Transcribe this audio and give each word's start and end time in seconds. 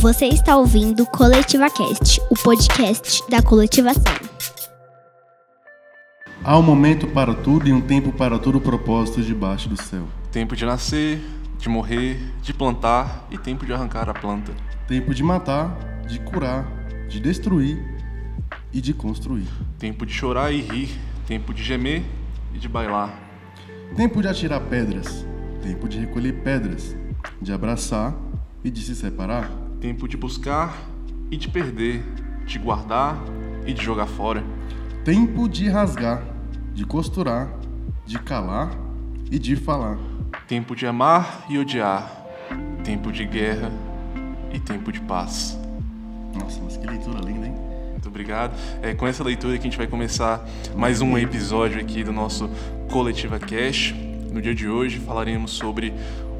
Você 0.00 0.26
está 0.26 0.56
ouvindo 0.56 1.04
Coletiva 1.06 1.68
Cast, 1.68 2.20
o 2.30 2.34
podcast 2.36 3.28
da 3.28 3.42
coletivação. 3.42 4.14
Há 6.44 6.56
um 6.56 6.62
momento 6.62 7.08
para 7.08 7.34
tudo 7.34 7.68
e 7.68 7.72
um 7.72 7.80
tempo 7.80 8.12
para 8.12 8.38
todo 8.38 8.60
propósito 8.60 9.20
debaixo 9.20 9.68
do 9.68 9.76
céu. 9.76 10.06
Tempo 10.30 10.54
de 10.54 10.64
nascer, 10.64 11.20
de 11.58 11.68
morrer, 11.68 12.16
de 12.40 12.54
plantar 12.54 13.26
e 13.28 13.36
tempo 13.36 13.66
de 13.66 13.72
arrancar 13.72 14.08
a 14.08 14.14
planta. 14.14 14.52
Tempo 14.86 15.12
de 15.12 15.24
matar, 15.24 15.76
de 16.06 16.20
curar, 16.20 16.64
de 17.08 17.18
destruir 17.18 17.76
e 18.72 18.80
de 18.80 18.94
construir. 18.94 19.48
Tempo 19.80 20.06
de 20.06 20.12
chorar 20.12 20.52
e 20.52 20.60
rir, 20.60 20.96
tempo 21.26 21.52
de 21.52 21.64
gemer 21.64 22.04
e 22.54 22.58
de 22.58 22.68
bailar. 22.68 23.18
Tempo 23.96 24.22
de 24.22 24.28
atirar 24.28 24.60
pedras, 24.60 25.26
tempo 25.60 25.88
de 25.88 25.98
recolher 25.98 26.34
pedras, 26.44 26.94
de 27.42 27.52
abraçar 27.52 28.14
e 28.62 28.70
de 28.70 28.80
se 28.80 28.94
separar. 28.94 29.67
Tempo 29.80 30.08
de 30.08 30.16
buscar 30.16 30.76
e 31.30 31.36
de 31.36 31.48
perder, 31.48 32.02
de 32.44 32.58
guardar 32.58 33.16
e 33.66 33.72
de 33.72 33.82
jogar 33.82 34.06
fora. 34.06 34.42
Tempo 35.04 35.48
de 35.48 35.68
rasgar, 35.68 36.22
de 36.74 36.84
costurar, 36.84 37.48
de 38.04 38.18
calar 38.18 38.70
e 39.30 39.38
de 39.38 39.54
falar. 39.54 39.98
Tempo 40.46 40.74
de 40.74 40.86
amar 40.86 41.44
e 41.48 41.58
odiar, 41.58 42.10
tempo 42.82 43.12
de 43.12 43.24
guerra 43.24 43.70
e 44.52 44.58
tempo 44.58 44.90
de 44.90 45.00
paz. 45.00 45.58
Nossa, 46.34 46.60
mas 46.62 46.76
que 46.76 46.86
leitura 46.86 47.20
linda, 47.20 47.46
hein? 47.46 47.54
Muito 47.92 48.08
obrigado. 48.08 48.54
É 48.82 48.94
com 48.94 49.06
essa 49.06 49.22
leitura 49.22 49.54
que 49.54 49.60
a 49.60 49.64
gente 49.64 49.78
vai 49.78 49.86
começar 49.86 50.46
mais 50.74 51.00
um 51.00 51.16
episódio 51.18 51.80
aqui 51.80 52.02
do 52.02 52.12
nosso 52.12 52.50
Coletiva 52.90 53.38
Cash. 53.38 53.94
No 54.32 54.40
dia 54.40 54.54
de 54.54 54.68
hoje 54.68 54.98
falaremos 54.98 55.52
sobre 55.52 55.92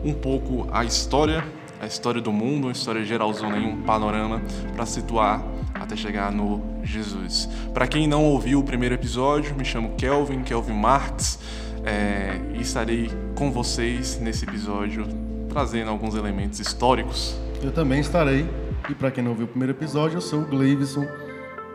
um 0.05 0.13
pouco 0.13 0.69
a 0.73 0.85
história, 0.85 1.45
a 1.81 1.87
história 1.87 2.21
do 2.21 2.33
mundo, 2.33 2.65
uma 2.65 2.73
história 2.73 3.05
geralzona 3.05 3.59
em 3.59 3.67
um 3.67 3.83
panorama 3.83 4.43
para 4.75 4.85
situar 4.87 5.43
até 5.75 5.97
chegar 5.97 6.33
no 6.33 6.63
Jesus. 6.83 7.49
Para 7.73 7.87
quem 7.87 8.07
não 8.07 8.25
ouviu 8.25 8.61
o 8.61 8.65
primeiro 8.65 8.95
episódio, 8.95 9.55
me 9.55 9.65
chamo 9.65 9.95
Kelvin, 9.97 10.43
Kelvin 10.43 10.75
Marx, 10.75 11.39
é, 11.85 12.41
e 12.55 12.61
estarei 12.61 13.11
com 13.35 13.51
vocês 13.51 14.19
nesse 14.21 14.45
episódio 14.45 15.07
trazendo 15.49 15.91
alguns 15.91 16.15
elementos 16.15 16.61
históricos. 16.61 17.35
Eu 17.63 17.73
também 17.73 18.01
estarei. 18.01 18.47
E 18.89 18.95
para 18.95 19.11
quem 19.11 19.25
não 19.25 19.35
viu 19.35 19.45
o 19.45 19.49
primeiro 19.49 19.73
episódio, 19.73 20.17
eu 20.17 20.21
sou 20.21 20.43
o 20.43 20.47
Gleivson, 20.47 21.07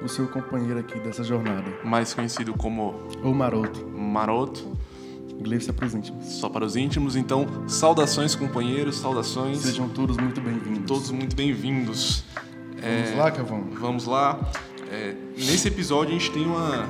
o 0.02 0.08
seu 0.08 0.28
companheiro 0.28 0.80
aqui 0.80 1.00
dessa 1.00 1.23
jornada. 1.23 1.66
Mais 1.83 2.13
conhecido 2.13 2.53
como 2.53 2.95
O 3.23 3.33
Maroto. 3.33 3.85
Maroto, 3.85 4.66
É 5.45 5.72
para 5.73 5.86
os 5.86 5.94
íntimos. 5.94 6.25
só 6.25 6.47
para 6.47 6.66
os 6.66 6.75
íntimos. 6.75 7.16
Então, 7.17 7.45
saudações, 7.67 8.33
companheiros, 8.33 8.95
saudações. 8.95 9.59
Sejam 9.59 9.89
todos 9.89 10.16
muito 10.16 10.39
bem-vindos. 10.39 10.85
todos 10.88 11.11
muito 11.11 11.35
bem-vindos. 11.35 12.23
Vamos 12.81 13.17
lá, 13.17 13.31
Cavão? 13.31 13.67
Vamos 13.73 14.05
lá. 14.05 14.39
É, 14.89 15.16
nesse 15.38 15.67
episódio 15.67 16.16
a 16.16 16.17
gente 16.17 16.31
tem 16.31 16.45
uma, 16.45 16.88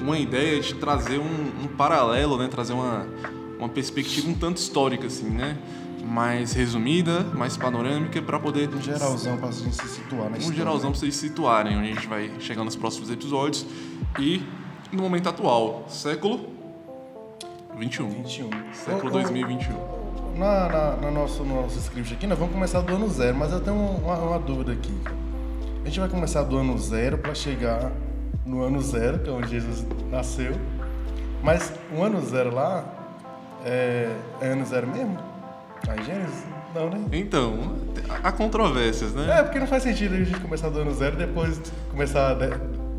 uma 0.00 0.18
ideia 0.18 0.60
de 0.60 0.74
trazer 0.74 1.18
um, 1.18 1.64
um 1.64 1.66
paralelo, 1.76 2.38
né? 2.38 2.46
Trazer 2.48 2.74
uma, 2.74 3.06
uma 3.58 3.68
perspectiva 3.68 4.28
um 4.28 4.34
tanto 4.34 4.58
histórica, 4.58 5.08
assim, 5.08 5.28
né? 5.28 5.58
Mais 6.04 6.52
resumida, 6.52 7.24
mais 7.34 7.56
panorâmica, 7.56 8.22
para 8.22 8.38
poder... 8.38 8.68
Um 8.68 8.80
geralzão 8.80 9.36
para 9.36 9.48
a 9.48 9.52
gente 9.52 9.74
se 9.74 9.88
situar 9.88 10.24
na 10.24 10.36
Um 10.36 10.38
história. 10.38 10.58
geralzão 10.58 10.90
para 10.90 11.00
vocês 11.00 11.14
se 11.16 11.28
situarem, 11.28 11.76
onde 11.76 11.90
a 11.90 11.94
gente 11.94 12.06
vai 12.06 12.30
chegar 12.38 12.64
nos 12.64 12.76
próximos 12.76 13.10
episódios. 13.10 13.66
E 14.18 14.42
no 14.92 15.02
momento 15.02 15.28
atual, 15.28 15.86
século 15.88 16.57
21. 17.78 18.10
21. 18.10 18.50
Século 18.72 19.04
Ô, 19.04 19.08
ô, 19.08 19.10
2021. 19.10 19.98
Na, 20.36 20.68
na, 20.68 20.96
na 20.96 21.10
nosso, 21.10 21.44
no 21.44 21.62
nosso 21.62 21.78
script 21.78 22.12
aqui, 22.12 22.26
nós 22.26 22.38
vamos 22.38 22.52
começar 22.52 22.80
do 22.80 22.94
ano 22.94 23.08
zero, 23.08 23.36
mas 23.36 23.52
eu 23.52 23.60
tenho 23.60 23.76
uma, 23.76 24.16
uma 24.16 24.38
dúvida 24.38 24.72
aqui. 24.72 24.92
A 25.82 25.86
gente 25.86 26.00
vai 26.00 26.08
começar 26.08 26.42
do 26.42 26.58
ano 26.58 26.76
zero 26.78 27.18
para 27.18 27.34
chegar 27.34 27.92
no 28.44 28.62
ano 28.62 28.82
zero, 28.82 29.20
que 29.20 29.30
é 29.30 29.32
onde 29.32 29.48
Jesus 29.48 29.86
nasceu. 30.10 30.52
Mas 31.42 31.72
o 31.96 32.02
ano 32.02 32.20
zero 32.20 32.52
lá 32.54 32.84
é, 33.64 34.10
é 34.40 34.48
ano 34.48 34.66
zero 34.66 34.86
mesmo? 34.88 35.16
Em 35.88 36.04
Gênesis? 36.04 36.44
Não, 36.74 36.90
né? 36.90 37.04
Então, 37.12 37.76
há 38.22 38.32
controvérsias, 38.32 39.14
né? 39.14 39.38
É, 39.38 39.42
porque 39.42 39.58
não 39.58 39.66
faz 39.66 39.84
sentido 39.84 40.14
a 40.14 40.18
gente 40.18 40.38
começar 40.40 40.68
do 40.68 40.80
ano 40.80 40.94
zero 40.94 41.14
e 41.14 41.18
depois 41.26 41.60
começar 41.90 42.34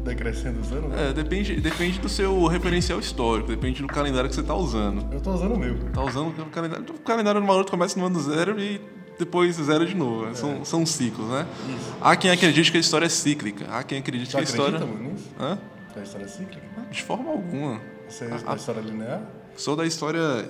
decrescendo 0.04 0.60
os 0.62 0.72
anos. 0.72 0.90
né? 0.92 1.10
É, 1.10 1.14
depende, 1.14 1.60
depende 1.60 2.00
do 2.00 2.10
seu 2.10 2.46
referencial 2.48 3.00
histórico, 3.00 3.50
depende 3.50 3.82
do 3.82 3.88
calendário 3.88 4.30
que 4.30 4.36
você 4.36 4.42
está 4.42 4.56
usando. 4.56 5.06
Eu 5.14 5.20
tô 5.22 5.32
usando 5.34 5.54
o 5.54 5.60
meu. 5.60 5.78
Tá 5.92 6.04
usando 6.04 6.30
o 6.42 6.46
calendário. 6.46 6.86
O 6.90 7.00
calendário 7.00 7.42
do 7.42 7.46
Maroto 7.48 7.72
começa 7.72 8.00
no 8.00 8.06
ano 8.06 8.20
zero 8.20 8.60
e 8.60 8.82
depois 9.18 9.56
zero 9.58 9.86
de 9.86 9.96
novo. 9.96 10.26
né? 10.26 10.34
São, 10.34 10.64
são 10.64 10.86
ciclos, 10.86 11.28
né? 11.30 11.46
Isso. 11.68 11.94
Há 12.02 12.16
quem 12.16 12.32
acredite 12.32 12.72
que 12.72 12.78
a 12.78 12.80
história 12.82 13.06
é 13.06 13.10
cíclica. 13.10 13.66
Há 13.70 13.84
quem 13.84 14.00
acredite 14.00 14.30
Tu 14.32 14.34
que 14.36 14.40
a 14.40 14.44
história. 14.44 14.80
nisso? 14.80 15.28
Hã? 15.40 15.58
Que 15.94 16.00
a 16.00 16.04
história 16.04 16.26
é 16.26 16.28
cíclica? 16.28 16.68
De 16.90 17.04
forma 17.04 17.30
alguma. 17.32 17.82
Você 18.08 18.26
é 18.26 18.30
da 18.30 18.56
história 18.56 18.80
linear? 18.82 19.22
Sou 19.56 19.76
da 19.76 19.86
história 19.86 20.50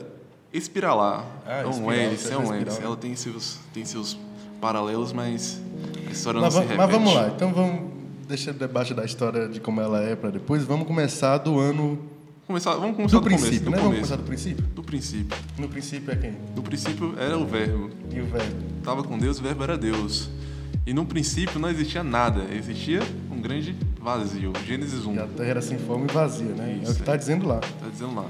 espiralar. 0.53 1.25
Ah, 1.45 1.61
é 1.61 1.65
um 1.67 1.91
hélice, 1.91 2.23
você 2.25 2.31
é 2.31 2.35
é 2.35 2.37
um 2.37 2.53
hélice. 2.53 2.79
né? 2.79 2.85
Ela 2.85 2.95
tem 2.97 3.15
seus, 3.15 3.59
tem 3.73 3.83
seus 3.85 4.17
paralelos, 4.61 5.11
mas 5.13 5.59
a 6.07 6.11
história 6.11 6.39
Mas, 6.41 6.53
não 6.55 6.61
se 6.61 6.67
mas 6.67 6.77
repete. 6.77 6.91
vamos 6.91 7.13
lá, 7.13 7.27
então 7.35 7.53
vamos 7.53 7.98
deixar 8.29 8.51
o 8.51 8.53
debate 8.53 8.93
da 8.93 9.03
história 9.03 9.49
de 9.49 9.59
como 9.59 9.81
ela 9.81 10.01
é 10.01 10.15
para 10.15 10.29
depois. 10.29 10.63
Vamos 10.63 10.87
começar 10.87 11.37
do 11.39 11.59
ano 11.59 11.99
Começar, 12.47 12.73
vamos 12.75 12.95
começar 12.95 13.17
do 13.17 13.21
do, 13.21 13.23
começo. 13.25 13.43
princípio, 13.45 13.65
do 13.65 13.71
né? 13.71 13.77
Vamos 13.77 13.91
começo. 13.93 14.07
começar 14.09 14.15
do 14.15 14.27
princípio? 14.27 14.65
Do 14.73 14.83
princípio. 14.83 15.37
No 15.59 15.67
princípio 15.69 16.11
é 16.11 16.15
quem? 16.15 16.31
Do 16.55 16.63
princípio 16.63 17.13
era 17.19 17.37
o 17.37 17.45
verbo. 17.45 17.91
E 18.11 18.19
o 18.21 18.25
velho. 18.25 18.55
Estava 18.79 19.03
com 19.03 19.17
Deus, 19.19 19.39
o 19.39 19.43
verbo 19.43 19.63
era 19.63 19.77
Deus. 19.77 20.29
E 20.85 20.91
no 20.93 21.05
princípio 21.05 21.59
não 21.59 21.69
existia 21.69 22.03
nada, 22.03 22.45
existia 22.51 23.01
um 23.31 23.39
grande 23.39 23.75
vazio. 24.01 24.51
Gênesis 24.65 25.05
1, 25.05 25.13
E 25.13 25.19
a 25.19 25.27
terra 25.27 25.49
era 25.49 25.61
sem 25.61 25.77
forma 25.77 26.07
e 26.09 26.11
vazia, 26.13 26.47
né? 26.47 26.73
é 26.75 26.79
o 26.79 26.83
Isso, 26.89 26.95
que 26.95 27.03
tá 27.03 27.15
dizendo 27.15 27.47
lá. 27.47 27.57
tá 27.59 27.87
dizendo 27.91 28.15
lá. 28.15 28.25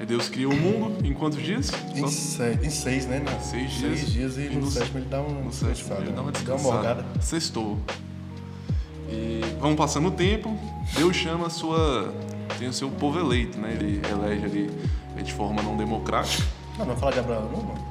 Aí 0.00 0.06
Deus 0.06 0.30
criou 0.30 0.50
o 0.52 0.56
mundo 0.56 1.06
em 1.06 1.12
quantos 1.12 1.42
dias? 1.42 1.70
Em, 1.94 2.08
se- 2.08 2.58
em 2.62 2.70
seis, 2.70 3.06
né? 3.06 3.20
Não, 3.22 3.38
Seis 3.38 3.70
Seis 3.74 3.98
dias. 4.10 4.12
dias 4.12 4.38
e, 4.38 4.46
E 4.50 4.54
no, 4.54 4.62
no- 4.62 4.70
sétimo 4.70 4.98
ele 4.98 5.06
dá 5.10 5.20
uma 5.20 5.40
no 5.42 5.52
sétimo 5.52 5.94
ele 5.98 6.10
dá 6.12 6.22
uma 6.22 6.32
descansada. 6.32 6.72
morgada. 6.74 7.04
Sextou. 7.20 7.78
E 9.12 9.40
vamos 9.60 9.76
passando 9.76 10.08
o 10.08 10.10
tempo, 10.10 10.56
Deus 10.96 11.14
chama 11.14 11.46
a 11.46 11.50
sua. 11.50 12.12
tem 12.58 12.68
o 12.68 12.72
seu 12.72 12.88
povo 12.90 13.18
eleito, 13.18 13.58
né? 13.58 13.76
Ele 13.78 14.00
elege 14.10 14.44
ali 14.46 14.70
de 15.22 15.32
forma 15.32 15.62
não 15.62 15.76
democrática. 15.76 16.42
Não, 16.78 16.86
não 16.86 16.96
falar 16.96 17.12
de 17.12 17.18
Abraão, 17.20 17.42
não, 17.52 17.62
mano? 17.62 17.88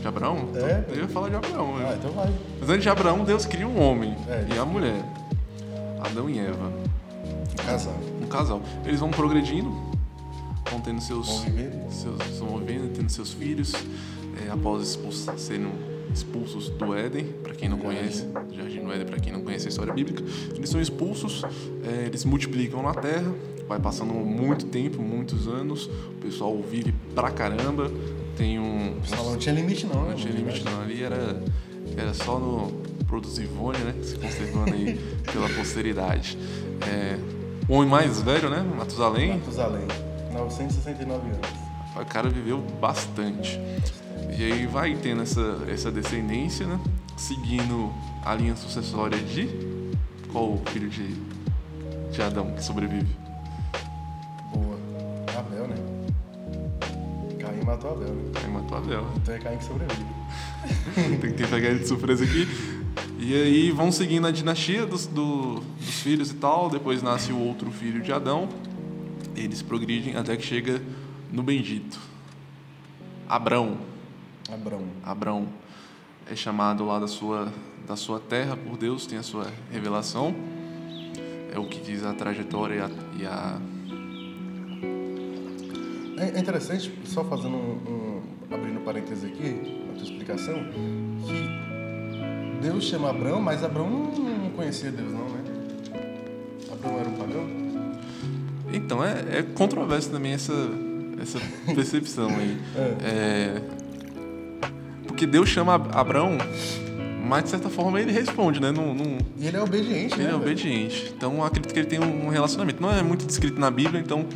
De 0.00 0.06
Abraão? 0.06 0.48
É. 0.54 0.84
Eu 0.88 0.96
ia 1.02 1.08
falar 1.08 1.30
de 1.30 1.36
Abraão. 1.36 1.76
né? 1.78 1.88
Ah, 1.90 1.96
então 1.98 2.10
vai. 2.12 2.32
Mas 2.60 2.68
antes 2.70 2.82
de 2.82 2.88
Abraão, 2.90 3.24
Deus 3.24 3.46
cria 3.46 3.66
um 3.66 3.80
homem 3.80 4.14
É, 4.28 4.46
e 4.54 4.58
a 4.58 4.64
mulher. 4.64 5.02
Adão 6.04 6.28
e 6.28 6.38
Eva. 6.38 6.70
Casar. 7.64 7.94
um 8.22 8.26
casal. 8.26 8.60
Eles 8.84 9.00
vão 9.00 9.10
progredindo, 9.10 9.70
vão 10.70 10.80
tendo 10.80 11.00
seus. 11.00 11.26
Vão 11.26 11.40
viver. 11.40 11.72
seus 11.90 12.38
vão 12.38 12.58
vivendo, 12.58 12.92
tendo 12.94 13.08
seus 13.10 13.32
filhos, 13.32 13.72
é, 14.46 14.50
após 14.50 14.82
expulsos, 14.90 15.28
serem 15.40 15.72
expulsos 16.12 16.68
do 16.70 16.94
Éden, 16.94 17.26
para 17.42 17.54
quem 17.54 17.68
não 17.68 17.78
conhece, 17.78 18.26
Jardim 18.52 18.80
do 18.80 18.92
Éden, 18.92 19.06
para 19.06 19.18
quem 19.18 19.32
não 19.32 19.42
conhece 19.42 19.66
a 19.66 19.68
história 19.68 19.92
bíblica. 19.92 20.22
Eles 20.54 20.70
são 20.70 20.80
expulsos, 20.80 21.44
é, 21.84 22.06
eles 22.06 22.24
multiplicam 22.24 22.82
na 22.82 22.94
terra, 22.94 23.32
vai 23.68 23.78
passando 23.78 24.12
muito 24.12 24.66
tempo, 24.66 25.02
muitos 25.02 25.48
anos, 25.48 25.86
o 25.86 26.20
pessoal 26.20 26.56
vive 26.62 26.94
pra 27.14 27.30
caramba, 27.30 27.90
tem 28.36 28.58
um. 28.58 28.96
Salão 29.04 29.32
não 29.32 29.38
tinha 29.38 29.54
limite, 29.54 29.86
não, 29.86 30.02
né? 30.02 30.10
Não 30.10 30.16
tinha 30.16 30.32
limite 30.32 30.64
não, 30.64 30.80
ali 30.80 31.02
era, 31.02 31.42
era 31.96 32.14
só 32.14 32.38
no 32.38 32.72
produzir 33.06 33.44
Ivone, 33.44 33.78
né? 33.78 33.94
Se 34.02 34.16
conservando 34.16 34.74
aí 34.74 34.98
pela 35.32 35.48
posteridade. 35.48 36.38
É, 36.86 37.18
o 37.68 37.74
homem 37.74 37.88
mais 37.88 38.20
velho, 38.20 38.50
né? 38.50 38.64
Matusalém, 38.76 39.38
Matusalém. 39.38 39.86
969 40.32 41.28
anos. 41.28 41.48
o 41.96 42.04
cara 42.04 42.28
viveu 42.28 42.60
bastante. 42.80 43.58
E 44.38 44.44
aí 44.52 44.66
vai 44.66 44.94
tendo 44.96 45.22
essa, 45.22 45.58
essa 45.68 45.90
descendência, 45.90 46.66
né? 46.66 46.78
Seguindo 47.16 47.92
a 48.24 48.34
linha 48.34 48.54
sucessória 48.56 49.18
de. 49.18 49.48
Qual 50.30 50.52
o 50.54 50.62
filho 50.66 50.88
de, 50.90 51.14
de 52.12 52.22
Adão 52.22 52.52
que 52.52 52.62
sobrevive? 52.62 53.06
Boa. 54.52 54.76
Abel, 55.38 55.66
né? 55.68 55.76
Caim 57.38 57.62
matou 57.64 57.92
Abel, 57.92 58.08
né? 58.14 58.32
Aí 58.44 58.50
matou 58.50 58.78
Abel. 58.78 59.06
Então 59.16 59.34
é 59.34 59.38
Caim 59.38 59.56
que 59.58 59.64
sobrevive. 59.64 60.06
Tem 61.20 61.32
que 61.32 61.46
pegar 61.46 61.68
ele 61.70 61.78
de 61.78 61.88
surpresa 61.88 62.24
aqui. 62.24 62.46
E 63.18 63.34
aí 63.34 63.70
vão 63.70 63.90
seguindo 63.90 64.26
a 64.26 64.30
dinastia 64.30 64.84
dos, 64.84 65.06
do- 65.06 65.60
dos 65.78 66.00
filhos 66.00 66.30
e 66.30 66.34
tal. 66.34 66.68
Depois 66.68 67.02
nasce 67.02 67.32
o 67.32 67.38
outro 67.38 67.70
filho 67.70 68.02
de 68.02 68.12
Adão. 68.12 68.48
Eles 69.34 69.62
progridem 69.62 70.16
até 70.16 70.36
que 70.36 70.44
chega 70.44 70.82
no 71.32 71.42
bendito. 71.42 71.98
Abrão. 73.28 73.78
Abrão. 74.52 74.82
Abrão 75.02 75.46
é 76.30 76.36
chamado 76.36 76.84
lá 76.84 76.98
da 76.98 77.06
sua, 77.08 77.52
da 77.86 77.96
sua 77.96 78.20
terra 78.20 78.56
por 78.56 78.76
Deus, 78.76 79.06
tem 79.06 79.18
a 79.18 79.22
sua 79.22 79.46
revelação. 79.72 80.34
É 81.52 81.58
o 81.58 81.64
que 81.66 81.80
diz 81.80 82.04
a 82.04 82.12
trajetória 82.12 82.74
e 82.74 82.80
a, 82.80 82.90
e 83.20 83.26
a 83.26 83.58
É 86.18 86.36
é 86.36 86.40
interessante, 86.40 86.92
só 87.06 87.24
fazendo 87.24 87.56
um, 87.56 87.72
um- 87.88 88.54
abrindo 88.54 88.80
parênteses 88.84 89.24
aqui, 89.24 89.84
na 89.88 89.94
tua 89.94 90.02
explicação, 90.04 90.54
que 91.26 92.60
Deus 92.62 92.84
chama 92.84 93.10
Abraão, 93.10 93.40
mas 93.40 93.62
Abraão 93.64 93.88
não, 93.90 94.50
conhecia 94.50 94.90
Deus, 94.90 95.12
não, 95.12 95.28
né? 95.28 95.44
Abraão 96.72 96.98
era 97.00 97.08
um 97.08 97.14
pagão? 97.16 97.46
Então, 98.72 99.04
é, 99.04 99.38
é 99.38 99.42
controverso 99.42 100.10
também 100.10 100.32
essa, 100.32 100.52
essa 101.20 101.38
percepção 101.74 102.28
aí. 102.30 102.56
É, 103.04 103.62
porque 105.16 105.26
Deus 105.26 105.48
chama 105.48 105.74
Abraão, 105.94 106.36
mas 107.26 107.44
de 107.44 107.48
certa 107.50 107.70
forma 107.70 107.98
ele 107.98 108.12
responde, 108.12 108.60
né? 108.60 108.70
Não, 108.70 108.94
não, 108.94 109.16
E 109.38 109.46
ele 109.46 109.56
é 109.56 109.62
obediente, 109.62 110.12
ele 110.14 110.24
né? 110.24 110.28
é 110.28 110.32
velho? 110.32 110.36
obediente. 110.36 111.10
Então, 111.16 111.42
acredito 111.42 111.72
que 111.72 111.78
ele 111.78 111.88
tem 111.88 111.98
um 111.98 112.28
relacionamento. 112.28 112.82
Não 112.82 112.92
é 112.92 113.02
muito 113.02 113.24
descrito 113.24 113.58
na 113.58 113.70
Bíblia, 113.70 113.98
então 113.98 114.26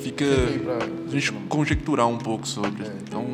fica 0.00 0.26
pra- 0.62 0.86
a 1.06 1.10
gente 1.10 1.32
conjecturar 1.48 2.06
um 2.06 2.18
pouco 2.18 2.46
sobre. 2.46 2.82
É. 2.84 2.92
Então, 3.02 3.24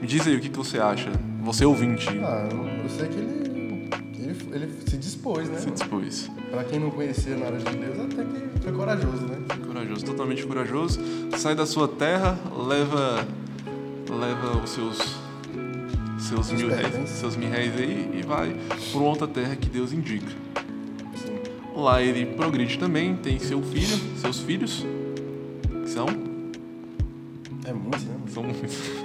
me 0.00 0.06
diz 0.06 0.24
aí 0.28 0.36
o 0.36 0.40
que, 0.40 0.48
que 0.48 0.56
você 0.56 0.78
acha. 0.78 1.10
Você 1.42 1.64
ouvinte, 1.64 2.08
Ah, 2.22 2.48
eu 2.84 2.88
sei 2.88 3.08
que 3.08 3.16
ele, 3.16 3.90
ele, 4.20 4.36
ele 4.52 4.72
se 4.88 4.96
dispôs, 4.98 5.48
né? 5.48 5.58
se 5.58 5.70
dispôs. 5.72 6.30
Pra 6.52 6.62
quem 6.62 6.78
não 6.78 6.90
conhecia 6.90 7.36
nada 7.36 7.56
de 7.58 7.64
Deus, 7.64 7.98
até 7.98 8.22
que 8.22 8.62
foi 8.62 8.72
corajoso, 8.72 9.26
né? 9.26 9.38
Corajoso, 9.66 10.04
totalmente 10.04 10.46
corajoso. 10.46 11.00
Sai 11.36 11.56
da 11.56 11.66
sua 11.66 11.88
terra, 11.88 12.38
leva 12.56 13.26
leva 14.08 14.56
os 14.62 14.70
seus 14.70 15.16
seus 16.18 16.50
mil 16.52 16.68
pertences. 16.68 17.10
seus 17.10 17.36
mil 17.36 17.50
réis 17.50 17.74
aí 17.76 18.10
e 18.20 18.26
vai 18.26 18.54
por 18.92 19.02
outra 19.02 19.26
terra 19.26 19.56
que 19.56 19.68
Deus 19.68 19.92
indica. 19.92 20.26
Lá 21.74 22.00
ele 22.00 22.24
progride 22.34 22.78
também, 22.78 23.16
tem 23.16 23.38
seu 23.38 23.62
filho, 23.62 23.98
seus 24.18 24.40
filhos, 24.40 24.84
que 25.84 25.90
são 25.90 26.06
É 27.64 27.72
muito, 27.72 27.98
né? 27.98 28.16
são 28.28 28.44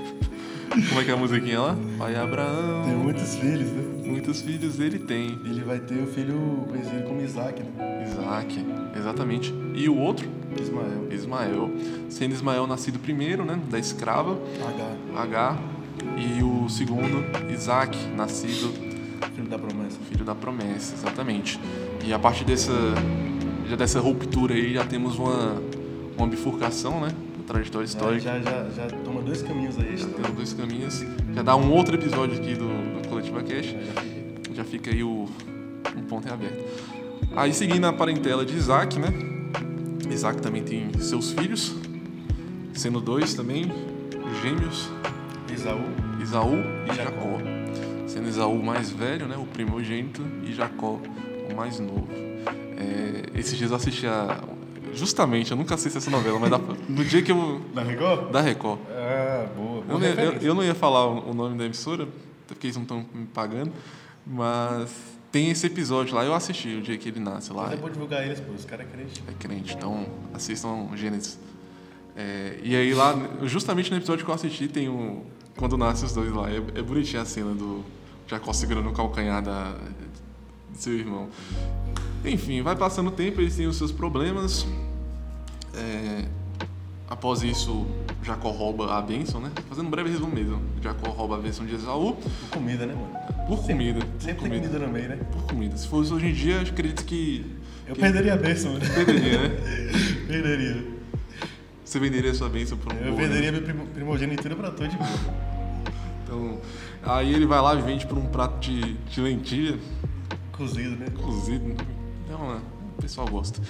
Como 0.88 1.02
é 1.02 1.04
que 1.04 1.12
é 1.12 1.14
a 1.14 1.18
musiquinha 1.18 1.60
lá? 1.60 1.78
Pai 1.98 2.16
Abraão. 2.16 2.84
Tem 2.86 2.96
muitos 2.96 3.36
filhos, 3.36 3.70
né? 3.72 3.84
Muitos 4.06 4.42
filhos 4.42 4.80
ele 4.80 5.00
tem. 5.00 5.38
Ele 5.44 5.62
vai 5.66 5.80
ter 5.80 6.02
o 6.02 6.08
filho 6.08 6.66
conhecido 6.70 7.04
como 7.04 7.22
Isaac, 7.22 7.62
né? 7.62 8.06
Isaac, 8.08 8.66
exatamente. 8.98 9.54
E 9.76 9.90
o 9.90 9.98
outro, 9.98 10.30
Ismael. 10.62 11.08
Ismael. 11.12 11.72
Sendo 12.10 12.34
Ismael 12.34 12.66
nascido 12.68 13.00
primeiro, 13.00 13.44
né, 13.44 13.60
da 13.70 13.78
escrava, 13.78 14.38
H, 15.14 15.22
H, 15.22 15.58
e 16.18 16.44
o 16.44 16.70
segundo, 16.70 17.24
Isaac, 17.52 17.98
nascido 18.16 18.74
filho 19.36 19.48
da 19.48 19.58
promessa. 19.58 19.98
filho 20.10 20.26
da 20.26 20.36
promessa, 20.36 20.96
exatamente. 20.96 21.60
E 22.04 22.14
a 22.14 22.20
partir 22.20 22.44
dessa, 22.44 22.72
já 23.68 23.76
dessa 23.76 24.00
ruptura 24.00 24.54
aí, 24.54 24.74
já 24.74 24.86
temos 24.86 25.18
uma, 25.18 25.62
uma 26.18 26.28
bifurcação, 26.28 27.00
né, 27.02 27.10
da 27.38 27.44
trajetória 27.54 27.88
Já, 27.88 27.94
histórica. 27.94 28.24
já, 28.24 28.40
já, 28.40 28.70
já 28.70 28.88
toma 29.04 29.22
dois 29.22 29.42
caminhos 29.42 29.78
aí, 29.78 29.98
Já 29.98 30.06
então. 30.06 30.22
temos 30.22 30.32
dois 30.36 30.54
caminhos. 30.54 31.06
Já 31.34 31.42
dá 31.44 31.56
um 31.56 31.72
outro 31.72 31.96
episódio 31.96 32.36
aqui 32.38 32.56
do, 32.56 32.68
do 33.02 33.08
Coletiva 33.08 33.42
Cash. 33.44 33.68
Já, 33.68 33.82
já 33.82 33.94
fiquei. 33.94 34.56
Já 34.56 34.64
fica 34.64 34.92
aí 34.92 35.04
o 35.04 35.28
um 35.96 36.04
ponto 36.04 36.28
em 36.28 36.32
aberto. 36.32 36.64
Aí 37.36 37.54
seguindo 37.54 37.86
a 37.86 37.94
parentela 37.94 38.46
de 38.46 38.56
Isaac, 38.56 39.00
né? 39.00 39.08
Isaac 40.10 40.42
também 40.42 40.64
tem 40.64 40.92
seus 41.00 41.32
filhos, 41.32 41.74
sendo 42.74 43.00
dois 43.00 43.34
também, 43.34 43.72
gêmeos, 44.42 44.90
Esaú. 45.54 45.82
Isaú 46.22 46.56
e 46.88 46.92
E 46.92 46.96
Jacó. 46.96 47.12
Jacó. 47.12 47.38
Sendo 48.08 48.28
Isaú 48.28 48.60
o 48.60 48.64
mais 48.64 48.92
velho, 48.92 49.28
né? 49.28 49.38
O 49.38 49.46
primogênito, 49.46 50.22
e 50.44 50.54
Jacó 50.54 51.00
o 51.50 51.56
mais 51.56 51.80
novo. 51.80 52.08
É, 52.78 53.40
esses 53.40 53.58
dias 53.58 53.72
eu 53.72 53.78
assisti 53.78 54.06
a. 54.08 54.40
Justamente, 54.94 55.52
eu 55.52 55.58
nunca 55.58 55.76
assisti 55.76 55.98
essa 55.98 56.12
novela, 56.12 56.38
mas 56.40 56.50
pra- 56.50 56.60
no 56.90 57.06
dia 57.06 57.22
que 57.22 57.32
eu. 57.32 57.62
Da 57.74 57.82
Record? 57.84 58.32
Da 58.32 58.42
Record. 58.42 58.80
Ah, 58.90 59.46
boa. 59.56 59.78
Eu 59.78 59.84
boa 59.84 60.00
não, 60.00 60.02
ia, 60.02 60.08
eu, 60.10 60.16
referência. 60.16 60.48
eu 60.48 60.54
não 60.56 60.64
ia 60.64 60.76
falar 60.76 61.08
o 61.08 61.34
nome 61.34 61.58
da 61.58 61.66
emissora, 61.66 62.08
porque 62.48 62.68
eles 62.68 62.76
não 62.76 62.84
estão 62.84 63.06
me 63.14 63.26
pagando, 63.28 63.72
mas 64.28 64.92
tem 65.32 65.50
esse 65.50 65.66
episódio 65.68 66.14
lá, 66.16 66.26
eu 66.26 66.34
assisti 66.34 66.76
o 66.76 66.82
dia 66.82 66.98
que 66.98 67.08
ele 67.08 67.22
nasce 67.22 67.54
lá. 67.54 67.64
Mas 67.64 67.74
é 67.74 67.78
bom 67.78 67.90
divulgar 67.90 68.26
eles, 68.26 68.42
pô. 68.42 68.52
Os 68.52 68.66
caras 68.66 68.86
é 68.86 68.90
crente. 68.90 69.24
É 69.30 69.32
crente, 69.40 69.74
então 69.76 70.06
assistam 70.34 70.90
Gênesis. 70.96 71.40
É, 72.18 72.60
e 72.62 72.76
aí 72.76 72.94
lá, 72.94 73.16
justamente 73.44 73.90
no 73.90 73.96
episódio 73.96 74.26
que 74.26 74.30
eu 74.32 74.36
assisti, 74.36 74.68
tem 74.68 74.90
um. 74.90 75.24
Quando 75.58 75.78
nasce 75.78 76.06
os 76.06 76.14
dois 76.14 76.32
lá, 76.34 76.50
é, 76.50 76.58
é 76.58 76.82
bonitinha 76.82 77.22
a 77.22 77.26
cena 77.26 77.54
do 77.54 77.84
Jacó 78.28 78.54
segurando 78.54 78.90
o 78.90 78.94
calcanhar 78.94 79.42
da, 79.42 79.72
do 79.72 80.78
seu 80.78 80.94
irmão. 80.94 81.30
Enfim, 82.24 82.62
vai 82.62 82.76
passando 82.76 83.08
o 83.08 83.12
tempo, 83.12 83.42
eles 83.42 83.56
têm 83.56 83.68
os 83.68 83.78
seus 83.78 83.92
problemas. 83.92 84.66
É, 85.74 86.26
após 87.10 87.44
isso, 87.44 87.86
Jacó 88.24 88.52
rouba 88.52 88.96
a 88.96 89.02
bênção, 89.02 89.42
né? 89.42 89.52
Fazendo 89.68 89.88
um 89.88 89.90
breve 89.90 90.10
resumo 90.10 90.34
mesmo. 90.34 90.62
Jacó 90.82 91.10
rouba 91.10 91.36
a 91.36 91.40
bênção 91.40 91.66
de 91.66 91.76
Esaú 91.76 92.16
Por 92.16 92.50
comida, 92.50 92.86
né, 92.86 92.94
mano? 92.94 93.32
por 93.48 93.64
comida. 93.66 94.00
Sempre 94.20 94.36
por 94.36 94.50
tem 94.50 94.62
comida 94.62 94.80
no 94.80 94.88
meio, 94.88 95.10
né? 95.10 95.20
Por 95.32 95.44
comida. 95.44 95.76
Se 95.76 95.88
fosse 95.88 96.14
hoje 96.14 96.28
em 96.28 96.34
dia, 96.34 96.62
acredito 96.62 97.04
que. 97.04 97.46
Eu 97.88 97.96
que 97.96 98.02
perderia 98.02 98.34
a 98.34 98.38
bênção, 98.38 98.74
né? 98.74 98.88
perderia, 98.94 99.42
né? 99.42 99.50
perderia. 100.28 101.01
Você 101.92 102.00
venderia 102.00 102.34
sua 102.34 102.48
bênção 102.48 102.78
por 102.78 102.94
um 102.94 102.96
Eu 102.96 103.04
bolo, 103.12 103.18
né? 103.18 103.28
venderia 103.28 103.52
minha 103.52 103.64
primo- 103.66 103.86
primogenitura 103.88 104.56
pra 104.56 104.72
todo 104.72 104.88
de. 104.88 104.98
Então, 106.24 106.58
aí 107.04 107.34
ele 107.34 107.46
vai 107.46 107.60
lá 107.60 107.76
e 107.76 107.82
vende 107.82 108.08
por 108.08 108.18
um 108.18 108.28
prato 108.28 108.62
de, 108.62 108.94
de 108.94 109.20
lentilha 109.20 109.78
Cozido, 110.54 110.96
né? 110.96 111.08
cozido. 111.22 111.76
Então, 112.24 112.50
é, 112.54 112.56
o 112.98 113.02
pessoal 113.02 113.28
gosta. 113.28 113.62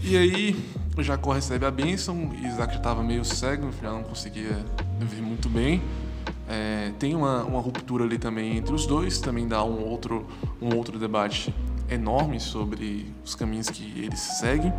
E 0.00 0.16
aí, 0.16 0.64
o 0.96 1.02
Jacó 1.02 1.32
recebe 1.32 1.66
a 1.66 1.72
bênção, 1.72 2.30
Isaac 2.40 2.74
já 2.74 2.78
estava 2.78 3.02
meio 3.02 3.24
cego, 3.24 3.68
já 3.82 3.90
não 3.90 4.04
conseguia 4.04 4.64
ver 5.00 5.20
muito 5.20 5.48
bem. 5.48 5.82
É, 6.48 6.92
tem 7.00 7.16
uma, 7.16 7.42
uma 7.42 7.60
ruptura 7.60 8.04
ali 8.04 8.16
também 8.16 8.58
entre 8.58 8.72
os 8.72 8.86
dois, 8.86 9.18
também 9.18 9.48
dá 9.48 9.64
um 9.64 9.82
outro, 9.88 10.24
um 10.62 10.72
outro 10.76 11.00
debate 11.00 11.52
enorme 11.90 12.38
sobre 12.38 13.12
os 13.24 13.34
caminhos 13.34 13.68
que 13.68 14.04
eles 14.04 14.20
seguem. 14.20 14.72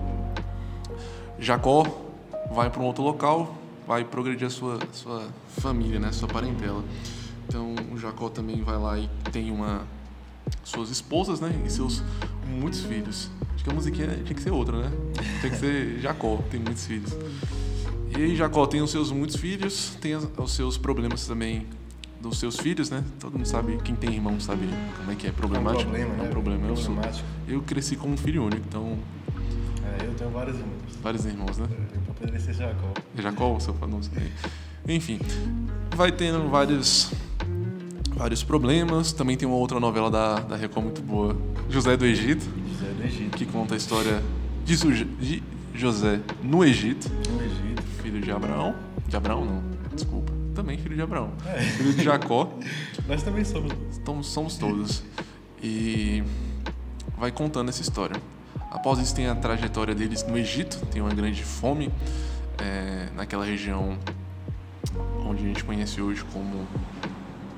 Jacó 1.38 2.08
vai 2.54 2.70
para 2.70 2.82
um 2.82 2.86
outro 2.86 3.04
local, 3.04 3.56
vai 3.88 4.04
progredir 4.04 4.48
a 4.48 4.50
sua, 4.50 4.80
sua 4.92 5.28
família, 5.60 6.00
né, 6.00 6.12
sua 6.12 6.28
parentela. 6.28 6.84
Então, 7.48 7.74
o 7.92 7.98
Jacó 7.98 8.30
também 8.30 8.62
vai 8.64 8.78
lá 8.78 8.98
e 9.00 9.10
tem 9.32 9.52
uma 9.52 9.82
suas 10.64 10.90
esposas, 10.90 11.40
né, 11.40 11.52
e 11.66 11.70
seus 11.70 12.04
muitos 12.48 12.82
filhos. 12.82 13.30
Acho 13.56 13.64
que 13.64 13.70
a 13.70 13.74
musiquinha 13.74 14.08
tinha 14.08 14.34
que 14.36 14.42
ser 14.42 14.52
outra, 14.52 14.78
né? 14.90 14.92
Tinha 15.40 15.52
que 15.52 15.58
ser 15.58 16.00
Jacó, 16.00 16.38
tem 16.50 16.60
muitos 16.60 16.86
filhos. 16.86 17.16
E 18.18 18.22
aí 18.24 18.36
Jacó 18.36 18.66
tem 18.66 18.82
os 18.82 18.90
seus 18.92 19.12
muitos 19.12 19.36
filhos, 19.36 19.96
tem 20.02 20.16
os 20.16 20.52
seus 20.54 20.78
problemas 20.78 21.28
também 21.28 21.66
dos 22.20 22.40
seus 22.40 22.58
filhos, 22.60 22.90
né? 22.90 23.04
Todo 23.20 23.34
mundo 23.38 23.46
sabe, 23.48 23.78
quem 23.84 23.96
tem 23.96 24.14
irmão 24.14 24.40
sabe 24.40 24.68
como 24.98 25.12
é 25.12 25.16
que 25.16 25.28
é 25.28 25.32
problemático. 25.32 25.84
problema, 25.90 26.14
é 26.14 26.18
um 26.18 26.24
né? 26.24 26.30
problema. 26.30 26.68
Eu, 26.68 26.76
sou, 26.76 26.96
eu 27.48 27.62
cresci 27.62 27.96
como 27.96 28.18
filho 28.18 28.44
único, 28.44 28.64
então 28.68 28.98
É, 30.00 30.06
eu 30.06 30.14
tenho 30.16 30.30
vários 30.32 30.56
irmãos. 30.58 30.96
vários 31.02 31.26
irmãos, 31.26 31.58
né? 31.58 31.68
Poderia 32.22 32.40
ser 32.40 32.54
Jacó. 32.54 32.94
Jacó, 33.18 33.60
seu 33.60 33.76
não 33.88 34.02
sei. 34.02 34.32
Enfim, 34.88 35.20
vai 35.96 36.12
tendo 36.12 36.48
vários 36.50 37.12
vários 38.16 38.44
problemas. 38.44 39.12
Também 39.12 39.36
tem 39.36 39.48
uma 39.48 39.58
outra 39.58 39.80
novela 39.80 40.10
da, 40.12 40.36
da 40.40 40.56
Record 40.56 40.86
muito 40.86 41.02
boa, 41.02 41.36
José 41.70 41.98
do 41.98 42.06
Egito, 42.06 42.46
José 42.70 42.92
do 42.94 43.04
Egito. 43.04 43.38
que 43.38 43.46
conta 43.46 43.74
a 43.74 43.78
história 43.78 44.22
de, 44.66 44.78
Suje- 44.78 45.06
de 45.06 45.44
José 45.74 46.20
no 46.44 46.64
Egito, 46.64 47.10
No 47.32 47.42
Egito. 47.42 47.82
filho 48.04 48.22
de 48.22 48.32
Abraão. 48.32 48.76
De 49.08 49.16
Abraão 49.18 49.44
não, 49.46 49.64
desculpa. 49.96 50.32
Também 50.54 50.78
filho 50.78 50.96
de 50.96 51.02
Abraão. 51.02 51.32
É. 51.46 51.62
Filho 51.62 51.94
de 51.94 52.04
Jacó. 52.04 52.52
Nós 53.08 53.24
também 53.24 53.44
somos. 53.44 53.72
Então, 53.98 54.22
somos 54.22 54.58
todos. 54.58 55.02
E 55.64 56.24
vai 57.18 57.32
contando 57.32 57.70
essa 57.70 57.82
história. 57.82 58.22
Após 58.72 59.00
isso, 59.00 59.14
tem 59.14 59.28
a 59.28 59.36
trajetória 59.36 59.94
deles 59.94 60.24
no 60.24 60.38
Egito, 60.38 60.84
tem 60.86 61.02
uma 61.02 61.14
grande 61.14 61.44
fome 61.44 61.92
é, 62.58 63.10
naquela 63.14 63.44
região 63.44 63.98
onde 65.26 65.44
a 65.44 65.48
gente 65.48 65.64
conhece 65.64 66.02
hoje 66.02 66.24
como, 66.32 66.66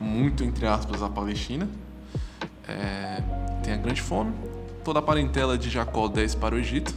muito 0.02 0.44
entre 0.44 0.66
aspas, 0.66 1.04
a 1.04 1.10
Palestina. 1.10 1.70
É, 2.68 3.22
tem 3.64 3.74
a 3.74 3.78
grande 3.78 4.02
fome. 4.02 4.34
Toda 4.84 5.00
a 5.00 5.02
parentela 5.02 5.58
de 5.58 5.70
Jacó 5.70 6.08
desce 6.08 6.36
para 6.36 6.56
o 6.56 6.58
Egito. 6.58 6.94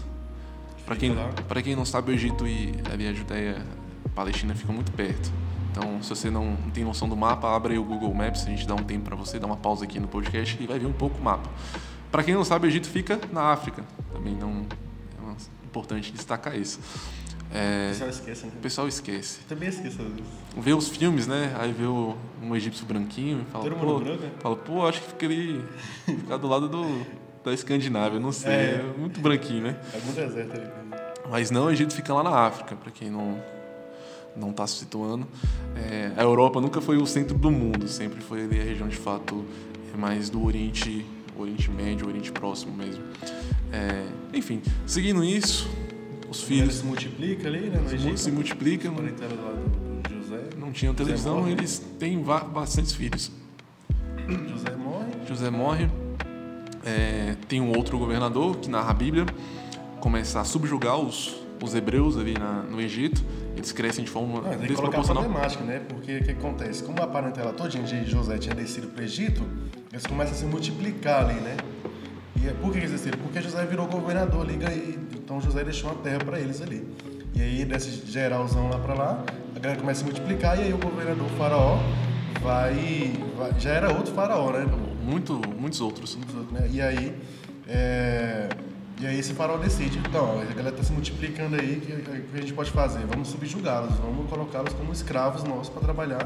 Para 0.86 0.96
quem, 0.96 1.14
pra 1.46 1.62
quem 1.62 1.76
não 1.76 1.84
sabe, 1.84 2.10
o 2.10 2.14
Egito 2.14 2.46
e 2.46 2.74
ali 2.90 3.06
a 3.06 3.12
Judéia, 3.12 3.62
a 4.04 4.08
Palestina 4.08 4.54
ficam 4.54 4.74
muito 4.74 4.92
perto. 4.92 5.30
Então, 5.70 6.02
se 6.02 6.08
você 6.08 6.30
não 6.30 6.56
tem 6.72 6.84
noção 6.84 7.06
do 7.06 7.16
mapa, 7.16 7.54
abre 7.54 7.74
aí 7.74 7.78
o 7.78 7.84
Google 7.84 8.14
Maps, 8.14 8.46
a 8.46 8.50
gente 8.50 8.66
dá 8.66 8.74
um 8.74 8.82
tempo 8.82 9.04
para 9.04 9.14
você, 9.14 9.38
dá 9.38 9.46
uma 9.46 9.58
pausa 9.58 9.84
aqui 9.84 10.00
no 10.00 10.08
podcast 10.08 10.56
e 10.58 10.66
vai 10.66 10.78
ver 10.78 10.86
um 10.86 10.92
pouco 10.92 11.18
o 11.18 11.22
mapa. 11.22 11.50
Para 12.10 12.22
quem 12.22 12.34
não 12.34 12.44
sabe, 12.44 12.66
o 12.66 12.68
Egito 12.68 12.88
fica 12.88 13.18
na 13.32 13.42
África. 13.52 13.84
Também 14.12 14.34
não 14.34 14.64
é 15.28 15.36
importante 15.64 16.12
destacar 16.12 16.56
isso. 16.58 16.78
O 16.78 17.56
É, 17.56 17.88
pessoal 17.90 18.10
esquece, 18.10 18.46
né? 18.46 18.52
o 18.56 18.60
pessoal 18.60 18.88
esquece. 18.88 19.38
Eu 19.42 19.48
também 19.48 19.68
esqueço. 19.68 19.98
Vê 20.56 20.72
os 20.74 20.88
filmes, 20.88 21.26
né? 21.26 21.54
Aí 21.58 21.72
vê 21.72 21.84
o, 21.84 22.16
um 22.42 22.54
egípcio 22.56 22.84
branquinho 22.86 23.44
e 23.46 23.50
fala, 23.52 23.64
Todo 23.64 23.76
pô, 23.76 23.86
mundo 23.86 24.04
branco, 24.04 24.22
né? 24.22 24.30
fala, 24.40 24.56
pô, 24.56 24.86
acho 24.86 25.00
que 25.00 25.08
fica 25.08 25.26
ali, 25.26 25.64
ficar 26.06 26.36
do 26.38 26.48
lado 26.48 26.68
do, 26.68 27.06
da 27.44 27.52
Escandinávia, 27.52 28.18
não 28.18 28.32
sei, 28.32 28.50
É. 28.52 28.84
é 28.94 28.94
muito 28.98 29.20
branquinho, 29.20 29.62
né? 29.62 29.76
Algum 29.94 30.12
deserto 30.12 30.52
ali. 30.56 30.66
Mas 31.30 31.50
não, 31.50 31.66
o 31.66 31.70
Egito 31.70 31.94
fica 31.94 32.12
lá 32.14 32.22
na 32.22 32.30
África, 32.30 32.74
para 32.76 32.90
quem 32.90 33.10
não 33.10 33.40
não 34.34 34.50
está 34.50 34.66
se 34.66 34.74
situando. 34.80 35.26
É, 35.74 36.12
a 36.14 36.22
Europa 36.22 36.60
nunca 36.60 36.78
foi 36.82 36.98
o 36.98 37.06
centro 37.06 37.38
do 37.38 37.50
mundo, 37.50 37.88
sempre 37.88 38.20
foi 38.20 38.44
ali 38.44 38.60
a 38.60 38.64
região 38.64 38.86
de 38.86 38.96
fato 38.96 39.44
é 39.94 39.96
mais 39.96 40.28
do 40.28 40.44
Oriente, 40.44 41.06
Oriente 41.38 41.70
Médio, 41.70 42.06
Oriente 42.06 42.32
Próximo 42.32 42.74
mesmo. 42.76 43.02
É, 43.72 44.06
enfim, 44.36 44.62
seguindo 44.86 45.22
isso, 45.24 45.68
os 46.28 46.42
filhos 46.42 46.74
se 46.74 46.84
multiplica 46.84 47.48
ali, 47.48 47.70
né? 47.70 47.80
No 47.80 47.88
se 48.16 48.30
do, 49.52 50.08
do 50.08 50.22
José. 50.22 50.42
não 50.58 50.72
tinham 50.72 50.94
televisão, 50.94 51.38
morre. 51.38 51.52
eles 51.52 51.78
têm 51.98 52.20
bastantes 52.22 52.92
filhos. 52.92 53.30
José 54.48 54.74
morre. 54.76 55.06
José 55.28 55.50
morre, 55.50 55.88
é, 56.84 57.36
tem 57.48 57.60
um 57.60 57.76
outro 57.76 57.98
governador 57.98 58.56
que 58.56 58.68
narra 58.68 58.90
a 58.90 58.94
Bíblia, 58.94 59.26
começa 60.00 60.40
a 60.40 60.44
subjugar 60.44 60.98
os, 60.98 61.45
os 61.62 61.74
hebreus 61.74 62.16
ali 62.16 62.34
na- 62.34 62.62
no 62.62 62.80
Egito, 62.80 63.22
eles 63.56 63.72
crescem 63.72 64.04
de 64.04 64.10
forma 64.10 64.40
Não, 64.40 64.50
tem 64.50 64.68
desproporcional. 64.68 65.22
problemática, 65.24 65.64
né? 65.64 65.80
Porque 65.88 66.18
o 66.18 66.24
que 66.24 66.30
acontece? 66.32 66.82
Como 66.82 67.02
a 67.02 67.06
parentela 67.06 67.52
todinha 67.52 67.82
de 67.84 68.04
José 68.10 68.38
tinha 68.38 68.54
descido 68.54 68.88
para 68.88 69.00
o 69.02 69.04
Egito, 69.04 69.42
eles 69.92 70.06
começam 70.06 70.34
a 70.34 70.36
se 70.36 70.44
multiplicar 70.46 71.24
ali, 71.24 71.40
né? 71.40 71.56
E 72.42 72.48
é, 72.48 72.52
por 72.52 72.70
que 72.72 72.78
eles 72.78 72.90
desceram? 72.90 73.18
Porque 73.18 73.40
José 73.40 73.64
virou 73.64 73.86
governador 73.86 74.42
ali, 74.42 74.54
e, 74.74 74.98
então 75.16 75.40
José 75.40 75.64
deixou 75.64 75.90
uma 75.90 76.00
terra 76.02 76.18
para 76.18 76.38
eles 76.38 76.60
ali. 76.60 76.86
E 77.34 77.40
aí, 77.42 77.64
desse 77.64 78.06
geralzão 78.06 78.68
lá 78.68 78.78
para 78.78 78.94
lá, 78.94 79.24
a 79.54 79.58
galera 79.58 79.80
começa 79.80 80.00
a 80.00 80.04
se 80.04 80.10
multiplicar, 80.10 80.58
e 80.58 80.62
aí 80.64 80.72
o 80.72 80.78
governador, 80.78 81.26
o 81.26 81.30
faraó, 81.36 81.78
vai, 82.42 83.12
vai- 83.36 83.58
Já 83.58 83.70
era 83.70 83.92
outro 83.92 84.12
faraó, 84.14 84.50
né? 84.52 84.66
Muito, 85.02 85.40
muitos 85.58 85.80
outros. 85.80 86.14
dos 86.16 86.34
outros, 86.34 86.52
né? 86.52 86.68
E 86.72 86.80
aí, 86.80 87.14
é, 87.68 88.48
e 88.98 89.06
aí 89.06 89.18
esse 89.18 89.34
farol 89.34 89.58
decide, 89.58 89.98
então, 89.98 90.40
a 90.40 90.44
galera 90.44 90.70
está 90.70 90.82
se 90.82 90.92
multiplicando 90.92 91.54
aí, 91.56 91.76
o 91.76 91.80
que, 91.80 92.02
que 92.02 92.36
a 92.36 92.40
gente 92.40 92.54
pode 92.54 92.70
fazer? 92.70 93.04
Vamos 93.06 93.28
subjugá-los, 93.28 93.94
vamos 93.98 94.28
colocá-los 94.30 94.72
como 94.72 94.90
escravos 94.90 95.44
nossos 95.44 95.68
para 95.68 95.82
trabalhar, 95.82 96.24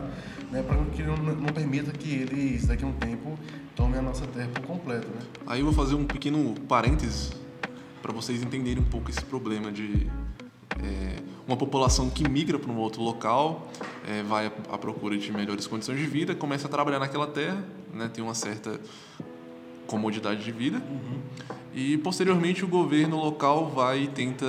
né? 0.52 0.62
Para 0.62 0.76
que 0.84 1.02
não, 1.02 1.16
não 1.16 1.52
permita 1.52 1.90
que 1.90 2.14
eles, 2.14 2.66
daqui 2.66 2.84
a 2.84 2.86
um 2.86 2.92
tempo, 2.92 3.36
tomem 3.74 3.98
a 3.98 4.02
nossa 4.02 4.24
terra 4.28 4.48
por 4.54 4.62
completo, 4.62 5.08
né? 5.08 5.20
Aí 5.48 5.60
eu 5.60 5.64
vou 5.64 5.74
fazer 5.74 5.96
um 5.96 6.04
pequeno 6.04 6.54
parênteses 6.68 7.32
para 8.00 8.12
vocês 8.12 8.40
entenderem 8.40 8.82
um 8.82 8.86
pouco 8.86 9.10
esse 9.10 9.24
problema 9.24 9.72
de 9.72 10.06
é, 10.80 11.16
uma 11.46 11.56
população 11.56 12.08
que 12.08 12.28
migra 12.28 12.56
para 12.56 12.70
um 12.70 12.78
outro 12.78 13.02
local, 13.02 13.68
é, 14.06 14.22
vai 14.22 14.46
à 14.46 14.78
procura 14.78 15.18
de 15.18 15.32
melhores 15.32 15.66
condições 15.66 15.98
de 15.98 16.06
vida, 16.06 16.36
começa 16.36 16.68
a 16.68 16.70
trabalhar 16.70 17.00
naquela 17.00 17.26
terra, 17.26 17.64
né, 17.92 18.08
tem 18.12 18.22
uma 18.22 18.34
certa 18.34 18.80
comodidade 19.90 20.44
de 20.44 20.52
vida, 20.52 20.80
e 21.74 21.98
posteriormente 21.98 22.64
o 22.64 22.68
governo 22.68 23.16
local 23.16 23.68
vai 23.68 24.04
e 24.04 24.06
tenta 24.06 24.46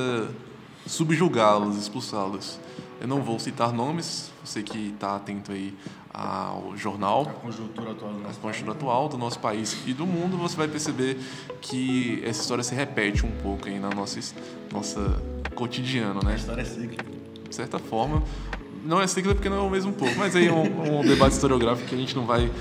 subjugá-los, 0.85 1.77
expulsá-los. 1.77 2.59
Eu 2.99 3.07
não 3.07 3.23
vou 3.23 3.39
citar 3.39 3.73
nomes, 3.73 4.31
você 4.45 4.61
que 4.61 4.89
está 4.89 5.15
atento 5.15 5.51
aí 5.51 5.73
ao 6.13 6.77
jornal, 6.77 7.21
A 7.21 7.33
conjuntura 7.33 7.91
atual 7.91 8.13
do 8.13 8.19
nosso 8.19 8.39
conjuntura 8.39 8.71
atual 8.73 9.09
do 9.09 9.17
nosso 9.17 9.39
país 9.39 9.77
e 9.87 9.93
do 9.93 10.05
mundo, 10.05 10.37
você 10.37 10.55
vai 10.55 10.67
perceber 10.67 11.17
que 11.61 12.21
essa 12.23 12.41
história 12.41 12.63
se 12.63 12.75
repete 12.75 13.25
um 13.25 13.31
pouco 13.41 13.67
aí 13.67 13.79
na 13.79 13.89
nossa, 13.89 14.19
nossa 14.71 15.19
cotidiano, 15.55 16.19
A 16.21 16.25
né? 16.25 16.35
história 16.35 16.61
é 16.61 16.65
cíclica. 16.65 17.05
De 17.49 17.55
certa 17.55 17.79
forma, 17.79 18.21
não 18.85 19.01
é 19.01 19.07
ciclo 19.07 19.33
porque 19.33 19.49
não 19.49 19.57
é 19.57 19.61
o 19.61 19.69
mesmo 19.69 19.93
povo, 19.93 20.13
mas 20.17 20.35
aí 20.35 20.47
é 20.47 20.53
um, 20.53 20.99
um 20.99 21.01
debate 21.01 21.33
historiográfico 21.33 21.87
que 21.89 21.95
a 21.95 21.97
gente 21.97 22.15
não 22.15 22.25
vai 22.25 22.51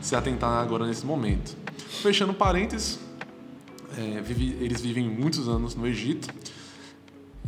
se 0.00 0.14
atentar 0.16 0.62
agora 0.62 0.86
nesse 0.86 1.04
momento. 1.04 1.56
Fechando 2.02 2.32
parênteses, 2.34 2.98
é, 3.96 4.20
vive- 4.20 4.56
eles 4.60 4.80
vivem 4.80 5.08
muitos 5.08 5.48
anos 5.48 5.74
no 5.74 5.86
Egito 5.86 6.28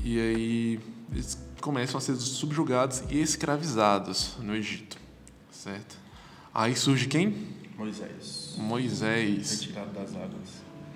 e 0.04 0.18
aí 0.18 0.80
eles 1.12 1.38
começam 1.61 1.99
a 1.99 2.00
ser 2.00 2.16
subjugados 2.16 3.02
e 3.11 3.21
escravizados 3.21 4.37
no 4.40 4.54
Egito, 4.54 4.97
certo? 5.50 5.97
Aí 6.52 6.75
surge 6.76 7.06
quem? 7.06 7.47
Moisés, 7.78 8.54
Moisés, 8.59 9.50
retirado 9.52 9.90
das 9.92 10.11
águas. 10.14 10.49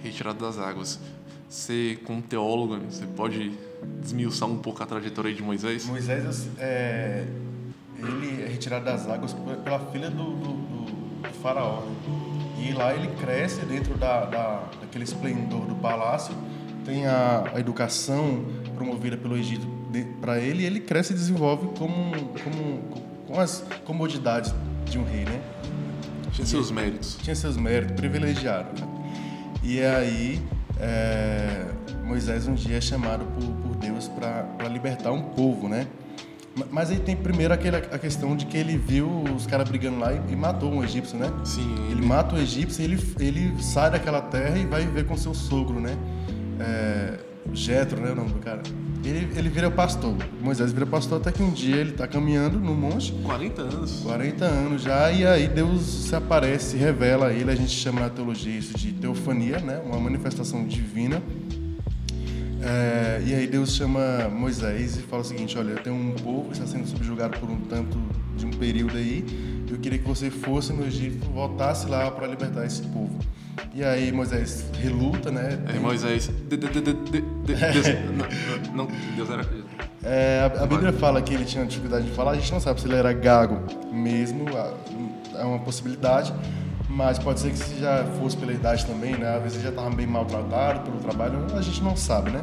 retirado 0.02 0.38
das 0.44 0.58
águas. 0.58 0.98
Você, 1.48 1.98
como 2.04 2.20
teólogo, 2.20 2.76
você 2.90 3.06
pode 3.06 3.52
desmiuçar 4.02 4.48
um 4.48 4.58
pouco 4.58 4.82
a 4.82 4.86
trajetória 4.86 5.32
de 5.32 5.42
Moisés? 5.42 5.86
Moisés, 5.86 6.48
é, 6.58 7.24
ele 7.98 8.42
é 8.42 8.48
retirado 8.48 8.84
das 8.84 9.08
águas 9.08 9.32
pe- 9.32 9.56
pela 9.64 9.78
filha 9.90 10.10
do, 10.10 10.24
do, 10.24 10.52
do- 10.52 11.05
do 11.22 11.34
faraó. 11.42 11.82
E 12.58 12.72
lá 12.72 12.94
ele 12.94 13.08
cresce 13.20 13.64
dentro 13.64 13.96
da, 13.96 14.24
da, 14.24 14.62
daquele 14.80 15.04
esplendor 15.04 15.66
do 15.66 15.74
palácio, 15.76 16.34
tem 16.84 17.06
a, 17.06 17.44
a 17.54 17.60
educação 17.60 18.44
promovida 18.74 19.16
pelo 19.16 19.36
Egito 19.36 19.66
para 20.20 20.38
ele, 20.38 20.62
e 20.62 20.66
ele 20.66 20.80
cresce 20.80 21.12
e 21.12 21.16
desenvolve 21.16 21.68
como, 21.78 22.12
como, 22.42 22.82
com 23.26 23.40
as 23.40 23.64
comodidades 23.84 24.54
de 24.84 24.98
um 24.98 25.04
rei, 25.04 25.24
né? 25.24 25.40
Tinha 26.32 26.46
seus 26.46 26.70
méritos. 26.70 27.16
tinha 27.22 27.34
seus 27.34 27.56
méritos, 27.56 27.96
privilegiado. 27.96 28.68
Né? 28.78 28.88
E 29.62 29.82
aí, 29.82 30.42
é, 30.78 31.66
Moisés 32.04 32.46
um 32.46 32.54
dia 32.54 32.76
é 32.76 32.80
chamado 32.80 33.24
por, 33.24 33.42
por 33.62 33.76
Deus 33.76 34.08
para 34.08 34.68
libertar 34.68 35.12
um 35.12 35.22
povo, 35.22 35.68
né? 35.68 35.86
Ma- 36.56 36.66
Mas 36.70 36.90
aí 36.90 36.98
tem 36.98 37.14
primeiro 37.14 37.52
aquela, 37.52 37.78
a 37.78 37.98
questão 37.98 38.34
de 38.36 38.46
que 38.46 38.56
ele 38.56 38.76
viu 38.76 39.08
os 39.36 39.46
caras 39.46 39.68
brigando 39.68 39.98
lá 39.98 40.12
e, 40.12 40.20
e 40.32 40.36
matou 40.36 40.72
um 40.72 40.82
egípcio, 40.82 41.18
né? 41.18 41.30
Sim, 41.44 41.74
Ele 41.90 42.04
mata 42.04 42.34
o 42.34 42.38
egípcio 42.38 42.82
e 42.82 42.84
ele, 42.84 43.02
ele 43.20 43.62
sai 43.62 43.90
daquela 43.90 44.20
terra 44.22 44.58
e 44.58 44.64
vai 44.66 44.82
viver 44.84 45.04
com 45.06 45.16
seu 45.16 45.34
sogro, 45.34 45.78
né? 45.80 45.96
É, 46.58 47.18
Jetro, 47.52 48.00
né? 48.00 48.10
O 48.10 48.14
nome 48.14 48.30
do 48.30 48.38
cara. 48.40 48.62
Ele, 49.04 49.28
ele 49.38 49.48
vira 49.48 49.70
pastor. 49.70 50.16
Moisés 50.42 50.72
vira 50.72 50.84
pastor 50.84 51.20
até 51.20 51.30
que 51.30 51.40
um 51.40 51.50
dia 51.52 51.76
ele 51.76 51.90
está 51.90 52.08
caminhando 52.08 52.58
no 52.58 52.74
monte 52.74 53.12
40 53.22 53.62
anos. 53.62 54.00
40 54.02 54.44
anos 54.44 54.82
já, 54.82 55.12
e 55.12 55.24
aí 55.24 55.46
Deus 55.46 55.82
se 55.82 56.16
aparece, 56.16 56.72
se 56.72 56.76
revela 56.76 57.28
a 57.28 57.32
ele, 57.32 57.50
a 57.50 57.54
gente 57.54 57.70
chama 57.70 58.00
na 58.00 58.08
teologia 58.10 58.58
isso 58.58 58.76
de 58.76 58.90
teofania, 58.92 59.58
né? 59.60 59.80
uma 59.86 60.00
manifestação 60.00 60.64
divina. 60.66 61.22
É, 62.62 63.22
e 63.24 63.34
aí 63.34 63.46
Deus 63.46 63.74
chama 63.76 64.28
Moisés 64.30 64.96
e 64.96 65.00
fala 65.02 65.22
o 65.22 65.24
seguinte, 65.24 65.58
olha, 65.58 65.70
eu 65.72 65.78
tenho 65.82 65.96
um 65.96 66.12
povo 66.12 66.46
que 66.46 66.52
está 66.54 66.66
sendo 66.66 66.86
subjugado 66.86 67.38
por 67.38 67.50
um 67.50 67.60
tanto 67.60 67.98
de 68.36 68.46
um 68.46 68.50
período 68.50 68.96
aí, 68.96 69.24
eu 69.70 69.78
queria 69.78 69.98
que 69.98 70.06
você 70.06 70.30
fosse 70.30 70.72
no 70.72 70.84
Egito, 70.86 71.26
voltasse 71.30 71.86
lá 71.86 72.10
para 72.10 72.26
libertar 72.26 72.64
esse 72.64 72.82
povo. 72.82 73.18
E 73.74 73.82
aí 73.84 74.10
Moisés 74.12 74.64
reluta, 74.80 75.30
né? 75.30 75.58
Aí 75.66 75.78
Moisés. 75.78 76.28
de- 76.48 76.56
de- 76.56 76.68
de- 76.68 76.80
de- 76.80 76.92
de- 76.92 77.20
de- 77.20 77.54
Deus, 77.72 77.86
não, 78.74 78.84
não, 78.84 78.88
Deus 79.16 79.30
era. 79.30 79.46
É, 80.02 80.40
a, 80.58 80.62
a 80.62 80.66
Bíblia 80.66 80.92
fala 80.92 81.20
que 81.20 81.34
ele 81.34 81.44
tinha 81.44 81.64
dificuldade 81.66 82.06
de 82.06 82.12
falar, 82.12 82.32
a 82.32 82.34
gente 82.36 82.50
não 82.52 82.60
sabe 82.60 82.80
se 82.80 82.86
ele 82.86 82.94
era 82.96 83.12
gago 83.12 83.60
mesmo, 83.92 84.44
é 85.34 85.44
uma 85.44 85.58
possibilidade, 85.58 86.32
mas 86.96 87.18
pode 87.18 87.40
ser 87.40 87.50
que 87.50 87.58
se 87.58 87.78
já 87.78 88.06
fosse 88.18 88.34
pela 88.38 88.54
idade 88.54 88.86
também, 88.86 89.14
né? 89.14 89.36
Às 89.36 89.42
vezes 89.42 89.62
já 89.62 89.68
estava 89.68 89.90
bem 89.90 90.06
maltratado 90.06 90.80
pelo 90.80 90.96
trabalho, 90.96 91.44
a 91.54 91.60
gente 91.60 91.82
não 91.82 91.94
sabe, 91.94 92.30
né? 92.30 92.42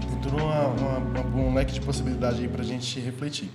Tem 0.00 0.18
todo 0.22 0.42
uma, 0.42 0.68
uma, 0.68 1.20
um 1.36 1.54
leque 1.54 1.74
de 1.74 1.80
possibilidade 1.82 2.40
aí 2.40 2.48
pra 2.48 2.64
gente 2.64 2.98
refletir. 2.98 3.50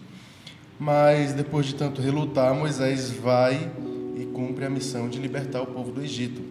Mas 0.80 1.34
depois 1.34 1.66
de 1.66 1.74
tanto 1.74 2.00
relutar, 2.00 2.54
Moisés 2.54 3.10
vai 3.10 3.72
e 4.16 4.26
cumpre 4.26 4.66
a 4.66 4.70
missão 4.70 5.10
de 5.10 5.18
libertar 5.18 5.64
o 5.64 5.66
povo 5.66 5.92
do 5.92 6.00
Egito, 6.00 6.44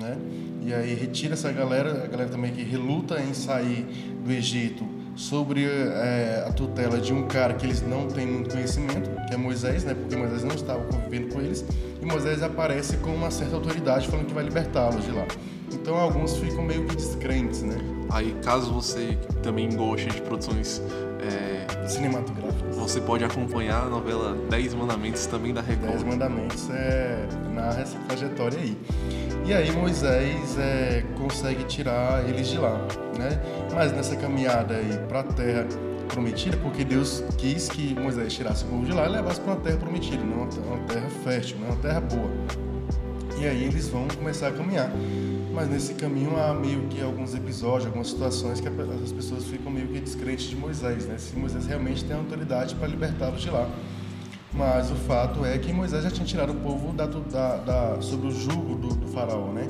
né? 0.00 0.16
E 0.62 0.72
aí 0.72 0.94
retira 0.94 1.34
essa 1.34 1.52
galera, 1.52 2.04
a 2.04 2.06
galera 2.06 2.30
também 2.30 2.52
que 2.52 2.62
reluta 2.62 3.20
em 3.20 3.34
sair 3.34 3.82
do 4.24 4.32
Egito 4.32 4.82
sobre 5.16 5.64
eh, 5.64 6.44
a 6.46 6.52
tutela 6.52 6.98
de 6.98 7.12
um 7.12 7.26
cara 7.26 7.54
que 7.54 7.66
eles 7.66 7.82
não 7.82 8.06
têm 8.08 8.26
muito 8.26 8.50
conhecimento, 8.50 9.10
que 9.28 9.34
é 9.34 9.36
Moisés, 9.36 9.84
né? 9.84 9.94
Porque 9.94 10.16
Moisés 10.16 10.42
não 10.42 10.54
estava 10.54 10.84
convivendo 10.84 11.34
com 11.34 11.40
eles, 11.40 11.64
e 12.00 12.04
Moisés 12.04 12.42
aparece 12.42 12.96
com 12.98 13.10
uma 13.10 13.30
certa 13.30 13.54
autoridade 13.54 14.08
falando 14.08 14.26
que 14.26 14.34
vai 14.34 14.44
libertá-los 14.44 15.04
de 15.04 15.12
lá. 15.12 15.26
Então 15.72 15.96
alguns 15.96 16.36
ficam 16.36 16.62
meio 16.62 16.84
que 16.86 16.96
descrentes, 16.96 17.62
né? 17.62 17.76
Aí, 18.10 18.34
caso 18.42 18.72
você 18.72 19.18
também 19.42 19.74
goste 19.74 20.08
de 20.08 20.20
produções, 20.20 20.80
é, 21.20 21.88
Cinematográficos. 21.88 22.76
você 22.76 23.00
pode 23.00 23.24
acompanhar 23.24 23.82
a 23.82 23.88
novela 23.88 24.36
Dez 24.48 24.72
Mandamentos 24.74 25.26
também 25.26 25.52
da 25.52 25.60
Dez 25.62 25.78
Record. 25.80 26.06
Mandamentos 26.06 26.70
é, 26.70 27.26
narra 27.52 27.80
essa 27.80 27.98
trajetória 28.00 28.58
aí. 28.58 28.76
E 29.44 29.52
aí 29.52 29.70
Moisés 29.72 30.56
é, 30.58 31.04
consegue 31.18 31.64
tirar 31.64 32.26
eles 32.26 32.48
de 32.48 32.56
lá, 32.56 32.78
né? 33.18 33.38
Mas 33.74 33.92
nessa 33.92 34.16
caminhada 34.16 34.74
aí 34.74 34.98
para 35.06 35.20
a 35.20 35.22
terra 35.22 35.66
prometida, 36.08 36.56
porque 36.56 36.82
Deus 36.82 37.22
quis 37.36 37.68
que 37.68 37.94
Moisés 37.94 38.32
tirasse 38.32 38.64
o 38.64 38.68
povo 38.68 38.86
de 38.86 38.92
lá 38.92 39.06
e 39.06 39.10
levasse 39.10 39.40
para 39.40 39.52
uma 39.52 39.60
terra 39.60 39.76
prometida, 39.76 40.24
não 40.24 40.44
uma, 40.44 40.78
terra 40.86 41.08
fértil, 41.22 41.58
né? 41.58 41.66
uma 41.68 41.76
terra 41.76 42.00
boa. 42.00 42.30
E 43.38 43.46
aí 43.46 43.64
eles 43.64 43.88
vão 43.88 44.08
começar 44.08 44.48
a 44.48 44.52
caminhar. 44.52 44.90
Mas 45.52 45.68
nesse 45.68 45.92
caminho 45.92 46.40
há 46.40 46.54
meio 46.54 46.80
que 46.88 47.02
alguns 47.02 47.34
episódios, 47.34 47.86
algumas 47.86 48.08
situações 48.08 48.60
que 48.60 48.68
as 48.68 49.12
pessoas 49.12 49.44
ficam 49.44 49.70
meio 49.70 49.88
que 49.88 50.00
descrentes 50.00 50.46
de 50.46 50.56
Moisés, 50.56 51.04
né? 51.06 51.18
Se 51.18 51.36
Moisés 51.36 51.66
realmente 51.66 52.02
tem 52.02 52.16
autoridade 52.16 52.74
para 52.74 52.88
libertá-los 52.88 53.42
de 53.42 53.50
lá. 53.50 53.68
Mas 54.56 54.90
o 54.90 54.94
fato 54.94 55.44
é 55.44 55.58
que 55.58 55.72
Moisés 55.72 56.04
já 56.04 56.10
tinha 56.10 56.26
tirado 56.26 56.52
o 56.52 56.56
povo 56.56 56.92
da, 56.92 57.06
da, 57.06 57.56
da, 57.56 58.00
sobre 58.00 58.28
o 58.28 58.30
jugo 58.30 58.76
do, 58.76 58.94
do 58.94 59.08
faraó, 59.08 59.52
né? 59.52 59.66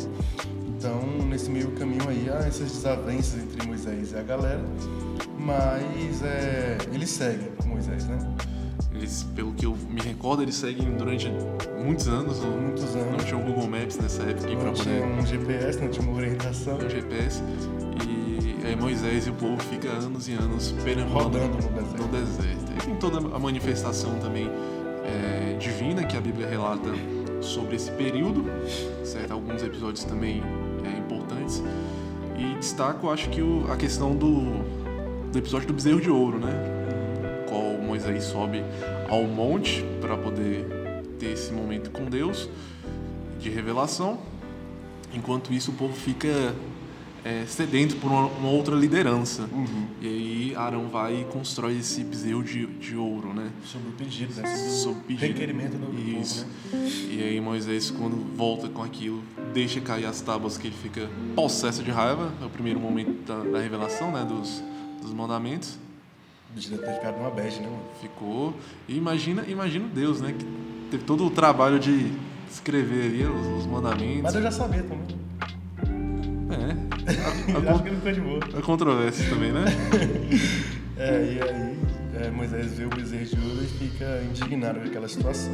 Então, 0.76 1.00
nesse 1.26 1.50
meio 1.50 1.70
caminho 1.72 2.06
aí, 2.08 2.28
há 2.28 2.46
essas 2.46 2.70
desavenças 2.70 3.42
entre 3.42 3.66
Moisés 3.66 4.12
e 4.12 4.16
a 4.18 4.22
galera. 4.22 4.64
Mas 5.38 6.22
é, 6.22 6.76
eles 6.92 7.10
seguem 7.10 7.48
Moisés, 7.64 8.06
né? 8.06 8.18
eles, 9.04 9.24
pelo 9.34 9.52
que 9.52 9.66
eu 9.66 9.76
me 9.88 10.00
recordo, 10.00 10.42
eles 10.42 10.54
seguem 10.54 10.90
durante 10.96 11.30
muitos 11.84 12.08
anos. 12.08 12.38
Muitos 12.40 12.96
anos. 12.96 13.10
Não 13.10 13.18
tinha 13.18 13.38
o 13.38 13.42
Google 13.42 13.68
Maps 13.68 13.96
nessa 13.98 14.22
época 14.22 14.48
Não 14.48 14.56
poder 14.56 14.74
tinha 14.74 15.04
um 15.04 15.26
GPS, 15.26 15.80
não 15.80 15.88
tinha 15.88 16.08
uma 16.08 16.16
orientação. 16.16 16.76
um 16.76 16.88
GPS. 16.88 17.42
E 18.06 18.66
aí 18.66 18.76
Moisés 18.76 19.26
e 19.26 19.30
o 19.30 19.34
povo 19.34 19.62
fica 19.62 19.88
anos 19.88 20.26
e 20.28 20.32
anos 20.32 20.74
perambulando 20.82 21.38
no 21.38 21.68
deserto. 21.68 22.02
no 22.02 22.08
deserto. 22.08 22.72
E 22.72 22.86
tem 22.86 22.96
toda 22.96 23.18
a 23.18 23.38
manifestação 23.38 24.18
também 24.20 24.50
é, 25.14 25.56
divina 25.58 26.04
que 26.04 26.16
a 26.16 26.20
Bíblia 26.20 26.46
relata 26.48 26.90
sobre 27.40 27.76
esse 27.76 27.90
período, 27.92 28.44
certo? 29.04 29.32
Alguns 29.32 29.62
episódios 29.62 30.04
também 30.04 30.42
é, 30.84 30.98
importantes. 30.98 31.62
E 32.38 32.54
destaco, 32.58 33.10
acho 33.10 33.28
que 33.30 33.40
o- 33.42 33.70
a 33.70 33.76
questão 33.76 34.14
do, 34.16 34.62
do 35.30 35.38
episódio 35.38 35.68
do 35.68 35.74
bezerro 35.74 36.00
de 36.00 36.10
ouro, 36.10 36.38
né? 36.38 36.52
Qual 37.48 37.78
Moisés 37.78 38.24
sobe 38.24 38.62
ao 39.08 39.24
monte 39.24 39.84
para 40.00 40.16
poder 40.16 40.64
ter 41.18 41.32
esse 41.32 41.52
momento 41.52 41.90
com 41.90 42.04
Deus 42.06 42.48
de 43.38 43.50
revelação. 43.50 44.18
Enquanto 45.14 45.52
isso, 45.52 45.70
o 45.70 45.74
povo 45.74 45.94
fica 45.94 46.28
é, 47.24 47.46
sedento 47.46 47.96
por 47.96 48.10
uma, 48.10 48.26
uma 48.26 48.50
outra 48.50 48.76
liderança. 48.76 49.48
Uhum. 49.50 49.86
E 50.00 50.06
aí 50.06 50.54
Arão 50.56 50.88
vai 50.88 51.22
e 51.22 51.24
constrói 51.24 51.78
esse 51.78 52.04
bezerro 52.04 52.44
de, 52.44 52.66
de 52.66 52.94
ouro, 52.94 53.32
né? 53.32 53.50
Sobre 53.64 53.88
o 53.88 53.92
pedido, 53.92 54.34
né? 54.34 54.54
Sobre 54.54 54.70
Sob 54.70 54.98
o 54.98 55.02
pedido. 55.02 55.26
requerimento 55.26 55.78
do 55.78 55.86
povo, 55.86 56.20
Isso. 56.20 56.46
né? 56.70 56.88
E 57.10 57.22
aí 57.22 57.40
Moisés, 57.40 57.90
quando 57.90 58.16
volta 58.36 58.68
com 58.68 58.82
aquilo, 58.82 59.22
deixa 59.54 59.80
cair 59.80 60.04
as 60.04 60.20
tábuas 60.20 60.58
que 60.58 60.66
ele 60.66 60.76
fica 60.76 61.08
possesso 61.34 61.82
de 61.82 61.90
raiva. 61.90 62.30
É 62.42 62.44
o 62.44 62.50
primeiro 62.50 62.78
momento 62.78 63.26
da, 63.26 63.38
da 63.42 63.58
revelação, 63.58 64.12
né? 64.12 64.24
Dos, 64.24 64.62
dos 65.00 65.12
mandamentos. 65.14 65.78
O 66.50 66.54
bicho 66.54 66.70
deve 66.70 66.82
ter 66.82 66.94
ficado 66.94 67.16
numa 67.16 67.30
bad, 67.30 67.58
né, 67.58 67.66
mano? 67.66 67.82
Ficou. 68.02 68.54
E 68.86 68.96
imagina, 68.96 69.44
imagina 69.48 69.88
Deus, 69.88 70.20
né? 70.20 70.34
Que 70.38 70.44
teve 70.90 71.04
todo 71.04 71.24
o 71.24 71.30
trabalho 71.30 71.80
de 71.80 72.12
escrever 72.50 73.06
ali 73.06 73.24
os, 73.24 73.60
os 73.60 73.66
mandamentos. 73.66 74.22
Mas 74.22 74.34
eu 74.34 74.42
já 74.42 74.50
sabia 74.50 74.82
também. 74.82 75.24
É. 76.50 76.83
Eu 77.48 77.56
A, 77.68 77.72
acho 77.72 77.80
a, 77.80 77.82
que 77.82 77.88
ele 77.88 78.12
de 78.12 78.20
boa. 78.20 78.40
a 78.58 78.62
controvérsia 78.62 79.28
também, 79.28 79.52
né? 79.52 79.64
É, 80.96 81.10
e 81.24 81.42
aí 81.42 81.78
é, 82.24 82.30
Moisés 82.30 82.74
vê 82.78 82.84
o 82.84 82.88
bezerro 82.88 83.24
de 83.26 83.36
ouro 83.36 83.64
e 83.64 83.66
fica 83.66 84.22
indignado 84.30 84.78
com 84.78 84.86
aquela 84.86 85.08
situação. 85.08 85.52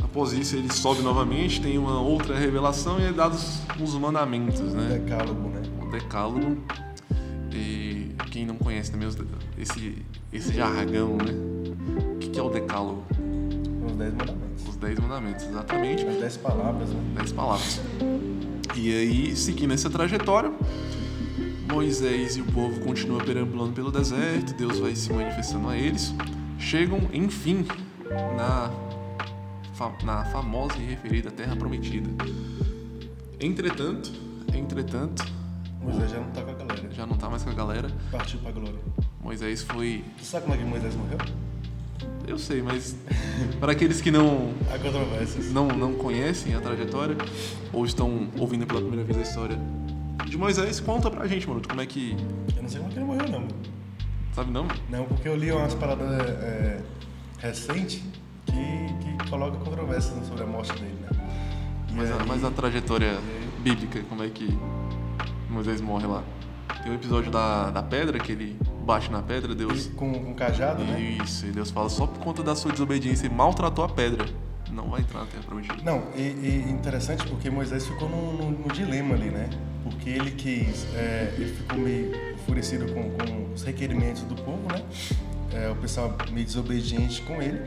Após 0.00 0.32
isso, 0.32 0.54
ele 0.54 0.72
sobe 0.72 1.02
novamente, 1.02 1.60
tem 1.60 1.76
uma 1.76 2.00
outra 2.00 2.38
revelação 2.38 3.00
e 3.00 3.04
é 3.06 3.12
dados 3.12 3.58
os 3.82 3.94
mandamentos, 3.96 4.60
O 4.60 4.64
né? 4.76 5.00
decálogo, 5.00 5.48
né? 5.48 5.62
O 5.80 5.90
decálogo. 5.90 6.56
E 7.52 8.12
quem 8.30 8.46
não 8.46 8.54
conhece 8.54 8.92
também 8.92 9.08
os- 9.08 9.16
esse, 9.58 9.96
esse 10.32 10.54
jargão, 10.54 11.16
né? 11.16 11.32
O 12.14 12.18
que 12.18 12.28
que 12.30 12.38
é 12.38 12.42
o 12.42 12.48
decálogo? 12.48 13.02
Os 13.84 13.96
dez 13.96 14.14
mandamentos. 14.14 14.68
Os 14.68 14.76
dez 14.76 14.98
mandamentos, 15.00 15.44
exatamente. 15.48 16.06
As 16.06 16.16
dez 16.16 16.36
palavras, 16.36 16.88
né? 16.90 17.00
Dez 17.16 17.32
palavras. 17.32 17.80
E 18.76 18.92
aí, 18.92 19.36
seguindo 19.36 19.74
essa 19.74 19.90
trajetória, 19.90 20.52
Moisés 21.70 22.36
e 22.36 22.40
o 22.40 22.44
povo 22.46 22.80
continuam 22.80 23.24
perambulando 23.24 23.72
pelo 23.72 23.90
deserto, 23.90 24.54
Deus 24.54 24.78
vai 24.78 24.94
se 24.94 25.12
manifestando 25.12 25.68
a 25.68 25.76
eles. 25.76 26.14
Chegam, 26.58 27.00
enfim, 27.12 27.66
na, 28.36 28.70
na 30.04 30.24
famosa 30.26 30.76
e 30.78 30.86
referida 30.86 31.30
Terra 31.30 31.56
Prometida. 31.56 32.08
Entretanto, 33.40 34.12
entretanto, 34.54 35.24
Moisés 35.80 36.10
já 36.10 36.20
não 36.20 36.30
tá 36.30 36.42
com 36.42 36.50
a 36.50 36.54
galera. 36.54 36.90
já 36.92 37.06
não 37.06 37.16
tá 37.16 37.28
mais 37.28 37.42
com 37.42 37.50
a 37.50 37.54
galera. 37.54 37.90
Partiu 38.10 38.38
pra 38.38 38.52
glória. 38.52 38.78
Moisés 39.20 39.62
foi. 39.62 40.04
Tu 40.18 40.24
sabe 40.24 40.44
como 40.44 40.54
é 40.54 40.58
que 40.58 40.64
Moisés 40.64 40.94
morreu? 40.94 41.18
Eu 42.32 42.38
sei, 42.38 42.62
mas 42.62 42.96
para 43.60 43.72
aqueles 43.72 44.00
que 44.00 44.10
não, 44.10 44.54
não, 45.52 45.68
não 45.68 45.92
conhecem 45.92 46.54
a 46.54 46.60
trajetória 46.62 47.14
ou 47.70 47.84
estão 47.84 48.26
ouvindo 48.38 48.66
pela 48.66 48.80
primeira 48.80 49.04
vez 49.04 49.18
a 49.18 49.20
história 49.20 49.58
de 50.26 50.38
Moisés, 50.38 50.80
conta 50.80 51.10
pra 51.10 51.26
gente, 51.26 51.46
mano, 51.46 51.60
como 51.68 51.82
é 51.82 51.84
que. 51.84 52.16
Eu 52.56 52.62
não 52.62 52.70
sei 52.70 52.78
como 52.80 52.90
é 52.90 52.94
que 52.94 52.98
ele 53.00 53.04
morreu, 53.06 53.28
não. 53.28 53.48
Sabe 54.34 54.50
não? 54.50 54.66
Não, 54.88 55.04
porque 55.04 55.28
eu 55.28 55.36
li 55.36 55.52
umas 55.52 55.74
paradas 55.74 56.08
é, 56.42 56.80
recentes 57.38 58.02
que, 58.46 58.52
que 58.54 59.28
colocam 59.28 59.60
controvérsias 59.60 60.26
sobre 60.26 60.42
a 60.44 60.46
morte 60.46 60.72
dele, 60.72 60.96
né? 61.02 61.08
Mas 61.94 62.10
a, 62.10 62.14
aí- 62.14 62.26
mas 62.26 62.44
a 62.44 62.50
trajetória 62.50 63.18
bíblica, 63.62 64.02
como 64.08 64.22
é 64.24 64.28
que 64.30 64.48
Moisés 65.50 65.82
morre 65.82 66.06
lá? 66.06 66.22
Tem 66.82 66.92
o 66.92 66.94
episódio 66.94 67.30
da, 67.30 67.68
da 67.70 67.82
pedra, 67.82 68.18
que 68.18 68.32
ele 68.32 68.56
bate 68.82 69.10
na 69.10 69.22
pedra, 69.22 69.54
Deus. 69.54 69.86
Com, 69.96 70.12
com 70.12 70.34
cajado, 70.34 70.84
né? 70.84 71.00
Isso, 71.22 71.46
e 71.46 71.50
Deus 71.50 71.70
fala 71.70 71.88
só 71.88 72.06
por 72.06 72.18
conta 72.18 72.42
da 72.42 72.54
sua 72.54 72.72
desobediência 72.72 73.26
e 73.26 73.30
maltratou 73.30 73.84
a 73.84 73.88
pedra. 73.88 74.26
Não 74.70 74.88
vai 74.88 75.02
entrar 75.02 75.20
na 75.20 75.26
terra 75.26 75.42
prometida. 75.42 75.76
Não, 75.84 76.02
e, 76.16 76.22
e 76.22 76.66
interessante 76.70 77.26
porque 77.26 77.50
Moisés 77.50 77.86
ficou 77.86 78.08
no 78.08 78.72
dilema 78.72 79.14
ali, 79.14 79.30
né? 79.30 79.50
Porque 79.82 80.08
ele 80.08 80.30
quis, 80.30 80.86
é, 80.94 81.34
ele 81.36 81.52
ficou 81.52 81.78
meio 81.78 82.10
enfurecido 82.32 82.86
com, 82.92 83.10
com 83.10 83.52
os 83.52 83.62
requerimentos 83.62 84.22
do 84.22 84.34
povo, 84.34 84.66
né? 84.72 84.82
É, 85.52 85.68
o 85.68 85.76
pessoal 85.76 86.16
meio 86.30 86.46
desobediente 86.46 87.20
com 87.22 87.42
ele. 87.42 87.60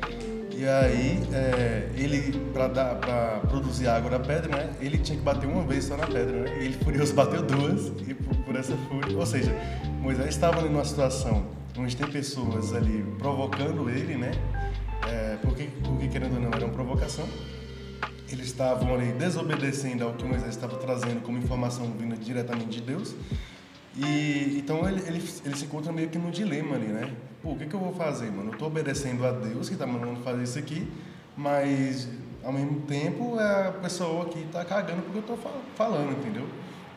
E 0.58 0.66
aí, 0.66 1.22
é, 1.34 1.90
ele, 1.96 2.40
para 2.54 3.42
produzir 3.50 3.88
água 3.88 4.10
da 4.10 4.20
pedra, 4.20 4.56
né? 4.56 4.70
Ele 4.80 4.98
tinha 4.98 5.18
que 5.18 5.24
bater 5.24 5.48
uma 5.48 5.64
vez 5.64 5.84
só 5.84 5.98
na 5.98 6.08
pedra, 6.08 6.44
né? 6.44 6.58
E 6.60 6.66
ele 6.66 6.78
furioso 6.84 7.14
bateu 7.14 7.44
duas 7.44 7.92
e 8.08 8.14
por, 8.14 8.36
por 8.38 8.56
essa 8.56 8.76
fúria, 8.88 9.18
ou 9.18 9.26
seja, 9.26 9.54
Moisés 10.06 10.30
estava 10.30 10.60
ali 10.60 10.70
numa 10.70 10.86
situação 10.86 11.48
onde 11.76 11.98
tem 11.98 12.06
pessoas 12.06 12.76
ali 12.76 13.04
provocando 13.18 13.90
ele, 13.90 14.14
né? 14.16 14.32
É, 15.12 15.36
porque, 15.42 15.68
porque 15.84 16.08
querendo 16.08 16.36
ou 16.36 16.40
não 16.42 16.50
era 16.50 16.64
uma 16.64 16.72
provocação. 16.74 17.28
Eles 18.32 18.46
estavam 18.46 18.94
ali 18.94 19.12
desobedecendo 19.14 20.04
ao 20.04 20.14
que 20.14 20.24
Moisés 20.24 20.50
estava 20.52 20.78
trazendo 20.78 21.24
como 21.24 21.40
informação 21.40 21.92
vinda 21.98 22.16
diretamente 22.16 22.70
de 22.80 22.82
Deus. 22.82 23.16
E 23.98 24.58
então 24.60 24.88
ele, 24.88 25.02
ele, 25.08 25.24
ele 25.44 25.56
se 25.58 25.66
encontra 25.66 25.92
meio 25.92 26.08
que 26.10 26.20
num 26.20 26.30
dilema 26.30 26.76
ali, 26.76 26.86
né? 26.88 27.12
Pô, 27.42 27.54
o 27.54 27.58
que, 27.58 27.66
que 27.66 27.74
eu 27.74 27.80
vou 27.80 27.94
fazer, 27.94 28.32
mano? 28.32 28.52
Eu 28.54 28.58
tô 28.60 28.68
obedecendo 28.68 29.26
a 29.26 29.32
Deus 29.32 29.70
que 29.70 29.76
tá 29.76 29.88
mandando 29.88 30.20
fazer 30.22 30.44
isso 30.44 30.60
aqui, 30.60 30.88
mas 31.36 32.08
ao 32.44 32.54
mesmo 32.54 32.82
tempo 32.82 33.40
a 33.40 33.72
pessoa 33.82 34.26
que 34.26 34.40
tá 34.52 34.64
cagando 34.64 35.02
porque 35.02 35.32
eu 35.32 35.38
fa- 35.38 35.50
falando, 35.76 36.12
entendeu? 36.12 36.48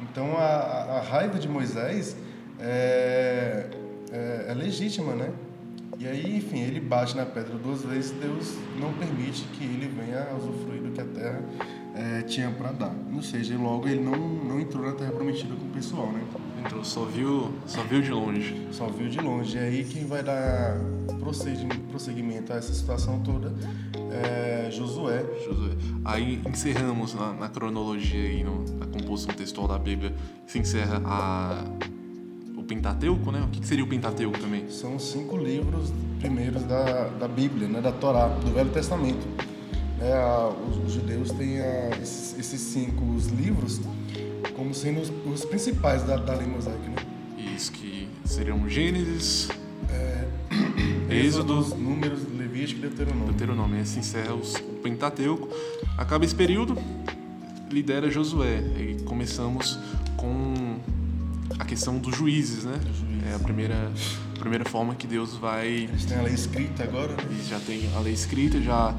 Então 0.03 0.37
a- 0.37 0.99
a 0.99 1.01
raiva 1.01 1.39
de 1.39 1.49
Moisés 1.49 2.15
é, 2.61 3.67
é, 4.13 4.47
é 4.49 4.55
legítima, 4.55 5.15
né? 5.15 5.31
E 5.99 6.07
aí, 6.07 6.37
enfim, 6.37 6.61
ele 6.61 6.79
bate 6.79 7.17
na 7.17 7.27
pedra 7.27 7.55
duas 7.57 7.83
vezes, 7.83 8.13
Deus 8.13 8.55
não 8.81 8.93
permite 8.93 9.43
que 9.55 9.65
ele 9.65 9.89
venha 9.89 10.29
a 10.31 10.37
usufruir 10.37 10.81
do 10.81 10.91
que 10.93 11.01
a 11.01 11.05
terra 11.05 11.43
eh, 11.97 12.23
tinha 12.23 12.51
para 12.53 12.71
dar. 12.71 12.95
Ou 13.13 13.21
seja, 13.21 13.59
logo 13.59 13.89
ele 13.89 14.01
não, 14.05 14.17
não 14.17 14.61
entrou 14.61 14.87
na 14.87 14.93
terra 14.93 15.11
prometida 15.11 15.57
com 15.57 15.67
o 15.67 15.71
pessoal, 15.71 16.13
né? 16.13 16.23
Entrou, 16.65 16.85
só 16.85 17.05
viu, 17.05 17.53
só 17.67 17.83
viu 17.83 18.01
de 18.01 18.13
longe. 18.13 18.69
Só 18.71 18.87
viu 18.87 19.09
de 19.09 19.19
longe. 19.19 19.57
E 19.57 19.61
aí 19.61 19.85
quem 19.85 20.07
vai 20.07 20.23
dar 20.23 20.79
prosseguimento, 21.91 22.53
a 22.53 22.57
essa 22.57 22.73
situação 22.73 23.19
toda 23.21 23.53
é 24.13 24.71
Josué. 24.71 25.25
Josué. 25.45 25.73
Aí 26.05 26.41
encerramos 26.49 27.13
na, 27.13 27.33
na 27.33 27.49
cronologia 27.49 28.45
no- 28.45 28.65
na 28.79 28.87
composição 28.87 29.35
textual 29.35 29.67
da 29.67 29.79
Bíblia, 29.79 30.15
se 30.47 30.61
encerra 30.61 31.03
a, 31.05 31.65
Pentateuco, 32.69 33.33
né? 33.33 33.43
O 33.43 33.49
que, 33.49 33.61
que 33.61 33.67
seria 33.67 33.83
o 33.83 33.87
Pentateuco 33.89 34.39
também? 34.39 34.69
São 34.71 34.97
os 34.97 35.11
cinco 35.11 35.37
livros 35.37 35.93
primeiros 36.21 36.63
da, 36.65 37.09
da 37.09 37.27
Bíblia, 37.27 37.67
né? 37.67 37.81
da 37.81 37.91
Torá, 37.93 38.29
do 38.29 38.53
Velho 38.53 38.71
Testamento. 38.71 39.27
É, 40.01 40.13
a- 40.13 40.49
os, 40.69 40.77
os 40.87 40.93
judeus 40.93 41.31
têm 41.33 41.61
a, 41.61 41.91
esses, 42.01 42.39
esses 42.39 42.61
cinco 42.61 43.05
os 43.17 43.27
livros 43.29 43.81
como 44.55 44.75
sendo 44.75 45.01
os, 45.01 45.11
os 45.33 45.45
principais 45.45 46.03
da, 46.05 46.17
da 46.17 46.35
lei 46.35 46.47
mosaica, 46.47 46.79
né? 46.79 46.97
Isso 47.57 47.73
que 47.73 48.09
seriam 48.25 48.69
Gênesis, 48.69 49.49
Êxodo, 51.11 51.55
Êxodos, 51.59 51.73
Números, 51.79 52.21
Levítico 52.37 52.79
e 52.81 52.89
Deuteronômio. 52.89 53.27
Deuteronômio. 53.33 53.87
Se 53.87 53.99
encerra 53.99 54.35
os, 54.35 54.55
o 54.57 54.75
Pentateuco. 54.83 55.49
Acaba 55.97 56.25
esse 56.25 56.35
período, 56.35 56.77
lidera 57.71 58.11
Josué. 58.11 58.63
Aí 58.77 58.97
começamos 59.05 59.79
com 60.17 60.77
a 61.59 61.65
questão 61.65 61.99
dos 61.99 62.17
juízes, 62.17 62.65
né? 62.65 62.79
juízes. 62.83 63.29
É 63.31 63.35
a 63.35 63.39
primeira, 63.39 63.91
a 64.37 64.39
primeira 64.41 64.65
forma 64.65 64.95
que 64.95 65.07
Deus 65.07 65.35
vai 65.37 65.69
Eles 65.69 66.05
têm 66.05 66.19
a 66.19 66.23
lei 66.23 66.35
escrita 66.35 66.83
agora, 66.85 67.13
né? 67.13 67.23
Eles 67.31 67.49
já 67.49 67.61
têm 67.61 67.89
a 67.95 68.01
lei 68.01 68.13
escrita, 68.13 68.61
já 68.61 68.95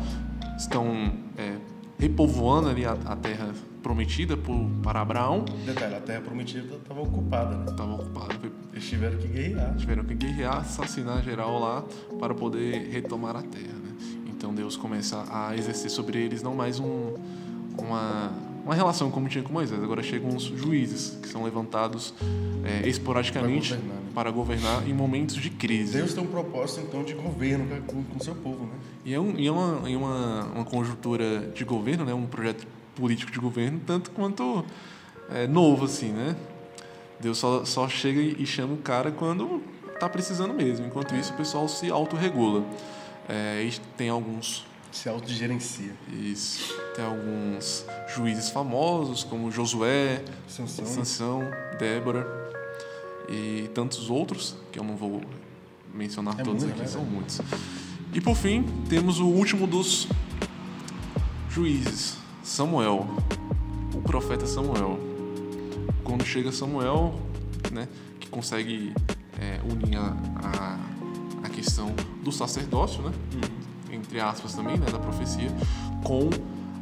estão 0.58 1.14
é, 1.38 1.56
repovoando 1.98 2.70
ali 2.70 2.86
a, 2.86 2.94
a 3.06 3.16
terra 3.16 3.54
prometida 3.82 4.36
por, 4.36 4.70
para 4.84 5.02
Abraão. 5.02 5.46
Detalhe, 5.66 5.96
a 5.96 6.02
terra 6.02 6.22
prometida 6.22 6.76
estava 6.76 7.02
ocupada, 7.02 7.56
né? 7.58 7.66
Estava 7.70 7.94
ocupada, 7.96 8.34
foi- 8.36 8.52
Eles 8.74 8.88
tiveram 8.88 9.18
que 9.18 9.28
guerrear. 9.28 9.76
tiveram 9.76 10.04
que 10.04 10.14
guerrear, 10.16 10.58
assassinar 10.58 11.24
geral 11.24 11.60
lá 11.60 11.84
para 12.20 12.34
poder 12.34 12.90
retomar 12.92 13.36
a 13.36 13.42
terra. 13.42 13.74
Né? 13.74 13.92
Então 14.28 14.54
Deus 14.54 14.76
começa 14.76 15.24
a 15.32 15.56
exercer 15.58 15.90
sobre 15.90 16.18
eles 16.20 16.42
não 16.44 16.54
mais 16.56 16.80
um, 16.80 17.14
uma, 17.78 18.32
uma 18.64 18.76
relação 18.76 19.10
como 19.10 19.28
tinha 19.28 19.44
com 19.44 19.52
Moisés. 19.52 19.82
Agora 19.84 20.04
chegam 20.04 20.36
os 20.36 20.44
juízes, 20.44 21.18
que 21.22 21.28
são 21.28 21.44
levantados 21.44 22.14
é, 22.64 22.88
esporadicamente 22.88 23.70
Para 23.70 23.80
governar, 23.80 24.04
né? 24.04 24.12
para 24.14 24.32
governar 24.32 24.88
em 24.88 24.94
momentos 24.94 25.36
de 25.36 25.50
crise. 25.50 25.98
Deus 25.98 26.14
tem 26.14 26.24
um 26.24 26.28
propósito, 26.28 26.82
então, 26.82 27.04
de 27.04 27.14
governo 27.14 27.66
com 27.84 28.04
o 28.18 28.24
seu 28.24 28.36
povo, 28.36 28.66
né? 28.66 28.74
E 29.06 29.14
é, 29.14 29.20
um, 29.20 29.38
e 29.38 29.48
é 29.48 29.52
uma, 29.52 29.90
e 29.90 29.96
uma, 29.96 30.46
uma 30.56 30.66
conjuntura 30.66 31.52
de 31.54 31.64
governo, 31.64 32.06
né? 32.06 32.14
um 32.14 32.26
projeto 32.26 32.68
político 32.96 33.32
de 33.32 33.40
governo, 33.40 33.80
tanto 33.86 34.12
quanto 34.12 34.64
é, 35.32 35.48
novo, 35.48 35.86
assim, 35.86 36.12
né? 36.12 36.36
Deus 37.20 37.38
só, 37.38 37.66
só 37.66 37.88
chega 37.88 38.20
e 38.20 38.46
chama 38.46 38.74
o 38.74 38.78
cara 38.78 39.12
quando 39.12 39.62
tá 40.00 40.08
precisando 40.08 40.54
mesmo. 40.54 40.86
Enquanto 40.86 41.16
isso, 41.16 41.34
o 41.34 41.36
pessoal 41.36 41.68
se 41.68 41.90
autorregula. 41.90 42.64
É, 43.28 43.70
tem 43.98 44.10
alguns 44.10 44.66
Se 44.92 45.08
autogerencia. 45.08 45.94
isso, 46.12 46.74
tem 46.96 47.06
alguns 47.06 47.86
juízes 48.14 48.50
famosos, 48.50 49.24
como 49.24 49.52
Josué, 49.52 50.24
Sansão. 50.48 50.86
Sansão, 50.86 51.52
Débora 51.78 52.28
e 53.30 53.70
tantos 53.74 54.10
outros, 54.10 54.56
que 54.72 54.80
eu 54.80 54.84
não 54.84 54.96
vou 54.96 55.22
mencionar 55.94 56.40
É 56.40 56.44
todos 56.44 56.64
muito, 56.64 56.74
aqui, 56.74 56.82
né, 56.82 56.88
são 56.88 57.04
muitos. 57.06 57.40
E 58.14 58.20
por 58.20 58.36
fim, 58.36 58.64
temos 58.90 59.20
o 59.20 59.28
último 59.28 59.68
dos 59.68 60.08
juízes, 61.50 62.18
Samuel, 62.44 63.08
o 63.94 64.02
profeta 64.02 64.48
Samuel. 64.48 65.00
Quando 66.04 66.26
chega 66.26 66.52
Samuel, 66.52 67.20
né, 67.72 67.88
que 68.20 68.28
consegue 68.28 68.94
é, 69.40 69.62
unir 69.64 69.98
a, 69.98 70.18
a, 70.44 70.80
a 71.44 71.50
questão 71.50 71.94
do 72.24 72.32
sacerdócio, 72.32 73.04
né, 73.04 73.12
entre 73.92 74.20
aspas 74.20 74.54
também, 74.54 74.78
né, 74.78 74.86
da 74.92 75.00
profecia, 75.00 75.50
com 76.04 76.30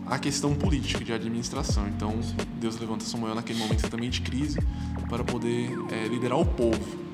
a 0.06 0.18
questão 0.18 0.54
política 0.56 1.04
de 1.04 1.12
administração. 1.12 1.88
Então, 1.88 2.14
Deus 2.60 2.80
levanta 2.80 3.04
Samuel 3.06 3.36
naquele 3.36 3.60
momento 3.60 3.90
também 3.90 4.10
de 4.10 4.22
crise 4.22 4.60
para 5.10 5.24
poder 5.24 5.70
é, 5.92 6.08
liderar 6.08 6.40
o 6.40 6.46
povo. 6.46 7.08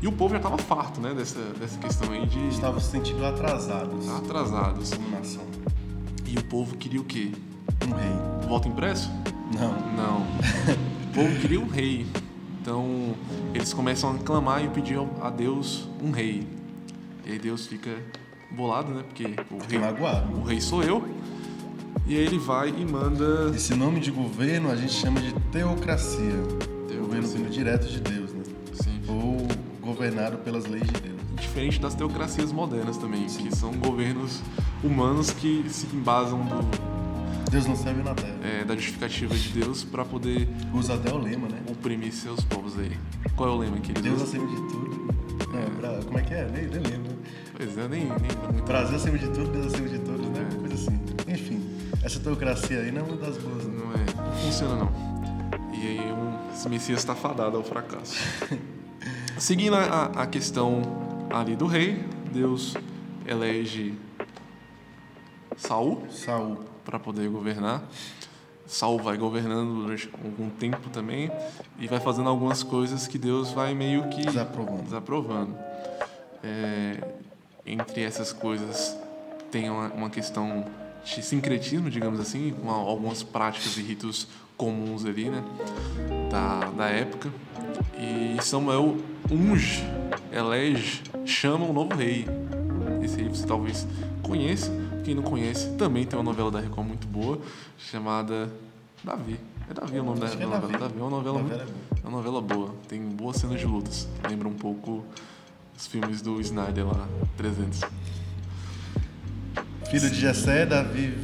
E 0.00 0.06
o 0.06 0.12
povo 0.12 0.30
já 0.30 0.36
estava 0.36 0.58
farto, 0.58 1.00
né, 1.00 1.14
dessa, 1.14 1.40
dessa 1.58 1.78
questão 1.78 2.12
aí 2.12 2.26
de 2.26 2.48
Estavam 2.48 2.78
se 2.80 2.90
sentindo 2.90 3.24
atrasados 3.24 4.08
atrasados. 4.08 4.90
como 4.94 5.10
nação. 5.10 5.44
E 6.26 6.38
o 6.38 6.44
povo 6.44 6.76
queria 6.76 7.00
o 7.00 7.04
quê? 7.04 7.32
Um 7.86 7.94
rei. 7.94 8.48
Voto 8.48 8.68
impresso? 8.68 9.10
Não. 9.52 9.72
Não. 9.96 10.20
o 11.10 11.14
povo 11.14 11.40
queria 11.40 11.60
um 11.60 11.68
rei. 11.68 12.06
Então, 12.60 13.14
eles 13.54 13.72
começam 13.72 14.10
a 14.10 14.18
clamar 14.18 14.62
e 14.62 14.68
pedir 14.68 14.98
a 15.22 15.30
Deus 15.30 15.88
um 16.02 16.10
rei. 16.10 16.46
E 17.24 17.32
aí 17.32 17.38
Deus 17.38 17.66
fica 17.66 17.90
bolado, 18.50 18.92
né? 18.92 19.02
Porque 19.06 19.24
o 19.24 19.58
rei, 19.68 19.78
o 20.34 20.42
rei 20.44 20.60
sou 20.60 20.82
eu. 20.82 21.06
E 22.06 22.16
aí 22.16 22.24
ele 22.24 22.38
vai 22.38 22.70
e 22.70 22.84
manda 22.86 23.52
Esse 23.54 23.74
nome 23.74 24.00
de 24.00 24.10
governo 24.10 24.70
a 24.70 24.76
gente 24.76 24.92
chama 24.92 25.20
de 25.20 25.32
teocracia. 25.52 26.18
Teocracia. 26.88 27.00
Governo 27.00 27.28
vindo 27.28 27.50
direto 27.50 27.86
de 27.86 28.00
Deus, 28.00 28.32
né? 28.32 28.42
assim, 28.72 29.00
Ou 29.06 29.46
governado 29.82 30.38
pelas 30.38 30.64
leis 30.66 30.86
de 30.86 31.00
Deus. 31.00 31.16
diferente 31.38 31.78
das 31.80 31.94
teocracias 31.94 32.50
modernas 32.52 32.96
também, 32.96 33.26
que 33.26 33.54
são 33.54 33.72
governos 33.74 34.40
humanos 34.82 35.30
que 35.30 35.64
se 35.68 35.86
embasam 35.94 36.40
do, 36.44 36.88
Deus 37.50 37.66
não 37.66 37.76
serve 37.76 38.02
na 38.02 38.14
terra. 38.14 38.36
é, 38.42 38.64
da 38.64 38.74
justificativa 38.74 39.34
de 39.34 39.48
Deus 39.50 39.82
para 39.84 40.04
poder 40.04 40.48
Usa 40.74 40.94
até 40.94 41.12
o 41.12 41.18
lema, 41.18 41.48
né? 41.48 41.60
oprimir 41.70 42.12
seus 42.12 42.42
povos 42.44 42.78
aí. 42.78 42.92
Qual 43.36 43.48
é 43.48 43.52
o 43.52 43.56
lema 43.58 43.78
que 43.78 43.92
eles 43.92 44.02
Deus 44.02 44.22
usam? 44.22 44.28
acima 44.28 44.46
de 44.46 44.56
tudo. 44.72 45.07
Não, 45.52 45.76
pra- 45.76 46.00
como 46.04 46.18
é 46.18 46.22
que 46.22 46.34
é? 46.34 46.44
Nem, 46.48 46.66
nem 46.66 46.82
lembro. 46.82 47.16
Pois 47.56 47.76
é, 47.78 47.88
nem, 47.88 48.04
nem. 48.06 48.62
Brasil 48.64 48.96
acima 48.96 49.18
de 49.18 49.26
tudo, 49.28 49.48
Deus 49.50 49.66
acima 49.72 49.88
de 49.88 49.98
todos, 49.98 50.26
né? 50.28 50.46
É. 50.50 50.54
Coisa 50.58 50.74
assim. 50.74 51.00
Enfim, 51.28 51.62
essa 52.02 52.20
teocracia 52.20 52.80
aí 52.80 52.90
não 52.92 53.00
é 53.02 53.04
uma 53.04 53.16
das 53.16 53.36
boas. 53.38 53.64
Não. 53.66 53.74
Não 53.86 53.92
é, 53.94 54.26
não 54.28 54.32
funciona 54.32 54.76
não. 54.76 54.92
E 55.74 55.86
aí 55.86 56.12
um, 56.12 56.52
esse 56.52 56.68
Messias 56.68 56.98
está 57.00 57.14
fadado 57.14 57.56
ao 57.56 57.62
fracasso. 57.64 58.14
Seguindo 59.38 59.74
a, 59.76 59.82
a- 59.82 60.22
a 60.22 60.26
questão 60.26 60.82
ali 61.30 61.54
do 61.56 61.66
rei, 61.66 62.04
Deus 62.32 62.74
elege 63.26 63.94
Saul 65.56 66.06
Saul. 66.10 66.58
para 66.84 66.98
poder 66.98 67.28
governar. 67.28 67.82
Saul 68.68 68.98
vai 68.98 69.16
governando 69.16 69.82
durante 69.82 70.10
algum 70.22 70.50
tempo 70.50 70.90
também 70.90 71.30
e 71.78 71.88
vai 71.88 71.98
fazendo 71.98 72.28
algumas 72.28 72.62
coisas 72.62 73.06
que 73.06 73.18
Deus 73.18 73.50
vai 73.50 73.74
meio 73.74 74.08
que 74.08 74.26
Desaprovando. 74.26 74.82
desaprovando. 74.82 75.56
É, 76.44 77.02
entre 77.66 78.02
essas 78.02 78.32
coisas 78.32 78.96
tem 79.50 79.70
uma, 79.70 79.88
uma 79.88 80.10
questão 80.10 80.66
de 81.02 81.22
sincretismo, 81.22 81.88
digamos 81.88 82.20
assim, 82.20 82.54
com 82.60 82.70
algumas 82.70 83.22
práticas 83.22 83.76
e 83.78 83.82
ritos 83.82 84.28
comuns 84.56 85.06
ali, 85.06 85.30
né, 85.30 85.42
da, 86.30 86.60
da 86.70 86.86
época. 86.88 87.32
E 87.98 88.36
Samuel 88.42 88.98
unge, 89.30 89.82
elege, 90.30 91.02
chama 91.24 91.64
um 91.64 91.72
novo 91.72 91.94
rei. 91.96 92.26
Esse 93.02 93.16
rei 93.16 93.28
você 93.28 93.46
talvez 93.46 93.86
conheça. 94.22 94.70
Quem 95.08 95.14
não 95.14 95.22
conhece, 95.22 95.70
também 95.78 96.04
tem 96.04 96.18
uma 96.18 96.22
novela 96.22 96.50
da 96.50 96.60
Record 96.60 96.86
muito 96.86 97.06
boa, 97.06 97.40
chamada 97.78 98.52
Davi. 99.02 99.40
É 99.70 99.72
Davi 99.72 99.98
o 100.00 100.04
nome 100.04 100.20
da 100.20 100.26
é 100.26 100.30
novela. 100.32 100.60
Davi. 100.60 100.72
Davi 100.76 100.98
é 100.98 101.02
uma 101.02 101.10
novela, 101.10 101.38
muito- 101.38 101.54
boa. 101.56 101.66
é 102.04 102.06
uma 102.08 102.16
novela 102.18 102.42
boa. 102.42 102.74
Tem 102.86 103.00
boas 103.00 103.38
cenas 103.38 103.58
de 103.58 103.64
lutas. 103.64 104.06
Lembra 104.28 104.46
um 104.48 104.52
pouco 104.52 105.02
os 105.74 105.86
filmes 105.86 106.20
do 106.20 106.38
Snyder 106.42 106.86
lá, 106.86 107.08
300. 107.38 107.80
Filho 109.88 110.10
de 110.10 110.20
Jessé, 110.20 110.66
Davi 110.66 111.16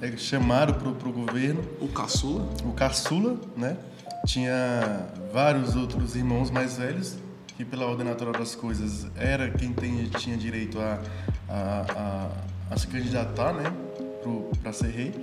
é 0.00 0.16
chamado 0.16 0.72
pro, 0.76 0.92
pro 0.94 1.12
governo. 1.12 1.62
O 1.82 1.88
Caçula, 1.88 2.48
O 2.64 2.72
caçula, 2.72 3.38
né? 3.54 3.76
Tinha 4.24 5.06
vários 5.34 5.76
outros 5.76 6.16
irmãos 6.16 6.50
mais 6.50 6.78
velhos, 6.78 7.18
que 7.58 7.62
pela 7.62 7.84
ordem 7.84 8.06
natural 8.06 8.32
das 8.32 8.54
coisas 8.54 9.06
era 9.14 9.50
quem 9.50 9.74
tem, 9.74 10.06
tinha 10.16 10.34
direito 10.38 10.80
a, 10.80 10.98
a, 11.46 11.86
a, 11.94 12.30
a 12.70 12.76
se 12.76 12.86
candidatar, 12.86 13.52
né? 13.52 13.72
Para 14.62 14.72
ser 14.72 14.88
rei. 14.90 15.14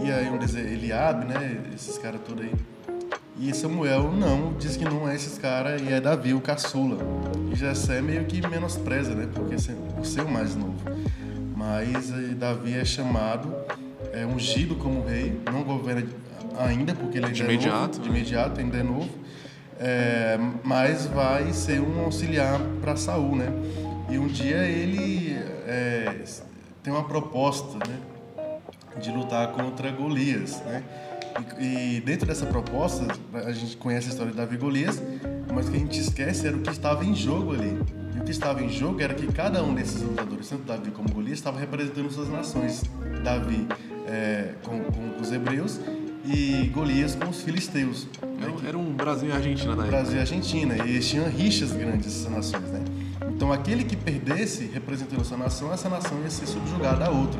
E 0.00 0.10
aí 0.10 0.28
um 0.28 0.38
deles 0.38 0.54
é 0.54 0.60
Eliabe, 0.60 1.24
né? 1.26 1.58
Esses 1.74 1.98
caras 1.98 2.20
todos 2.26 2.44
aí. 2.44 2.52
E 3.38 3.54
Samuel 3.54 4.12
não, 4.12 4.54
diz 4.54 4.76
que 4.76 4.84
não 4.84 5.08
é 5.08 5.14
esses 5.14 5.36
caras 5.38 5.80
e 5.82 5.92
é 5.92 6.00
Davi, 6.00 6.32
o 6.32 6.40
caçula. 6.40 6.98
E 7.52 7.54
Jessé 7.54 8.00
meio 8.00 8.24
que 8.24 8.46
menospreza, 8.46 9.14
né? 9.14 9.28
Porque 9.34 9.58
ser- 9.58 9.76
por 9.94 10.06
ser 10.06 10.22
o 10.22 10.28
mais 10.30 10.54
novo. 10.54 10.74
Mas 11.54 12.10
eh, 12.10 12.34
Davi 12.34 12.74
é 12.74 12.84
chamado, 12.84 13.54
é 14.12 14.24
ungido 14.24 14.74
como 14.76 15.04
rei, 15.04 15.38
não 15.52 15.62
governa 15.64 16.06
ainda 16.58 16.94
porque 16.94 17.18
ele 17.18 17.26
ainda 17.26 17.36
De 17.36 17.42
é 17.42 17.44
imediato, 17.46 17.98
novo, 17.98 18.02
de 18.02 18.08
né? 18.10 18.16
imediato 18.18 18.60
ainda 18.60 18.76
é 18.78 18.82
novo, 18.82 19.10
é, 19.78 20.38
mas 20.64 21.06
vai 21.06 21.52
ser 21.52 21.80
um 21.80 22.00
auxiliar 22.04 22.58
para 22.80 22.96
Saul, 22.96 23.36
né? 23.36 23.48
E 24.08 24.18
um 24.18 24.26
dia 24.26 24.64
ele 24.64 25.34
é, 25.66 26.14
tem 26.86 26.92
uma 26.92 27.02
proposta, 27.02 27.78
né? 27.78 27.98
de 29.02 29.10
lutar 29.10 29.48
contra 29.48 29.90
Golias, 29.90 30.62
né? 30.64 30.84
E, 31.58 31.96
e 31.96 32.00
dentro 32.00 32.26
dessa 32.26 32.46
proposta, 32.46 33.04
a 33.34 33.50
gente 33.50 33.76
conhece 33.76 34.06
a 34.06 34.10
história 34.10 34.30
de 34.30 34.38
Davi 34.38 34.54
e 34.54 34.58
Golias, 34.58 35.02
mas 35.52 35.66
o 35.66 35.72
que 35.72 35.76
a 35.76 35.80
gente 35.80 36.00
esquece 36.00 36.46
era 36.46 36.56
o 36.56 36.60
que 36.60 36.70
estava 36.70 37.04
em 37.04 37.12
jogo 37.12 37.54
ali. 37.54 37.76
E 38.14 38.20
o 38.20 38.22
que 38.22 38.30
estava 38.30 38.62
em 38.62 38.70
jogo 38.70 39.00
era 39.02 39.12
que 39.14 39.26
cada 39.26 39.64
um 39.64 39.74
desses 39.74 40.00
lutadores, 40.00 40.48
tanto 40.48 40.62
Davi 40.62 40.92
como 40.92 41.10
Golias, 41.12 41.38
estava 41.38 41.58
representando 41.58 42.08
suas 42.08 42.28
nações. 42.28 42.84
Davi 43.24 43.66
é, 44.06 44.54
com, 44.62 44.84
com 44.84 45.20
os 45.20 45.32
hebreus 45.32 45.80
e 46.24 46.70
Golias 46.72 47.16
com 47.16 47.28
os 47.28 47.42
filisteus. 47.42 48.06
né? 48.22 48.28
era, 48.42 48.68
era 48.68 48.78
um 48.78 48.92
Brasil 48.92 49.28
e 49.28 49.32
Argentina 49.32 49.74
na 49.74 49.82
época. 49.82 49.96
Brasil 49.96 50.16
e 50.18 50.20
Argentina, 50.20 50.76
e 50.76 50.90
eles 50.90 51.08
tinham 51.08 51.28
rixas 51.28 51.72
grandes, 51.72 52.06
essas 52.06 52.30
nações, 52.30 52.70
né? 52.70 52.84
Então, 53.36 53.52
aquele 53.52 53.84
que 53.84 53.94
perdesse, 53.94 54.64
representando 54.64 55.20
a 55.20 55.24
sua 55.24 55.36
nação, 55.36 55.70
essa 55.70 55.90
nação 55.90 56.18
ia 56.22 56.30
ser 56.30 56.46
subjugada 56.46 57.04
à 57.04 57.10
outra, 57.10 57.38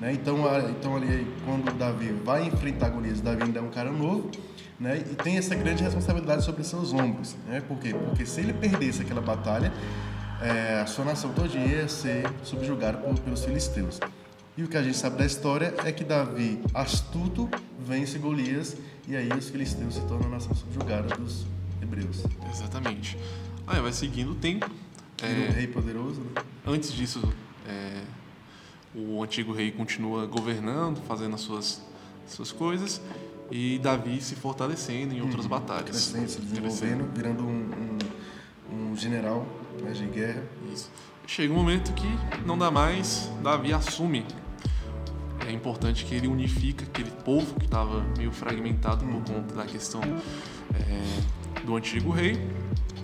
né? 0.00 0.10
Então, 0.14 0.48
a- 0.48 0.70
então 0.70 0.96
ali, 0.96 1.26
quando 1.44 1.70
Davi 1.76 2.12
vai 2.24 2.46
enfrentar 2.46 2.88
Golias, 2.88 3.20
Davi 3.20 3.42
ainda 3.42 3.58
é 3.58 3.62
um 3.62 3.68
cara 3.68 3.92
novo, 3.92 4.30
né? 4.80 4.96
E 4.96 5.14
tem 5.14 5.36
essa 5.36 5.54
grande 5.54 5.82
responsabilidade 5.82 6.42
sobre 6.42 6.64
seus 6.64 6.94
ombros, 6.94 7.36
né? 7.46 7.60
Por 7.60 7.78
quê? 7.78 7.92
Porque 7.92 8.24
se 8.24 8.40
ele 8.40 8.54
perdesse 8.54 9.02
aquela 9.02 9.20
batalha, 9.20 9.70
é, 10.40 10.80
a 10.80 10.86
sua 10.86 11.04
nação 11.04 11.30
toda 11.34 11.54
ia 11.58 11.86
ser 11.88 12.24
subjugada 12.42 12.96
por- 12.96 13.18
pelos 13.18 13.44
filisteus. 13.44 14.00
E 14.56 14.62
o 14.64 14.68
que 14.68 14.78
a 14.78 14.82
gente 14.82 14.96
sabe 14.96 15.18
da 15.18 15.26
história 15.26 15.74
é 15.84 15.92
que 15.92 16.04
Davi, 16.04 16.58
astuto, 16.72 17.50
vence 17.86 18.18
Golias, 18.18 18.78
e 19.06 19.14
aí 19.14 19.28
os 19.28 19.50
filisteus 19.50 19.96
se 19.96 20.00
tornam 20.02 20.28
a 20.28 20.30
nação 20.30 20.54
subjugada 20.54 21.14
dos 21.16 21.44
hebreus. 21.82 22.22
Exatamente. 22.50 23.18
Aí 23.66 23.78
vai 23.80 23.92
seguindo 23.92 24.30
o 24.32 24.34
tempo. 24.34 24.70
Vira 25.20 25.40
um 25.40 25.44
É, 25.44 25.50
rei 25.50 25.66
poderoso, 25.66 26.20
né? 26.20 26.42
antes 26.66 26.92
disso, 26.92 27.32
é, 27.66 28.02
o 28.94 29.22
antigo 29.22 29.52
rei 29.52 29.70
continua 29.70 30.26
governando, 30.26 31.00
fazendo 31.06 31.34
as 31.34 31.40
suas, 31.40 31.82
suas 32.26 32.52
coisas, 32.52 33.00
e 33.50 33.78
Davi 33.78 34.20
se 34.20 34.34
fortalecendo 34.34 35.14
em 35.14 35.20
outras 35.20 35.46
batalhas. 35.46 35.90
crescendo, 35.90 36.28
se 36.28 36.38
Crescendo. 36.40 36.62
desenvolvendo, 36.70 37.14
virando 37.14 37.42
um, 37.44 37.98
um, 38.72 38.92
um 38.92 38.96
general 38.96 39.46
né, 39.82 39.92
de 39.92 40.06
guerra. 40.06 40.42
Isso. 40.72 40.90
Chega 41.26 41.52
um 41.52 41.56
momento 41.56 41.92
que 41.94 42.06
não 42.46 42.56
dá 42.58 42.70
mais, 42.70 43.30
Davi 43.42 43.72
assume 43.72 44.24
é 45.46 45.52
importante 45.52 46.04
que 46.06 46.14
ele 46.14 46.26
unifica 46.26 46.84
aquele 46.84 47.10
povo 47.10 47.54
que 47.58 47.66
estava 47.66 48.02
meio 48.16 48.32
fragmentado 48.32 49.04
por 49.04 49.22
conta 49.34 49.54
da 49.54 49.64
questão 49.66 50.00
é, 50.74 51.62
do 51.64 51.76
antigo 51.76 52.10
rei. 52.10 52.40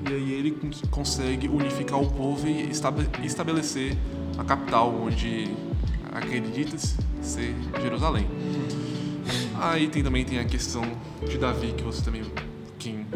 E 0.09 0.13
aí 0.13 0.33
ele 0.33 0.51
cons- 0.53 0.83
consegue 0.91 1.49
unificar 1.49 2.01
o 2.01 2.11
povo 2.11 2.47
e 2.47 2.71
estabe- 2.71 3.07
estabelecer 3.25 3.97
a 4.39 4.45
capital, 4.45 4.95
onde 4.95 5.49
acredita-se 6.13 6.97
ser 7.23 7.55
Jerusalém. 7.83 8.27
Aí 9.61 9.89
tem, 9.89 10.03
também 10.03 10.25
tem 10.25 10.39
a 10.39 10.45
questão 10.45 10.83
de 11.29 11.37
Davi, 11.37 11.73
que 11.77 11.83
você 11.83 12.03
também, 12.03 12.23
quem 12.79 13.07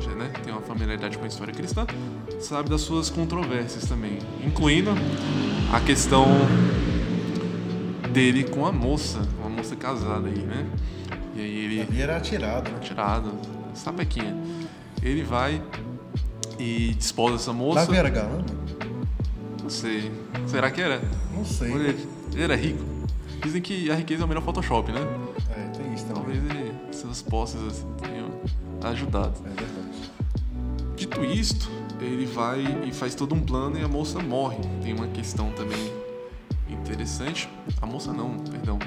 já, 0.00 0.10
né, 0.10 0.30
tem 0.42 0.52
uma 0.52 0.60
familiaridade 0.60 1.16
com 1.16 1.24
a 1.24 1.28
história 1.28 1.52
cristã, 1.54 1.86
sabe 2.40 2.68
das 2.68 2.82
suas 2.82 3.08
controvérsias 3.08 3.86
também, 3.86 4.18
incluindo 4.44 4.90
a 5.72 5.80
questão 5.80 6.26
dele 8.12 8.44
com 8.44 8.66
a 8.66 8.70
moça, 8.72 9.20
uma 9.40 9.48
moça 9.48 9.74
casada 9.74 10.28
aí, 10.28 10.38
né? 10.38 10.66
E 11.34 11.40
aí 11.40 11.58
ele 11.64 11.78
Davi 11.84 12.02
era 12.02 12.16
atirado, 12.16 12.70
né? 12.70 12.78
tirado, 12.80 13.32
sapequinha. 13.74 14.36
Ele 15.02 15.22
vai 15.22 15.60
e 16.58 16.94
desposa 16.94 17.36
essa 17.36 17.52
moça. 17.52 17.80
Davi 17.86 17.96
era 17.96 18.08
galã? 18.10 18.38
né? 18.38 18.44
Não 19.62 19.70
sei. 19.70 20.10
Será 20.46 20.70
que 20.70 20.80
era? 20.80 21.00
Não 21.34 21.44
sei. 21.44 21.72
Ele, 21.72 22.08
ele 22.32 22.42
era 22.42 22.54
rico. 22.56 22.82
Dizem 23.42 23.60
que 23.62 23.90
a 23.90 23.94
riqueza 23.94 24.22
é 24.22 24.24
o 24.24 24.28
melhor 24.28 24.42
Photoshop, 24.42 24.90
né? 24.92 25.00
É, 25.50 25.68
tem 25.76 25.92
isso 25.94 26.04
também. 26.06 26.22
Talvez 26.22 26.44
ele, 26.50 26.74
seus 26.92 27.22
posses 27.22 27.60
assim, 27.62 27.86
tenham 28.02 28.28
ajudado. 28.82 29.34
É 29.44 29.48
verdade. 29.48 30.10
Dito 30.96 31.24
isto, 31.24 31.70
ele 32.00 32.26
vai 32.26 32.62
e 32.86 32.92
faz 32.92 33.14
todo 33.14 33.34
um 33.34 33.40
plano 33.40 33.78
e 33.78 33.82
a 33.82 33.88
moça 33.88 34.18
morre. 34.20 34.58
Tem 34.82 34.92
uma 34.94 35.08
questão 35.08 35.50
também 35.52 35.92
interessante. 36.68 37.48
A 37.80 37.86
moça 37.86 38.12
não, 38.12 38.38
perdão. 38.38 38.78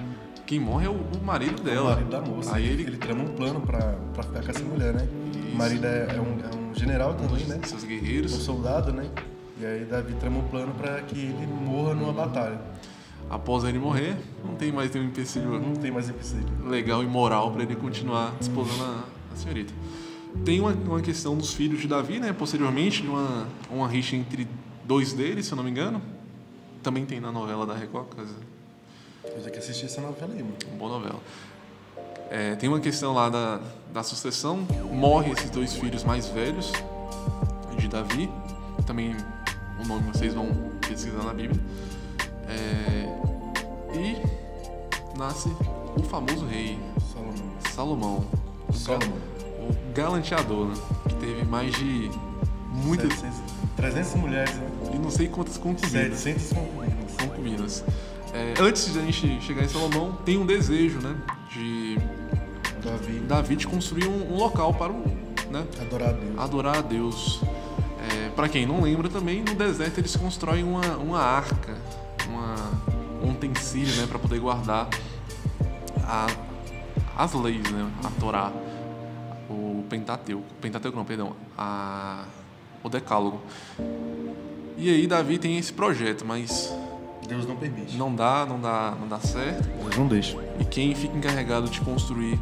Quem 0.45 0.59
morre 0.59 0.85
é 0.85 0.89
o, 0.89 0.93
o 0.93 1.23
marido 1.25 1.59
O 1.59 1.63
dela. 1.63 1.91
marido 1.91 2.09
da 2.09 2.21
moça. 2.21 2.55
Aí 2.55 2.63
ele, 2.65 2.83
ele, 2.83 2.91
ele 2.91 2.97
trama 2.97 3.23
um 3.23 3.27
plano 3.33 3.59
pra, 3.61 3.95
pra 4.13 4.23
ficar 4.23 4.41
com 4.43 4.49
essa 4.51 4.63
mulher, 4.63 4.93
né? 4.93 5.07
Isso. 5.35 5.53
O 5.53 5.57
marido 5.57 5.85
é, 5.85 6.07
é 6.15 6.21
um, 6.21 6.39
é 6.39 6.55
um 6.55 6.56
general 6.77 7.13
também, 7.15 7.45
né? 7.45 7.59
seus 7.65 7.83
Um 7.83 7.87
guerreiros. 7.87 8.31
soldado, 8.31 8.91
né? 8.93 9.09
E 9.59 9.65
aí 9.65 9.85
Davi 9.85 10.13
trama 10.15 10.39
um 10.39 10.47
plano 10.47 10.73
pra 10.75 11.01
que 11.01 11.17
ele 11.17 11.47
morra 11.47 11.93
numa 11.95 12.13
batalha. 12.13 12.59
Após 13.29 13.63
ele 13.63 13.79
morrer, 13.79 14.15
não 14.45 14.55
tem 14.55 14.71
mais 14.71 14.89
nenhum 14.93 15.07
empecilho 15.07 15.59
Não 15.59 15.75
tem 15.75 15.91
mais 15.91 16.07
empecilho. 16.09 16.45
legal 16.69 17.03
e 17.03 17.07
moral 17.07 17.51
para 17.51 17.63
ele 17.63 17.75
continuar 17.75 18.33
desposando 18.39 18.83
a, 18.83 19.03
a 19.33 19.35
senhorita. 19.35 19.73
Tem 20.45 20.59
uma, 20.61 20.71
uma 20.71 21.01
questão 21.01 21.35
dos 21.35 21.53
filhos 21.53 21.81
de 21.81 21.87
Davi, 21.87 22.19
né? 22.19 22.31
Posteriormente, 22.31 23.01
de 23.01 23.07
uma, 23.07 23.47
uma 23.71 23.87
rixa 23.87 24.15
entre 24.15 24.47
dois 24.85 25.11
deles, 25.13 25.45
se 25.47 25.51
eu 25.51 25.55
não 25.57 25.63
me 25.63 25.71
engano. 25.71 26.01
Também 26.83 27.05
tem 27.05 27.19
na 27.19 27.31
novela 27.31 27.65
da 27.65 27.73
Record, 27.73 28.07
caso 28.15 28.35
Eu 29.25 29.43
já 29.43 29.49
que 29.49 29.57
assisti 29.57 29.85
essa 29.85 29.99
novela 29.99 30.31
aí, 30.33 30.43
mano. 30.43 30.55
boa 30.77 30.91
novela. 30.99 31.19
É, 32.29 32.55
tem 32.55 32.67
uma 32.67 32.79
questão 32.79 33.13
lá 33.13 33.29
da, 33.29 33.59
da 33.93 34.03
sucessão. 34.03 34.65
Morre 34.91 35.31
esses 35.31 35.49
dois 35.49 35.73
filhos 35.73 36.03
mais 36.03 36.27
velhos 36.27 36.71
de 37.77 37.87
Davi. 37.87 38.29
Também 38.85 39.15
o 39.79 39.87
nome 39.87 40.11
vocês 40.11 40.33
vão 40.33 40.47
pesquisar 40.87 41.23
na 41.23 41.33
Bíblia. 41.33 41.61
É, 42.47 43.07
e 43.93 45.17
nasce 45.17 45.49
o 45.95 46.03
famoso 46.03 46.45
rei 46.45 46.79
Salomão. 47.13 47.51
Salomão. 47.73 48.25
Salomão. 48.73 49.17
O 49.59 49.93
galanteador, 49.93 50.67
né? 50.67 50.75
Que 51.09 51.15
teve 51.15 51.45
mais 51.45 51.75
de 51.75 52.09
muitas 52.71 53.13
700, 53.13 53.41
300 53.75 54.15
mulheres, 54.15 54.53
né? 54.55 54.69
e 54.93 54.97
não 54.97 55.09
sei 55.09 55.27
quantas 55.27 55.57
concubinas. 55.57 56.19
700 56.19 56.53
concubinas. 56.53 57.15
concubinas. 57.19 57.83
É, 58.33 58.53
antes 58.59 58.93
de 58.93 58.99
a 58.99 59.01
gente 59.01 59.41
chegar 59.41 59.63
em 59.63 59.67
Salomão, 59.67 60.13
tem 60.23 60.37
um 60.37 60.45
desejo, 60.45 60.99
né? 60.99 61.15
De 61.51 61.97
Davi, 62.97 63.19
Davi 63.19 63.55
de 63.55 63.67
construir 63.67 64.07
um, 64.07 64.33
um 64.33 64.37
local 64.37 64.73
para 64.73 64.91
o, 64.91 65.03
né, 65.51 65.65
adorar 65.81 66.09
a 66.09 66.13
Deus. 66.13 66.39
adorar 66.39 66.77
a 66.77 66.81
Deus. 66.81 67.41
É, 68.11 68.29
para 68.29 68.49
quem 68.49 68.65
não 68.65 68.81
lembra 68.81 69.09
também, 69.09 69.43
no 69.43 69.53
deserto 69.55 69.99
eles 69.99 70.15
constroem 70.15 70.63
uma, 70.63 70.97
uma 70.97 71.19
arca, 71.19 71.75
uma, 72.27 72.55
um 73.23 73.31
utensílio, 73.31 73.93
né, 73.95 74.07
para 74.07 74.19
poder 74.19 74.39
guardar 74.39 74.87
a, 76.03 76.27
as 77.17 77.33
leis, 77.33 77.69
né, 77.71 77.89
a 78.03 78.09
Torá, 78.19 78.51
o 79.49 79.83
Pentateuco, 79.89 80.45
Pentateuco 80.61 80.97
não, 80.97 81.05
perdão, 81.05 81.35
a, 81.57 82.25
o 82.83 82.89
Decálogo. 82.89 83.41
E 84.77 84.89
aí 84.89 85.07
Davi 85.07 85.39
tem 85.39 85.57
esse 85.57 85.73
projeto, 85.73 86.23
mas 86.23 86.73
Deus 87.27 87.47
não 87.47 87.55
permite. 87.55 87.97
não 87.97 88.13
dá, 88.13 88.45
não 88.45 88.59
dá, 88.59 88.93
não 88.99 89.07
dá 89.07 89.19
certo. 89.19 89.67
Deus 89.67 89.97
não 89.97 90.07
deixa. 90.07 90.37
E 90.59 90.65
quem 90.65 90.93
fica 90.93 91.17
encarregado 91.17 91.67
de 91.67 91.81
construir 91.81 92.39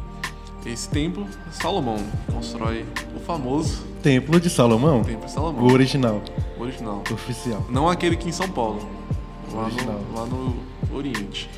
esse 0.66 0.88
templo 0.88 1.26
é 1.48 1.50
Salomão. 1.52 1.98
Constrói 2.32 2.84
o 3.14 3.20
famoso 3.20 3.84
Templo 4.02 4.38
de 4.38 4.48
Salomão? 4.50 5.02
Templo 5.02 5.26
de 5.26 5.32
Salomão, 5.32 5.64
O 5.64 5.72
original, 5.72 6.22
o 6.58 6.62
original. 6.62 7.02
oficial. 7.12 7.64
Não 7.68 7.88
aquele 7.88 8.14
aqui 8.14 8.28
em 8.28 8.32
São 8.32 8.48
Paulo, 8.48 8.80
lá 9.52 9.64
Original. 9.64 9.98
no, 9.98 10.14
lá 10.18 10.26
no 10.26 10.56
Oriente. 10.94 11.50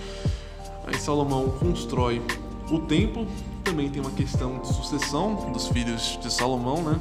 Aí 0.87 0.99
Salomão 0.99 1.51
constrói 1.59 2.23
o 2.71 2.79
templo. 2.81 3.27
Também 3.63 3.91
tem 3.91 4.01
uma 4.01 4.11
questão 4.13 4.61
de 4.61 4.69
sucessão 4.69 5.53
dos 5.53 5.69
filhos 5.69 6.19
de 6.23 6.33
Salomão, 6.33 6.83
né? 6.83 6.99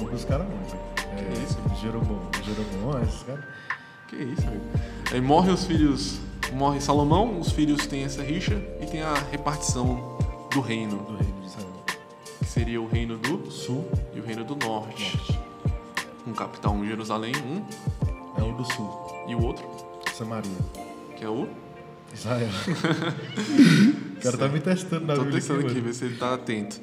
Não 0.00 0.06
caras 0.24 0.46
não. 0.48 1.16
É, 1.16 1.32
isso? 1.44 1.56
Jeroboão. 1.80 2.20
Jeroboão, 2.44 3.02
esses 3.02 3.22
caras. 3.22 3.44
Que 4.08 4.16
isso, 4.16 4.46
amigo. 4.48 4.64
Aí 5.12 5.20
morre 5.20 5.52
os 5.52 5.64
filhos, 5.64 6.18
morre 6.52 6.80
Salomão, 6.80 7.38
os 7.38 7.52
filhos 7.52 7.86
têm 7.86 8.02
essa 8.02 8.22
rixa 8.22 8.60
e 8.80 8.86
tem 8.86 9.00
a 9.02 9.14
repartição 9.30 10.18
do 10.54 10.60
reino, 10.60 10.96
Do 10.98 11.16
reino 11.16 11.40
de 11.40 11.46
Israel. 11.46 11.84
que 12.38 12.44
seria 12.46 12.80
o 12.80 12.86
reino 12.86 13.18
do 13.18 13.50
Sul, 13.50 13.90
e 14.14 14.20
o 14.20 14.24
reino 14.24 14.44
do 14.44 14.56
norte. 14.56 15.18
Um 16.26 16.32
capital 16.32 16.74
em 16.76 16.86
Jerusalém, 16.86 17.34
um, 17.44 17.64
é 18.40 18.42
o 18.42 18.52
do 18.56 18.64
sul. 18.64 19.24
e 19.28 19.34
o 19.34 19.42
outro, 19.44 19.66
Samaria. 20.14 20.50
que 21.16 21.24
é 21.24 21.28
o. 21.28 21.46
Israel. 22.14 22.48
o 24.16 24.20
cara 24.22 24.38
tá 24.38 24.48
me 24.48 24.60
testando 24.60 25.04
na 25.06 25.14
Tô 25.14 25.22
Bíblia 25.24 25.40
pensando 25.40 25.60
aqui, 25.60 25.68
mano. 25.74 25.82
ver 25.84 25.94
se 25.94 26.04
ele 26.04 26.16
tá 26.16 26.34
atento. 26.34 26.80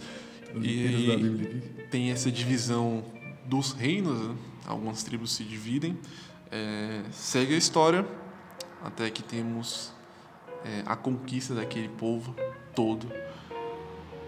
Os 0.54 0.66
E 0.66 0.88
aí 0.88 1.12
aqui. 1.14 1.88
tem 1.90 2.12
essa 2.12 2.30
divisão 2.30 3.04
dos 3.46 3.72
reinos, 3.72 4.20
né? 4.28 4.36
algumas 4.68 5.02
tribos 5.04 5.32
se 5.34 5.44
dividem. 5.44 5.98
É, 6.52 7.02
segue 7.12 7.56
a 7.56 7.58
história 7.58 8.06
até 8.84 9.10
que 9.10 9.24
temos 9.24 9.92
é, 10.66 10.84
a 10.86 10.96
conquista 10.98 11.56
daquele 11.56 11.88
povo 11.88 12.36
todo 12.76 13.08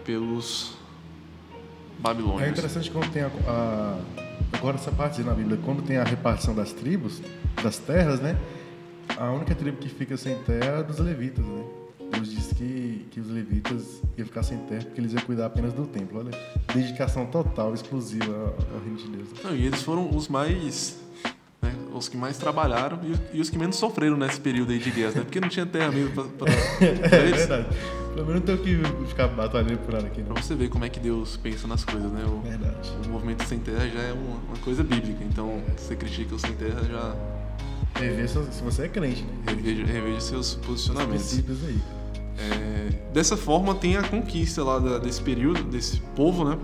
pelos 0.04 0.74
É 1.98 2.02
babilônios. 2.02 2.50
interessante 2.50 2.90
quando 2.90 3.10
tem 3.12 3.22
a, 3.22 3.30
a- 3.48 4.00
Agora 4.52 4.76
essa 4.76 4.92
parte 4.92 5.20
na 5.22 5.34
Bíblia, 5.34 5.58
quando 5.64 5.82
tem 5.82 5.96
a 5.96 6.04
repartição 6.04 6.54
das 6.54 6.72
tribos, 6.72 7.20
das 7.62 7.76
terras, 7.78 8.20
né? 8.20 8.38
A 9.18 9.30
única 9.32 9.54
tribo 9.54 9.78
que 9.78 9.88
fica 9.88 10.16
sem 10.16 10.36
terra 10.44 10.64
é 10.64 10.78
a 10.78 10.82
dos 10.82 10.98
levitas, 11.00 11.44
né? 11.44 11.64
Deus 12.12 12.30
disse 12.30 12.54
que, 12.54 13.06
que 13.10 13.18
os 13.20 13.28
levitas 13.28 14.00
iam 14.16 14.26
ficar 14.26 14.42
sem 14.44 14.58
terra 14.58 14.82
porque 14.84 15.00
eles 15.00 15.12
iam 15.12 15.22
cuidar 15.22 15.46
apenas 15.46 15.72
do 15.72 15.86
templo. 15.86 16.20
Olha, 16.20 16.30
dedicação 16.72 17.26
total, 17.26 17.74
exclusiva 17.74 18.32
ao, 18.32 18.76
ao 18.76 18.80
reino 18.82 18.96
de 18.96 19.08
Deus. 19.08 19.28
Não, 19.42 19.54
e 19.54 19.66
eles 19.66 19.82
foram 19.82 20.08
os 20.16 20.28
mais. 20.28 20.98
Né, 21.64 21.74
os 21.92 22.08
que 22.08 22.16
mais 22.16 22.36
trabalharam 22.38 22.98
e, 23.32 23.38
e 23.38 23.40
os 23.40 23.50
que 23.50 23.58
menos 23.58 23.76
sofreram 23.76 24.16
nesse 24.16 24.40
período 24.40 24.72
aí 24.72 24.78
de 24.78 24.90
guerra, 24.90 25.12
né? 25.16 25.20
Porque 25.22 25.40
não 25.40 25.48
tinha 25.48 25.66
terra 25.66 25.90
mesmo 25.90 26.10
pra, 26.12 26.24
pra, 26.24 26.46
pra 27.08 27.18
É 27.18 27.20
eles. 27.26 27.38
verdade. 27.38 27.66
Pelo 28.14 28.26
menos 28.28 28.42
não 28.44 28.56
tenho 28.56 28.58
que 28.82 29.06
ficar 29.08 29.26
batalhando 29.28 29.78
por 29.78 29.96
aqui, 29.96 30.20
não. 30.22 30.34
Pra 30.34 30.42
você 30.42 30.54
ver 30.54 30.68
como 30.68 30.84
é 30.84 30.88
que 30.88 31.00
Deus 31.00 31.36
pensa 31.36 31.66
nas 31.66 31.84
coisas, 31.84 32.12
né? 32.12 32.24
O, 32.26 32.40
Verdade. 32.48 32.76
o 33.04 33.08
movimento 33.08 33.42
sem 33.44 33.58
terra 33.58 33.88
já 33.88 34.00
é 34.00 34.12
uma, 34.12 34.36
uma 34.48 34.56
coisa 34.62 34.84
bíblica, 34.84 35.24
então 35.24 35.60
se 35.76 35.86
você 35.88 35.96
critica 35.96 36.34
o 36.34 36.38
sem 36.38 36.52
terra, 36.52 36.80
já 36.88 37.14
Rever 38.00 38.28
se, 38.28 38.34
se 38.52 38.62
você 38.62 38.82
é 38.84 38.88
crente, 38.88 39.22
né? 39.22 39.32
reveja, 39.46 39.84
reveja 39.84 40.20
seus 40.20 40.54
posicionamentos. 40.56 41.26
princípios 41.28 41.58
aí. 41.64 41.78
É, 42.38 42.88
dessa 43.12 43.36
forma, 43.36 43.74
tem 43.74 43.96
a 43.96 44.02
conquista 44.02 44.62
lá 44.64 44.78
da- 44.80 44.98
desse 44.98 45.20
período, 45.22 45.62
desse 45.64 46.00
povo, 46.16 46.44
né? 46.44 46.58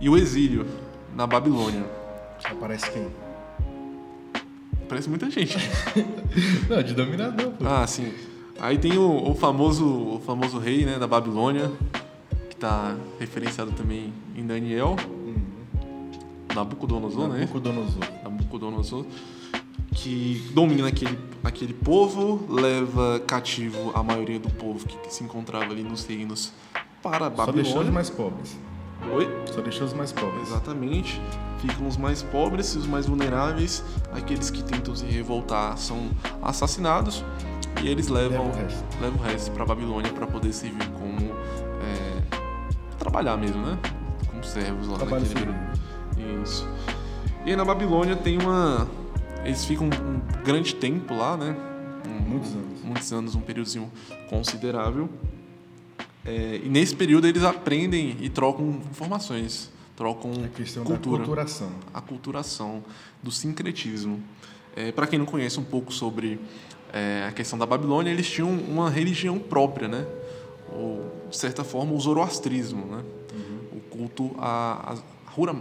E 0.00 0.08
o 0.08 0.16
exílio 0.16 0.66
na 1.14 1.24
Babilônia. 1.26 1.84
Aparece 2.44 2.90
quem? 2.90 3.06
Parece 4.88 5.08
muita 5.08 5.30
gente. 5.30 5.56
Não, 6.68 6.82
de 6.82 6.94
dominador, 6.94 7.50
pô. 7.52 7.66
Ah, 7.66 7.86
sim. 7.86 8.12
Aí 8.58 8.78
tem 8.78 8.96
o, 8.96 9.30
o 9.30 9.34
famoso, 9.34 9.84
o 9.84 10.22
famoso 10.24 10.58
rei 10.58 10.84
né, 10.84 10.98
da 10.98 11.06
Babilônia, 11.06 11.70
que 12.48 12.54
está 12.54 12.96
referenciado 13.18 13.72
também 13.72 14.12
em 14.36 14.46
Daniel, 14.46 14.96
Nabucodonosor, 16.54 17.28
né? 17.28 17.40
Nabucodonosor. 17.40 18.02
Nabucodonosor, 18.24 19.04
que 19.92 20.42
domina 20.54 20.88
aquele, 20.88 21.18
aquele 21.44 21.74
povo, 21.74 22.46
leva 22.48 23.20
cativo 23.26 23.92
a 23.94 24.02
maioria 24.02 24.38
do 24.38 24.48
povo 24.48 24.86
que, 24.86 24.96
que 24.98 25.12
se 25.12 25.22
encontrava 25.22 25.66
ali 25.66 25.82
nos 25.82 26.06
reinos 26.06 26.52
para 27.02 27.26
a 27.26 27.30
Só 27.36 27.46
deixou 27.46 27.46
os 27.46 27.54
Babilônia. 27.54 27.92
mais 27.92 28.08
pobres. 28.08 28.56
Oi? 29.12 29.28
Só 29.52 29.60
deixou 29.60 29.86
os 29.86 29.92
mais 29.92 30.12
pobres. 30.12 30.48
Exatamente. 30.48 31.20
Ficam 31.60 31.86
os 31.86 31.96
mais 31.96 32.22
pobres 32.22 32.74
e 32.74 32.78
os 32.78 32.86
mais 32.86 33.06
vulneráveis. 33.06 33.82
Aqueles 34.12 34.50
que 34.50 34.62
tentam 34.62 34.94
se 34.94 35.04
revoltar 35.06 35.76
são 35.78 36.10
assassinados. 36.42 37.24
e 37.82 37.88
eles 37.88 38.08
levam, 38.08 38.46
Leva 38.46 38.58
o 38.58 38.62
resto. 38.62 38.84
levam 39.00 39.18
o 39.20 39.22
resto 39.22 39.50
para 39.52 39.64
Babilônia 39.66 40.12
para 40.12 40.26
poder 40.26 40.52
servir 40.52 40.88
como 40.90 41.30
é, 41.82 42.22
trabalhar 42.98 43.36
mesmo, 43.36 43.60
né? 43.62 43.78
Como 44.30 44.42
servos 44.44 44.88
lá 44.88 44.96
Trabalho 44.96 45.24
naquele 45.26 45.52
civil. 45.52 46.42
Isso. 46.42 46.66
E 47.44 47.50
aí 47.50 47.56
na 47.56 47.64
Babilônia 47.64 48.16
tem 48.16 48.38
uma 48.38 48.86
eles 49.44 49.64
ficam 49.64 49.86
um 49.86 50.42
grande 50.42 50.74
tempo 50.74 51.14
lá, 51.14 51.36
né? 51.36 51.54
Um- 52.06 52.30
Muitos 52.30 52.52
anos. 52.54 52.82
muitos 52.82 53.12
anos, 53.12 53.34
um 53.34 53.40
períodozinho 53.40 53.90
considerável. 54.30 55.08
É, 56.26 56.60
e 56.64 56.68
nesse 56.68 56.94
período 56.96 57.26
eles 57.26 57.42
aprendem 57.42 58.16
e 58.20 58.28
trocam 58.28 58.80
informações, 58.90 59.70
trocam 59.96 60.32
A 60.44 60.48
questão 60.48 60.84
cultura, 60.84 61.18
da 61.18 61.24
culturação. 61.24 61.72
a 61.94 62.00
culturação 62.00 62.84
do 63.22 63.30
sincretismo. 63.30 64.20
Para 64.94 65.06
quem 65.06 65.18
não 65.18 65.24
conhece 65.24 65.58
um 65.58 65.64
pouco 65.64 65.90
sobre 65.90 66.38
é, 66.92 67.24
a 67.26 67.32
questão 67.32 67.58
da 67.58 67.64
Babilônia, 67.64 68.10
eles 68.10 68.28
tinham 68.28 68.50
uma 68.50 68.90
religião 68.90 69.38
própria, 69.38 69.88
né? 69.88 70.06
Ou, 70.70 71.10
de 71.30 71.36
certa 71.36 71.64
forma, 71.64 71.92
o 71.92 72.00
zoroastrismo, 72.00 72.84
né? 72.84 73.02
Uhum. 73.32 73.78
O 73.78 73.80
culto 73.80 74.36
a, 74.38 74.94
a 74.94 75.40
Hura... 75.40 75.56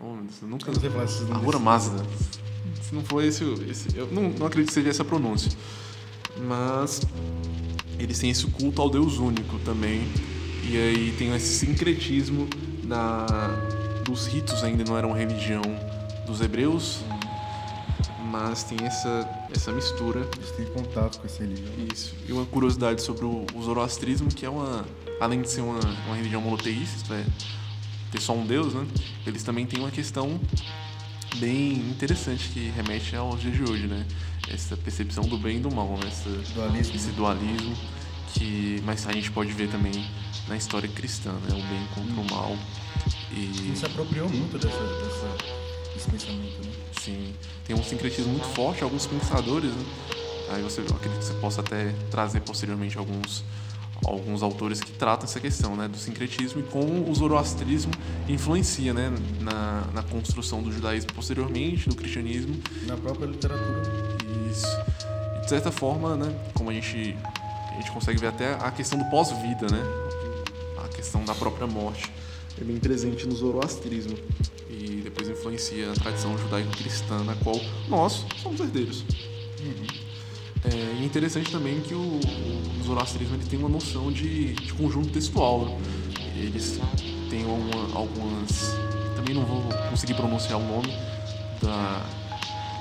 Oh, 0.00 0.16
Deus, 0.16 0.42
nunca 0.42 0.68
Eu 0.68 0.74
não 0.74 0.80
sei 0.80 0.90
falar 0.90 1.38
a. 1.38 1.46
Hura 1.46 1.58
Mazda. 1.58 2.04
Se 2.82 2.94
não 2.94 3.02
for 3.02 3.22
esse, 3.24 3.44
esse 3.68 3.96
eu 3.96 4.06
não, 4.12 4.30
não 4.30 4.46
acredito 4.46 4.68
que 4.68 4.74
seja 4.74 4.90
essa 4.90 5.04
pronúncia. 5.04 5.50
Mas 6.36 7.02
eles 7.98 8.18
têm 8.18 8.30
esse 8.30 8.46
culto 8.46 8.82
ao 8.82 8.90
Deus 8.90 9.18
único 9.18 9.58
também. 9.60 10.02
E 10.68 10.76
aí 10.76 11.14
tem 11.18 11.34
esse 11.34 11.58
sincretismo 11.58 12.48
da, 12.84 13.26
dos 14.04 14.26
ritos, 14.26 14.62
ainda 14.64 14.84
não 14.84 14.96
eram 14.96 15.12
religião 15.12 15.62
dos 16.26 16.40
hebreus, 16.40 17.00
mas 18.30 18.64
tem 18.64 18.78
essa, 18.86 19.28
essa 19.54 19.72
mistura. 19.72 20.28
Eles 20.36 20.50
têm 20.52 20.66
contato 20.66 21.20
com 21.20 21.26
essa 21.26 21.42
religião. 21.42 21.70
Isso. 21.92 22.14
E 22.26 22.32
uma 22.32 22.46
curiosidade 22.46 23.02
sobre 23.02 23.24
o, 23.24 23.46
o 23.54 23.62
zoroastrismo, 23.62 24.28
que 24.28 24.46
é 24.46 24.50
uma. 24.50 24.86
Além 25.20 25.42
de 25.42 25.50
ser 25.50 25.60
uma, 25.60 25.78
uma 26.06 26.16
religião 26.16 26.40
monoteísta, 26.40 27.14
é, 27.14 27.24
ter 28.10 28.20
só 28.20 28.32
um 28.32 28.46
Deus, 28.46 28.74
né? 28.74 28.86
Eles 29.26 29.42
também 29.42 29.66
têm 29.66 29.80
uma 29.80 29.90
questão 29.90 30.40
bem 31.36 31.72
interessante 31.74 32.48
que 32.48 32.70
remete 32.70 33.14
aos 33.14 33.40
dias 33.40 33.54
de 33.54 33.62
hoje, 33.62 33.86
né? 33.86 34.06
Essa 34.48 34.76
percepção 34.76 35.24
do 35.24 35.38
bem 35.38 35.56
e 35.56 35.60
do 35.60 35.70
mal, 35.70 35.88
né? 35.98 36.08
Essa, 36.08 36.30
Dualismo. 36.54 36.96
esse 36.96 37.10
dualismo 37.12 37.76
que 38.34 38.82
mas 38.84 39.06
a 39.06 39.12
gente 39.12 39.30
pode 39.30 39.52
ver 39.52 39.68
também 39.68 39.92
na 40.48 40.56
história 40.56 40.88
cristã, 40.88 41.32
né? 41.32 41.48
O 41.50 41.62
bem 41.68 41.86
contra 41.94 42.20
o 42.20 42.30
mal. 42.34 42.56
E 43.30 43.72
se 43.76 43.86
apropriou 43.86 44.28
muito 44.28 44.58
dessa, 44.58 44.76
dessa, 44.76 45.36
desse 45.94 46.10
pensamento, 46.10 46.66
né? 46.66 46.72
Sim, 47.00 47.34
tem 47.64 47.74
um 47.76 47.82
sincretismo 47.82 48.32
muito 48.32 48.46
forte, 48.48 48.82
alguns 48.82 49.06
pensadores, 49.06 49.70
né? 49.70 49.84
Aí 50.50 50.62
você, 50.62 50.80
eu 50.80 50.86
acredito 50.86 51.18
que 51.18 51.24
você 51.24 51.34
possa 51.34 51.60
até 51.62 51.94
trazer 52.10 52.40
posteriormente 52.40 52.98
alguns, 52.98 53.42
alguns 54.04 54.42
autores 54.42 54.80
que 54.80 54.90
tratam 54.92 55.24
essa 55.24 55.40
questão, 55.40 55.76
né? 55.76 55.88
Do 55.88 55.96
sincretismo 55.96 56.60
e 56.60 56.64
como 56.64 57.08
o 57.08 57.14
zoroastrismo 57.14 57.92
influencia, 58.28 58.92
né? 58.92 59.12
Na, 59.40 59.86
na 59.92 60.02
construção 60.02 60.62
do 60.62 60.72
judaísmo 60.72 61.12
posteriormente, 61.12 61.88
do 61.88 61.94
cristianismo. 61.94 62.60
Na 62.86 62.96
própria 62.96 63.26
literatura. 63.26 63.82
Isso. 64.50 64.66
E 65.36 65.40
de 65.40 65.48
certa 65.48 65.70
forma, 65.70 66.16
né? 66.16 66.34
Como 66.54 66.70
a 66.70 66.72
gente, 66.72 67.16
a 67.70 67.74
gente 67.74 67.90
consegue 67.92 68.20
ver 68.20 68.28
até 68.28 68.54
a 68.54 68.70
questão 68.70 68.98
do 68.98 69.04
pós-vida, 69.06 69.66
né? 69.70 69.82
A 70.84 70.88
questão 70.88 71.24
da 71.24 71.34
própria 71.34 71.66
morte. 71.66 72.10
É 72.60 72.64
bem 72.64 72.78
presente 72.78 73.26
no 73.26 73.34
zoroastrismo. 73.34 74.16
E 74.68 75.00
depois 75.02 75.28
influencia 75.28 75.92
a 75.92 75.94
tradição 75.94 76.36
judaico-cristã, 76.36 77.22
na 77.24 77.34
qual 77.36 77.56
nós 77.88 78.24
somos 78.42 78.60
herdeiros. 78.60 79.04
E 79.60 80.01
é 80.64 81.04
interessante 81.04 81.50
também 81.50 81.80
que 81.80 81.94
o, 81.94 81.98
o 81.98 82.82
zoroastrismo 82.84 83.34
ele 83.36 83.44
tem 83.44 83.58
uma 83.58 83.68
noção 83.68 84.12
de, 84.12 84.52
de 84.54 84.72
conjunto 84.74 85.08
textual. 85.10 85.64
né? 85.66 85.78
Eles 86.36 86.78
têm 87.30 87.44
uma- 87.44 87.96
algumas. 87.98 88.74
Também 89.16 89.34
não 89.34 89.44
vou 89.44 89.62
conseguir 89.90 90.14
pronunciar 90.14 90.58
o 90.58 90.64
nome 90.64 90.88
da. 91.60 92.04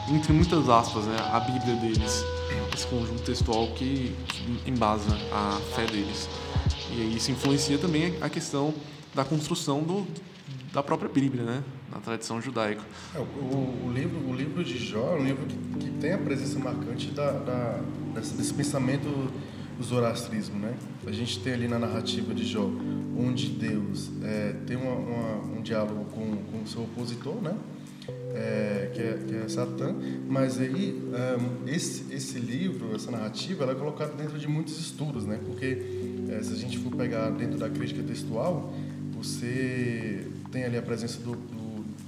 Entre 0.10 0.34
muitas 0.34 0.68
aspas, 0.70 1.06
né? 1.06 1.16
A 1.32 1.40
Bíblia 1.40 1.76
deles, 1.76 2.24
esse 2.74 2.88
conjunto 2.88 3.22
textual 3.22 3.68
que, 3.74 4.16
que 4.28 4.70
embasa 4.70 5.16
a 5.32 5.60
fé 5.76 5.86
deles. 5.86 6.28
E 6.92 7.16
isso 7.16 7.32
influencia 7.32 7.78
também 7.78 8.16
a 8.22 8.28
questão 8.30 8.74
da 9.14 9.24
construção 9.24 9.82
do, 9.84 10.06
da 10.74 10.82
própria 10.82 11.10
Bíblia, 11.10 11.44
né? 11.44 11.64
Na 11.92 12.00
tradição 12.00 12.42
judaica. 12.42 12.82
É, 13.16 13.20
o- 13.20 13.88
o 13.88 13.92
livro, 13.94 14.18
o 14.28 14.34
livro 14.36 14.64
de 14.64 14.78
Jó 14.84 15.16
é 15.16 15.20
um 15.20 15.24
livro 15.24 15.46
que, 15.46 15.56
que 15.86 15.91
tem 16.02 16.14
a 16.14 16.18
presença 16.18 16.58
marcante 16.60 17.12
da, 17.12 17.32
da- 17.32 17.80
desse, 18.16 18.34
desse 18.34 18.54
pensamento 18.54 19.08
do 19.78 19.84
zoroastrismo, 19.84 20.60
né? 20.60 20.74
A 21.06 21.12
gente 21.12 21.40
tem 21.40 21.54
ali 21.54 21.68
na 21.68 21.78
narrativa 21.80 22.34
de 22.34 22.44
Jó, 22.46 22.70
onde 23.18 23.48
Deus 23.50 24.10
é, 24.24 24.56
tem 24.66 24.76
uma- 24.78 24.96
uma- 24.96 25.58
um 25.58 25.62
diálogo 25.62 26.06
com, 26.06 26.22
o 26.64 26.68
seu 26.68 26.84
opositor, 26.84 27.36
né? 27.42 27.56
É, 28.34 28.90
que, 28.94 29.02
é, 29.02 29.20
que 29.28 29.36
é 29.46 29.50
Satã, 29.50 29.94
mas 30.28 30.60
aí 30.60 31.00
um, 31.40 31.68
esse, 31.68 32.12
esse 32.14 32.40
livro, 32.40 32.96
essa 32.96 33.12
narrativa, 33.12 33.64
ela 33.64 33.74
é 33.74 33.76
colocada 33.76 34.14
dentro 34.14 34.40
de 34.40 34.48
muitos 34.48 34.80
estudos, 34.80 35.26
né? 35.26 35.40
Porque 35.46 35.82
é, 36.30 36.42
se 36.42 36.54
a 36.54 36.56
gente 36.56 36.78
for 36.80 36.96
pegar 36.96 37.30
dentro 37.32 37.60
da 37.60 37.70
crítica 37.70 38.02
textual, 38.04 38.74
você 39.14 40.26
tem 40.52 40.64
ali 40.64 40.78
a 40.78 40.82
presença 40.82 41.20
do, 41.20 41.32
do- 41.36 41.61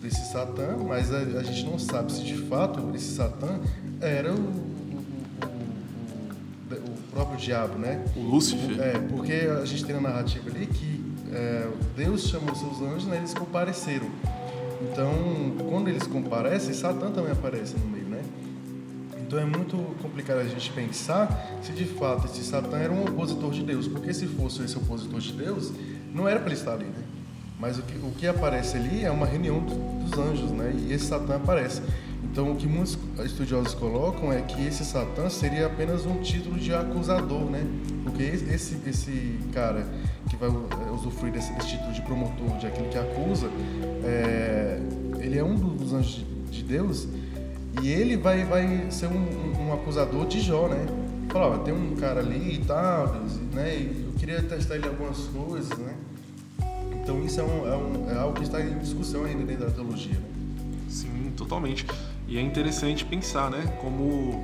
desse 0.03 0.31
Satã, 0.31 0.75
mas 0.85 1.13
a, 1.13 1.19
a 1.19 1.43
gente 1.43 1.65
não 1.65 1.79
sabe 1.79 2.11
se 2.11 2.23
de 2.23 2.35
fato 2.35 2.91
esse 2.93 3.15
Satã 3.15 3.59
era 4.01 4.33
o, 4.33 4.35
o, 6.71 6.97
próprio 7.09 7.37
diabo, 7.37 7.79
né? 7.79 8.03
O 8.15 8.19
Lúcifer. 8.19 8.79
É, 8.81 8.99
porque 8.99 9.31
a 9.31 9.63
gente 9.63 9.85
tem 9.85 9.95
na 9.95 10.01
narrativa 10.01 10.49
ali 10.49 10.67
que 10.67 11.01
é, 11.31 11.69
Deus 11.95 12.27
chamou 12.27 12.53
seus 12.53 12.81
anjos, 12.81 13.05
né, 13.05 13.17
eles 13.17 13.33
compareceram. 13.33 14.07
Então, 14.81 15.13
quando 15.69 15.87
eles 15.87 16.05
comparecem, 16.05 16.73
Satã 16.73 17.09
também 17.09 17.31
aparece 17.31 17.75
no 17.77 17.87
meio, 17.87 18.05
né? 18.05 18.21
Então 19.21 19.39
é 19.39 19.45
muito 19.45 19.77
complicado 20.01 20.39
a 20.39 20.43
gente 20.43 20.69
pensar 20.73 21.57
se 21.61 21.71
de 21.71 21.85
fato 21.85 22.25
esse 22.25 22.43
Satã 22.43 22.77
era 22.77 22.91
um 22.91 23.03
opositor 23.03 23.51
de 23.51 23.63
Deus, 23.63 23.87
porque 23.87 24.13
se 24.13 24.27
fosse 24.27 24.63
esse 24.63 24.77
opositor 24.77 25.21
de 25.21 25.31
Deus, 25.31 25.71
não 26.13 26.27
era 26.27 26.39
para 26.39 26.49
ele 26.49 26.59
estar 26.59 26.73
ali, 26.73 26.85
né? 26.85 27.12
Mas 27.63 27.79
o 27.79 27.81
que, 27.83 27.95
o 27.95 28.11
que 28.11 28.27
aparece 28.27 28.75
ali 28.75 29.05
é 29.05 29.09
uma 29.09 29.25
reunião 29.25 29.61
do- 29.61 30.03
dos 30.03 30.19
anjos, 30.19 30.51
né? 30.51 30.73
E 30.77 30.91
esse 30.91 31.05
Satã 31.05 31.37
aparece. 31.37 31.81
Então 32.21 32.51
o 32.51 32.57
que 32.57 32.67
muitos 32.67 32.97
estudiosos 33.23 33.73
colocam 33.73 34.33
é 34.33 34.41
que 34.41 34.67
esse 34.67 34.83
Satã 34.83 35.29
seria 35.29 35.67
apenas 35.67 36.05
um 36.05 36.17
título 36.17 36.59
de 36.59 36.73
acusador, 36.75 37.49
né? 37.49 37.65
Porque 38.03 38.21
esse, 38.21 38.77
esse, 38.85 39.39
cara 39.53 39.87
que 40.29 40.35
vai 40.35 40.49
é, 40.49 40.91
usufruir 40.91 41.31
desse, 41.31 41.53
desse 41.53 41.69
título 41.69 41.93
de 41.93 42.01
promotor, 42.01 42.57
de 42.57 42.67
aquele 42.67 42.89
que 42.89 42.97
acusa, 42.97 43.47
é, 44.03 44.77
ele 45.21 45.37
é 45.37 45.43
um 45.43 45.55
dos 45.55 45.93
anjos 45.93 46.15
de, 46.15 46.25
de 46.51 46.63
Deus 46.63 47.07
e 47.81 47.87
ele 47.87 48.17
vai, 48.17 48.43
vai 48.43 48.87
ser 48.91 49.07
um, 49.07 49.67
um- 49.69 49.73
acusador 49.73 50.27
de 50.27 50.41
Jó, 50.41 50.67
né? 50.67 50.85
Falar, 51.31 51.47
ó, 51.47 51.57
tem 51.59 51.73
um 51.73 51.95
cara 51.95 52.19
ali 52.19 52.55
e 52.55 52.65
tal, 52.65 53.07
né? 53.53 53.89
Eu 54.05 54.11
queria 54.19 54.43
testar 54.43 54.75
ele 54.75 54.87
algumas 54.87 55.19
coisas, 55.27 55.77
né? 55.77 55.93
Então 57.03 57.21
isso 57.23 57.39
é, 57.39 57.43
um, 57.43 57.67
é, 57.67 57.75
um- 57.77 58.09
é 58.11 58.17
algo 58.17 58.33
que 58.35 58.43
está 58.43 58.61
em 58.61 58.77
discussão 58.79 59.25
ainda 59.25 59.43
dentro 59.43 59.65
da 59.65 59.71
teologia, 59.71 60.13
né? 60.13 60.25
Sim, 60.89 61.31
totalmente. 61.35 61.85
E 62.27 62.37
é 62.37 62.41
interessante 62.41 63.03
pensar, 63.05 63.51
né, 63.51 63.61
como 63.81 64.41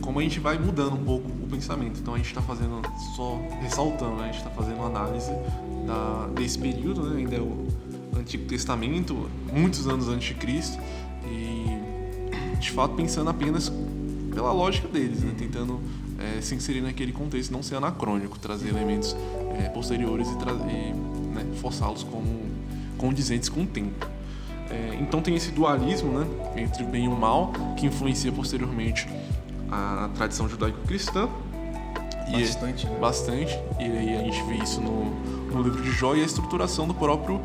como 0.00 0.18
a 0.18 0.22
gente 0.22 0.40
vai 0.40 0.58
mudando 0.58 0.94
um 0.94 1.04
pouco 1.04 1.26
o 1.28 1.46
pensamento. 1.48 2.00
Então 2.00 2.12
a 2.14 2.16
gente 2.18 2.26
está 2.26 2.42
fazendo 2.42 2.82
só 3.16 3.40
ressaltando, 3.62 4.16
né, 4.16 4.24
a 4.24 4.26
gente 4.26 4.38
está 4.38 4.50
fazendo 4.50 4.82
análise 4.82 5.30
da, 5.86 6.28
desse 6.34 6.58
período, 6.58 7.08
né, 7.08 7.18
ainda 7.20 7.36
é 7.36 7.40
o 7.40 7.64
Antigo 8.18 8.44
Testamento, 8.44 9.28
muitos 9.52 9.86
anos 9.86 10.08
antes 10.08 10.28
de 10.28 10.34
Cristo 10.34 10.78
e 11.24 12.58
de 12.58 12.70
fato 12.72 12.94
pensando 12.94 13.30
apenas 13.30 13.72
pela 14.34 14.52
lógica 14.52 14.88
deles, 14.88 15.22
né, 15.22 15.32
tentando 15.38 15.80
eh, 16.22 16.40
se 16.40 16.54
inserir 16.54 16.80
naquele 16.80 17.12
contexto, 17.12 17.50
não 17.50 17.62
ser 17.62 17.76
anacrônico, 17.76 18.38
trazer 18.38 18.68
elementos 18.68 19.16
eh, 19.58 19.68
posteriores 19.68 20.28
e, 20.28 20.32
e, 20.32 20.92
né, 21.34 21.46
forçá-los 21.60 22.02
como 22.04 22.42
condizentes 22.96 23.48
com 23.48 23.62
o 23.62 23.66
tempo. 23.66 24.06
É, 24.70 24.96
então 25.00 25.20
tem 25.20 25.34
esse 25.34 25.50
dualismo 25.50 26.18
né, 26.18 26.26
entre 26.56 26.82
o 26.82 26.86
bem 26.86 27.04
e 27.04 27.08
o 27.08 27.16
mal, 27.16 27.52
que 27.76 27.86
influencia 27.86 28.32
posteriormente 28.32 29.06
a 29.70 30.08
tradição 30.14 30.48
judaico-cristã. 30.48 31.28
E 32.28 32.36
é- 32.36 32.38
Bastante, 32.38 32.86
né? 32.86 32.98
Bastante. 32.98 33.58
E 33.78 33.84
aí 33.84 34.16
a 34.16 34.22
gente 34.22 34.42
vê 34.44 34.54
isso 34.54 34.80
no, 34.80 35.04
no 35.50 35.62
livro 35.62 35.82
de 35.82 35.90
Jó 35.90 36.14
e 36.14 36.22
a 36.22 36.24
estruturação 36.24 36.86
do 36.86 36.94
próprio, 36.94 37.40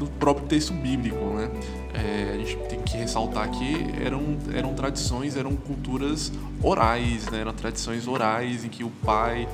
do 0.00 0.06
próprio 0.06 0.46
texto 0.46 0.72
bíblico. 0.72 1.22
Né? 1.24 1.50
É, 1.94 2.32
a 2.34 2.38
gente 2.38 2.56
tem 2.68 2.80
que 2.80 2.96
ressaltar 2.96 3.50
que 3.50 3.76
eram, 4.02 4.38
eram 4.52 4.74
tradições, 4.74 5.36
eram 5.36 5.54
culturas 5.54 6.32
orais, 6.62 7.26
né? 7.30 7.40
eram 7.40 7.52
tradições 7.52 8.08
orais 8.08 8.64
em 8.64 8.68
que 8.68 8.82
o 8.82 8.90
pai 9.04 9.46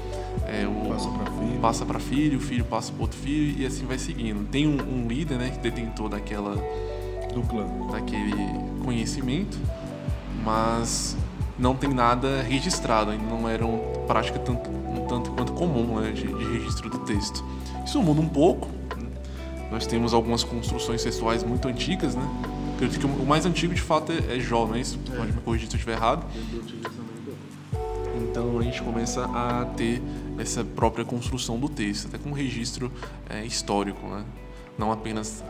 é, 0.46 0.66
o, 0.66 0.86
Passa 0.88 1.10
pra 1.10 1.26
filho. 1.26 1.86
para 1.86 1.98
filho, 1.98 2.38
o 2.38 2.40
filho 2.40 2.64
passa 2.64 2.92
para 2.92 3.02
outro 3.02 3.18
filho 3.18 3.60
e 3.60 3.66
assim 3.66 3.84
vai 3.84 3.98
seguindo. 3.98 4.46
Tem 4.48 4.66
um, 4.66 4.76
um 4.80 5.08
líder 5.08 5.36
né, 5.38 5.50
que 5.50 5.58
detentor 5.58 6.08
daquela 6.08 6.54
Do 7.34 7.42
clã. 7.42 7.66
daquele 7.90 8.34
conhecimento, 8.84 9.58
mas 10.44 11.16
não 11.58 11.74
tem 11.74 11.92
nada 11.92 12.42
registrado, 12.42 13.10
ainda 13.10 13.24
não 13.24 13.48
era 13.48 13.66
uma 13.66 13.78
prática 14.06 14.38
tanto, 14.38 14.70
um 14.70 15.06
tanto 15.08 15.30
quanto 15.32 15.52
comum 15.52 16.00
né, 16.00 16.12
de, 16.12 16.26
de 16.26 16.58
registro 16.58 16.88
do 16.88 17.00
texto. 17.00 17.44
Isso 17.84 18.00
muda 18.00 18.20
um 18.20 18.28
pouco. 18.28 18.75
Nós 19.70 19.86
temos 19.86 20.14
algumas 20.14 20.44
construções 20.44 21.02
textuais 21.02 21.42
muito 21.42 21.66
antigas, 21.68 22.14
né? 22.14 22.22
Acredito 22.74 23.00
que 23.00 23.06
o 23.06 23.26
mais 23.26 23.46
antigo 23.46 23.74
de 23.74 23.80
fato 23.80 24.12
é, 24.12 24.36
é 24.36 24.40
Jó, 24.40 24.66
não 24.66 24.74
é 24.74 24.80
isso? 24.80 24.98
Pode 24.98 25.32
me 25.32 25.40
corrigir 25.40 25.68
se 25.68 25.74
eu 25.74 25.78
estiver 25.78 25.96
errado. 25.96 26.26
Então 28.30 28.58
a 28.58 28.62
gente 28.62 28.82
começa 28.82 29.24
a 29.24 29.64
ter 29.64 30.02
essa 30.38 30.62
própria 30.62 31.04
construção 31.04 31.58
do 31.58 31.68
texto, 31.68 32.06
até 32.08 32.18
com 32.18 32.30
um 32.30 32.32
registro 32.32 32.92
é, 33.28 33.44
histórico, 33.44 34.06
né? 34.06 34.24
Não 34.78 34.92
apenas, 34.92 35.42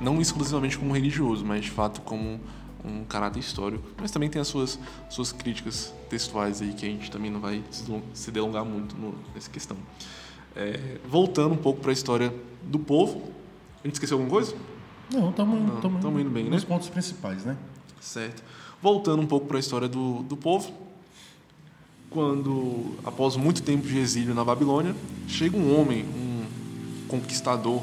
não 0.00 0.20
exclusivamente 0.20 0.76
como 0.76 0.92
religioso, 0.92 1.44
mas 1.44 1.64
de 1.64 1.70
fato 1.70 2.00
como 2.00 2.40
um 2.84 3.04
caráter 3.04 3.40
histórico, 3.40 3.84
mas 4.00 4.10
também 4.10 4.28
tem 4.28 4.40
as 4.40 4.48
suas, 4.48 4.78
suas 5.08 5.32
críticas 5.32 5.92
textuais 6.08 6.62
aí 6.62 6.72
que 6.72 6.86
a 6.86 6.88
gente 6.88 7.10
também 7.10 7.30
não 7.30 7.40
vai 7.40 7.62
se 8.12 8.30
delongar 8.30 8.64
muito 8.64 8.96
no, 8.96 9.14
nessa 9.34 9.50
questão. 9.50 9.76
É, 10.54 10.98
voltando 11.08 11.54
um 11.54 11.58
pouco 11.58 11.80
para 11.80 11.90
a 11.90 11.92
história 11.92 12.32
do 12.62 12.78
povo, 12.78 13.30
a 13.82 13.86
gente 13.86 13.94
esqueceu 13.94 14.16
alguma 14.16 14.30
coisa? 14.30 14.54
Não, 15.12 15.30
estamos 15.30 15.58
indo, 15.58 16.20
indo 16.20 16.30
bem, 16.30 16.44
nos 16.44 16.62
né? 16.62 16.68
pontos 16.68 16.88
principais, 16.88 17.44
né? 17.44 17.56
Certo. 18.00 18.42
Voltando 18.82 19.22
um 19.22 19.26
pouco 19.26 19.46
para 19.46 19.56
a 19.56 19.60
história 19.60 19.88
do, 19.88 20.22
do 20.22 20.36
povo, 20.36 20.72
quando, 22.10 22.96
após 23.04 23.36
muito 23.36 23.62
tempo 23.62 23.86
de 23.86 23.98
exílio 23.98 24.34
na 24.34 24.44
Babilônia, 24.44 24.94
chega 25.28 25.56
um 25.56 25.78
homem, 25.78 26.04
um 26.04 26.44
conquistador, 27.08 27.82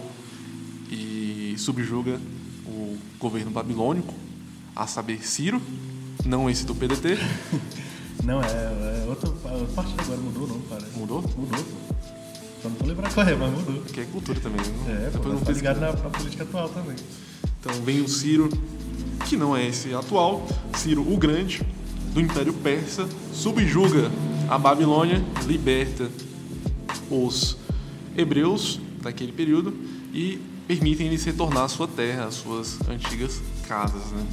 e 0.93 1.55
subjuga 1.57 2.19
o 2.65 2.97
governo 3.19 3.51
babilônico, 3.51 4.13
a 4.75 4.87
saber, 4.87 5.25
Ciro, 5.25 5.61
não 6.25 6.49
esse 6.49 6.65
do 6.65 6.75
PDT. 6.75 7.17
não, 8.23 8.41
é, 8.41 8.47
é 8.47 9.05
outra 9.07 9.29
parte 9.75 9.93
agora 9.99 10.19
mudou, 10.19 10.47
não, 10.47 10.61
parece. 10.61 10.97
Mudou? 10.97 11.21
Mudou. 11.21 11.92
Não 12.63 12.71
tô 12.71 12.85
lembrando 12.85 13.13
qual 13.13 13.27
é, 13.27 13.35
mas 13.35 13.51
mudou. 13.51 13.81
Que 13.83 14.01
é 14.01 14.05
cultura 14.05 14.39
também. 14.39 14.61
Não, 14.85 14.95
é, 14.95 15.09
depois 15.09 15.33
não 15.33 15.41
tá 15.41 15.51
ligado 15.51 15.79
na, 15.79 15.91
na 15.91 16.09
política 16.09 16.43
atual 16.43 16.69
também. 16.69 16.95
Então 17.59 17.73
vem 17.83 18.01
o 18.01 18.07
Ciro, 18.07 18.49
que 19.27 19.37
não 19.37 19.55
é 19.55 19.67
esse 19.67 19.93
atual, 19.93 20.45
Ciro 20.75 21.01
o 21.01 21.17
Grande, 21.17 21.61
do 22.13 22.21
Império 22.21 22.53
Persa, 22.53 23.07
subjuga 23.33 24.11
a 24.49 24.57
Babilônia, 24.57 25.23
liberta 25.45 26.09
os 27.09 27.57
hebreus 28.15 28.79
daquele 29.01 29.31
período 29.31 29.73
e 30.13 30.39
permitem 30.67 31.07
eles 31.07 31.23
retornar 31.23 31.63
à 31.63 31.67
sua 31.67 31.87
terra, 31.87 32.25
às 32.25 32.35
suas 32.35 32.77
antigas 32.87 33.41
casas. 33.67 34.11
Né? 34.11 34.25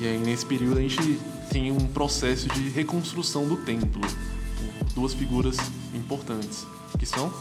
E 0.00 0.06
aí, 0.06 0.18
nesse 0.18 0.44
período, 0.44 0.78
a 0.78 0.82
gente 0.82 1.18
tem 1.50 1.70
um 1.70 1.86
processo 1.86 2.48
de 2.48 2.68
reconstrução 2.70 3.46
do 3.46 3.56
templo 3.56 4.00
por 4.00 4.94
duas 4.94 5.14
figuras 5.14 5.56
importantes, 5.94 6.66
que 6.98 7.06
são 7.06 7.32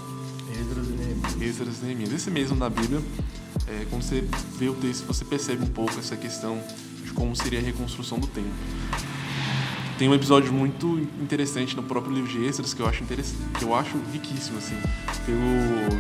Esdras 0.52 0.88
e 0.88 0.92
Neemias. 0.92 1.42
Esdras 1.42 1.82
e 1.82 1.86
Neemias. 1.86 2.12
Esse 2.14 2.32
mesmo 2.32 2.56
na 2.56 2.70
Bíblia, 2.70 3.02
é, 3.68 3.86
quando 3.90 4.04
você 4.04 4.24
vê 4.58 4.70
o 4.70 4.74
texto, 4.76 5.06
você 5.06 5.26
percebe 5.26 5.64
um 5.64 5.68
pouco 5.68 5.98
essa 6.00 6.16
questão 6.16 6.62
de 7.04 7.12
como 7.12 7.36
seria 7.36 7.60
a 7.60 7.62
reconstrução 7.62 8.20
do 8.20 8.28
templo. 8.28 8.52
Tem 9.98 10.10
um 10.10 10.14
episódio 10.14 10.52
muito 10.52 11.00
interessante 11.22 11.76
no 11.76 11.84
próprio 11.84 12.14
livro 12.14 12.30
de 12.30 12.46
Esdras 12.46 12.74
que 12.74 12.82
eu 12.82 12.88
acho 12.88 13.04
que 13.04 13.64
eu 13.64 13.74
acho 13.74 13.98
riquíssimo 14.12 14.58
assim, 14.58 14.76
pelo 15.26 16.00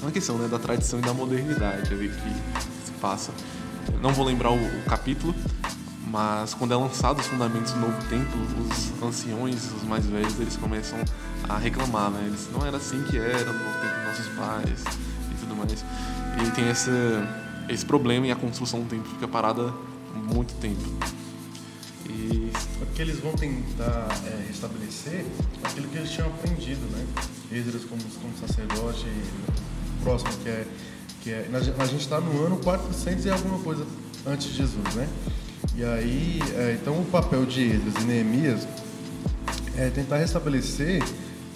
uma 0.00 0.10
questão 0.10 0.38
né, 0.38 0.48
da 0.48 0.58
tradição 0.58 0.98
e 0.98 1.02
da 1.02 1.12
modernidade 1.12 1.92
ali 1.92 2.08
que 2.08 2.86
se 2.86 2.92
passa. 3.00 3.32
Eu 3.92 4.00
não 4.00 4.12
vou 4.12 4.24
lembrar 4.24 4.50
o, 4.50 4.56
o, 4.56 4.82
capítulo, 4.84 5.34
mas 6.10 6.54
quando 6.54 6.74
é 6.74 6.76
lançado 6.76 7.20
os 7.20 7.26
fundamentos 7.26 7.72
do 7.72 7.78
novo 7.78 8.08
templo, 8.08 8.40
os 8.42 9.02
anciões, 9.02 9.72
os 9.72 9.84
mais 9.84 10.04
velhos, 10.04 10.38
eles 10.40 10.56
começam 10.56 10.98
a 11.48 11.56
reclamar, 11.56 12.10
né? 12.10 12.24
Eles 12.26 12.48
não 12.52 12.66
era 12.66 12.78
assim 12.78 13.00
que 13.04 13.16
era 13.16 13.52
no 13.52 13.58
tempo 13.58 13.94
dos 13.94 14.04
nossos 14.06 14.26
pais 14.34 14.84
e 15.30 15.34
tudo 15.38 15.54
mais. 15.54 15.84
E 16.42 16.50
tem 16.50 16.68
esse, 16.68 17.86
problema 17.86 18.26
e 18.26 18.32
a 18.32 18.36
construção 18.36 18.80
do 18.80 18.88
templo 18.88 19.08
fica 19.08 19.28
parada 19.28 19.72
muito 20.34 20.52
tempo. 20.54 20.82
E... 22.08 22.50
Porque 22.80 23.02
eles 23.02 23.20
vão 23.20 23.32
tentar 23.34 24.08
é, 24.26 24.46
restabelecer 24.48 25.24
aquilo 25.62 25.86
que 25.86 25.96
eles 25.96 26.10
tinham 26.10 26.26
aprendido, 26.26 26.80
né? 26.90 27.06
Esdras 27.52 27.84
como, 27.84 28.02
como 28.02 28.36
sacerdote, 28.36 29.06
próximo 30.02 30.32
que 30.42 30.48
é 30.48 30.66
que 31.22 31.30
é 31.30 31.46
a 31.78 31.84
gente 31.84 32.00
está 32.00 32.18
no 32.18 32.46
ano 32.46 32.56
400 32.56 33.26
e 33.26 33.30
alguma 33.30 33.58
coisa 33.58 33.86
antes 34.26 34.48
de 34.48 34.56
Jesus, 34.56 34.94
né? 34.94 35.06
E 35.76 35.84
aí, 35.84 36.40
é, 36.56 36.78
então 36.80 37.00
o 37.00 37.04
papel 37.04 37.44
de 37.46 37.62
Esdras 37.62 38.02
e 38.02 38.06
Neemias 38.06 38.66
é 39.76 39.90
tentar 39.90 40.16
restabelecer 40.16 41.02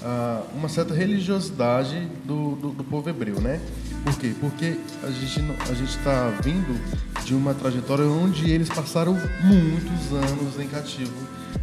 ah, 0.03 0.43
uma 0.55 0.69
certa 0.69 0.95
religiosidade 0.95 2.09
do, 2.25 2.57
do, 2.57 2.71
do, 2.71 2.85
povo 2.85 3.09
hebreu, 3.09 3.41
né? 3.41 3.61
Por 4.05 4.19
quê? 4.19 4.35
Porque 4.39 4.77
a 5.03 5.11
gente 5.11 5.41
a 5.71 5.75
gente 5.75 5.97
está 5.97 6.29
vindo 6.43 6.79
de 7.25 7.35
uma 7.35 7.55
trajetória 7.55 8.05
onde 8.05 8.51
eles 8.51 8.69
passaram 8.69 9.19
muitos 9.43 10.13
anos 10.13 10.61
em 10.61 10.69
cativo 10.69 11.15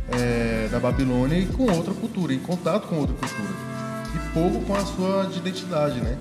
é, 0.09 0.67
da 0.71 0.79
Babilônia 0.79 1.37
e 1.37 1.45
com 1.45 1.71
outra 1.71 1.93
cultura, 1.93 2.33
em 2.33 2.39
contato 2.39 2.87
com 2.87 2.95
outra 2.95 3.15
cultura 3.15 3.71
e 4.15 4.33
pouco 4.33 4.65
com 4.65 4.75
a 4.75 4.85
sua 4.85 5.31
identidade, 5.35 6.01
né? 6.01 6.17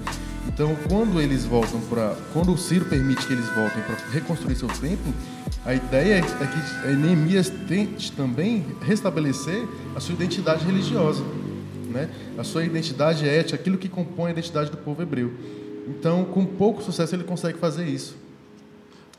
Então, 0.46 0.76
quando 0.88 1.20
eles 1.20 1.44
voltam 1.44 1.80
para, 1.82 2.16
quando 2.32 2.52
o 2.52 2.58
Ciro 2.58 2.84
permite 2.84 3.26
que 3.26 3.32
eles 3.32 3.46
voltem 3.54 3.82
para 3.82 3.96
reconstruir 4.10 4.56
seu 4.56 4.68
templo, 4.68 5.12
a 5.64 5.74
ideia 5.74 6.14
é 6.14 6.22
que 6.22 6.96
Neemias 6.96 7.50
tente 7.68 8.12
também 8.12 8.64
restabelecer 8.80 9.68
a 9.94 10.00
sua 10.00 10.14
identidade 10.14 10.64
religiosa, 10.64 11.22
né? 11.90 12.08
A 12.38 12.44
sua 12.44 12.64
identidade 12.64 13.28
ética, 13.28 13.56
aquilo 13.56 13.76
que 13.76 13.88
compõe 13.88 14.28
a 14.28 14.30
identidade 14.30 14.70
do 14.70 14.76
povo 14.78 15.02
hebreu. 15.02 15.32
Então, 15.86 16.24
com 16.24 16.46
pouco 16.46 16.82
sucesso 16.82 17.14
ele 17.14 17.24
consegue 17.24 17.58
fazer 17.58 17.86
isso. 17.86 18.16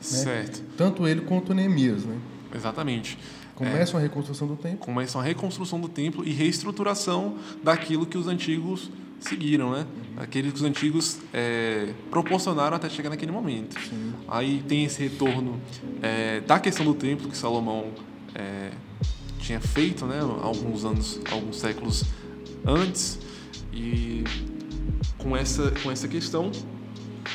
Certo. 0.00 0.62
Tanto 0.76 1.06
ele 1.06 1.20
quanto 1.20 1.54
Neemias, 1.54 2.04
né? 2.04 2.18
Exatamente. 2.54 3.18
Começam 3.54 4.00
é, 4.00 4.02
a 4.02 4.06
reconstrução 4.06 4.48
do 4.48 4.56
templo. 4.56 4.78
Começam 4.78 5.20
a 5.20 5.24
reconstrução 5.24 5.80
do 5.80 5.88
templo 5.88 6.26
e 6.26 6.32
reestruturação 6.32 7.36
daquilo 7.62 8.04
que 8.04 8.18
os 8.18 8.26
antigos 8.26 8.90
seguiram, 9.24 9.72
né? 9.72 9.86
Aqueles 10.16 10.52
que 10.52 10.58
os 10.58 10.64
antigos 10.64 11.18
é, 11.32 11.92
proporcionaram 12.10 12.76
até 12.76 12.88
chegar 12.88 13.10
naquele 13.10 13.32
momento. 13.32 13.78
Sim. 13.80 14.12
Aí 14.28 14.62
tem 14.66 14.84
esse 14.84 15.02
retorno 15.02 15.60
é, 16.02 16.40
da 16.40 16.58
questão 16.58 16.84
do 16.84 16.94
templo 16.94 17.28
que 17.28 17.36
Salomão 17.36 17.86
é, 18.34 18.70
tinha 19.38 19.60
feito, 19.60 20.06
né? 20.06 20.20
Alguns 20.20 20.84
anos, 20.84 21.20
alguns 21.30 21.58
séculos 21.58 22.04
antes 22.64 23.18
e 23.72 24.24
com 25.18 25.36
essa 25.36 25.70
com 25.82 25.90
essa 25.90 26.06
questão 26.06 26.50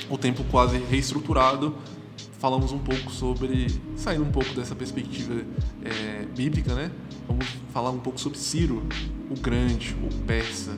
o 0.10 0.18
templo 0.18 0.46
quase 0.50 0.78
reestruturado 0.78 1.76
falamos 2.40 2.72
um 2.72 2.80
pouco 2.80 3.12
sobre 3.12 3.68
saindo 3.96 4.24
um 4.24 4.32
pouco 4.32 4.54
dessa 4.54 4.76
perspectiva 4.76 5.44
é, 5.84 6.26
bíblica, 6.36 6.74
né? 6.76 6.92
Vamos 7.28 7.46
falar 7.74 7.90
um 7.90 8.00
pouco 8.00 8.20
sobre 8.20 8.38
Ciro, 8.38 8.84
o 9.30 9.40
grande, 9.40 9.96
o 10.04 10.14
persa, 10.26 10.78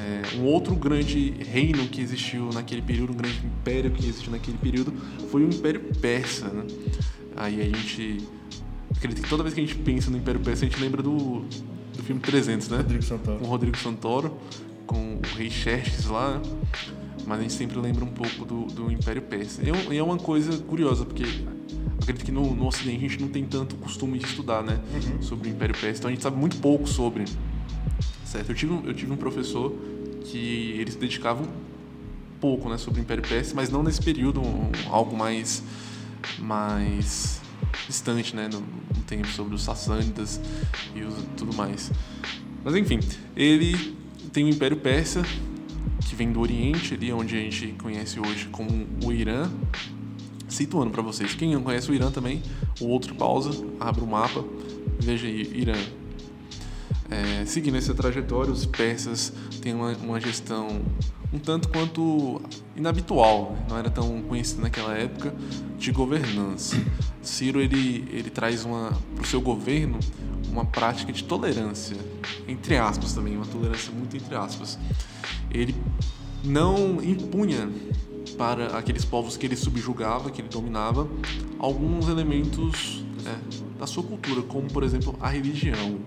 é, 0.00 0.38
um 0.38 0.44
outro 0.44 0.74
grande 0.74 1.34
reino 1.44 1.86
que 1.86 2.00
existiu 2.00 2.48
naquele 2.54 2.80
período, 2.80 3.12
um 3.12 3.16
grande 3.16 3.44
império 3.44 3.90
que 3.90 4.08
existiu 4.08 4.32
naquele 4.32 4.56
período, 4.56 4.92
foi 5.30 5.44
o 5.44 5.48
Império 5.48 5.80
Persa. 6.00 6.48
Né? 6.48 6.64
Aí 7.36 7.60
a 7.60 7.64
gente. 7.64 8.26
Acredito 8.96 9.22
que 9.22 9.28
toda 9.28 9.42
vez 9.42 9.54
que 9.54 9.60
a 9.60 9.64
gente 9.64 9.76
pensa 9.78 10.10
no 10.10 10.16
Império 10.16 10.40
Persa, 10.40 10.64
a 10.64 10.68
gente 10.68 10.80
lembra 10.80 11.02
do, 11.02 11.44
do 11.96 12.02
filme 12.02 12.20
300, 12.20 12.68
né? 12.70 12.78
Rodrigo 12.78 13.02
Santoro. 13.02 13.38
Com 13.38 13.44
o 13.44 13.48
Rodrigo 13.48 13.76
Santoro, 13.76 14.38
com 14.86 15.14
o 15.16 15.36
rei 15.36 15.50
Xerxes 15.50 16.06
lá. 16.06 16.40
Mas 17.26 17.38
a 17.38 17.42
gente 17.42 17.54
sempre 17.54 17.78
lembra 17.78 18.04
um 18.04 18.08
pouco 18.08 18.44
do, 18.44 18.64
do 18.64 18.90
Império 18.90 19.22
Persa. 19.22 19.62
E 19.62 19.96
é 19.96 20.02
uma 20.02 20.16
coisa 20.16 20.56
curiosa, 20.62 21.04
porque 21.04 21.24
acredito 22.00 22.24
que 22.24 22.32
no, 22.32 22.54
no 22.54 22.66
Ocidente 22.66 23.04
a 23.04 23.08
gente 23.08 23.20
não 23.20 23.28
tem 23.28 23.44
tanto 23.44 23.76
costume 23.76 24.18
de 24.18 24.24
estudar, 24.24 24.62
né? 24.62 24.80
Uhum. 24.92 25.22
Sobre 25.22 25.48
o 25.48 25.52
Império 25.52 25.76
Persa. 25.78 25.98
Então 25.98 26.08
a 26.08 26.12
gente 26.14 26.22
sabe 26.22 26.36
muito 26.36 26.56
pouco 26.56 26.88
sobre 26.88 27.24
certo? 28.30 28.50
Eu 28.50 28.54
tive, 28.54 28.72
eu 28.84 28.94
tive 28.94 29.12
um 29.12 29.16
professor 29.16 29.74
que 30.24 30.76
ele 30.78 30.90
se 30.90 30.98
dedicava 30.98 31.42
um 31.42 31.48
pouco 32.40 32.68
né, 32.68 32.78
sobre 32.78 33.00
o 33.00 33.02
Império 33.02 33.22
Persa, 33.26 33.54
mas 33.54 33.68
não 33.68 33.82
nesse 33.82 34.00
período, 34.00 34.40
um, 34.40 34.70
algo 34.88 35.16
mais, 35.16 35.62
mais 36.38 37.40
distante, 37.86 38.34
né, 38.34 38.48
no, 38.48 38.60
no 38.60 39.02
tempo, 39.06 39.26
sobre 39.28 39.54
os 39.54 39.62
Sassânidas 39.62 40.40
e 40.94 41.02
os, 41.02 41.14
tudo 41.36 41.54
mais. 41.54 41.90
Mas 42.64 42.74
enfim, 42.76 43.00
ele 43.36 43.96
tem 44.32 44.44
o 44.44 44.48
Império 44.48 44.76
Persa, 44.76 45.22
que 46.08 46.14
vem 46.14 46.30
do 46.32 46.40
Oriente, 46.40 46.94
ali 46.94 47.12
onde 47.12 47.36
a 47.36 47.40
gente 47.40 47.74
conhece 47.82 48.20
hoje 48.20 48.48
como 48.50 48.86
o 49.04 49.12
Irã. 49.12 49.50
Situando 50.48 50.90
para 50.90 51.02
vocês, 51.02 51.34
quem 51.34 51.54
não 51.54 51.62
conhece 51.62 51.90
o 51.90 51.94
Irã 51.94 52.10
também, 52.10 52.42
o 52.80 52.86
outro 52.86 53.14
pausa, 53.14 53.50
abre 53.78 54.02
o 54.02 54.06
mapa, 54.06 54.44
veja 54.98 55.26
aí, 55.26 55.48
Irã, 55.54 55.76
é, 57.10 57.44
seguindo 57.44 57.76
essa 57.76 57.92
trajetória, 57.92 58.52
os 58.52 58.64
persas 58.64 59.32
têm 59.60 59.74
uma, 59.74 59.92
uma, 59.96 60.20
gestão 60.20 60.80
um 61.32 61.38
tanto 61.38 61.68
quanto 61.68 62.40
inabitual, 62.76 63.52
né? 63.52 63.66
não 63.68 63.78
era 63.78 63.90
tão 63.90 64.22
conhecido 64.22 64.62
naquela 64.62 64.96
época 64.96 65.34
de 65.78 65.90
governança. 65.92 66.76
Ciro 67.22 67.60
ele, 67.60 68.08
ele 68.12 68.30
traz 68.30 68.64
para 68.64 69.22
o 69.22 69.26
seu 69.26 69.40
governo 69.40 69.98
uma 70.50 70.64
prática 70.64 71.12
de 71.12 71.24
tolerância, 71.24 71.96
entre 72.48 72.76
aspas 72.76 73.12
também, 73.12 73.36
uma 73.36 73.46
tolerância 73.46 73.92
muito 73.92 74.16
entre 74.16 74.34
aspas. 74.34 74.78
Ele 75.50 75.74
não 76.44 77.02
impunha 77.02 77.70
para 78.36 78.78
aqueles 78.78 79.04
povos 79.04 79.36
que 79.36 79.46
ele 79.46 79.56
subjugava, 79.56 80.30
que 80.30 80.40
ele 80.40 80.48
dominava, 80.48 81.08
alguns 81.58 82.08
elementos 82.08 83.04
é, 83.26 83.78
da 83.78 83.86
sua 83.86 84.02
cultura, 84.02 84.42
como 84.42 84.68
por 84.68 84.82
exemplo 84.82 85.16
a 85.20 85.28
religião. 85.28 85.98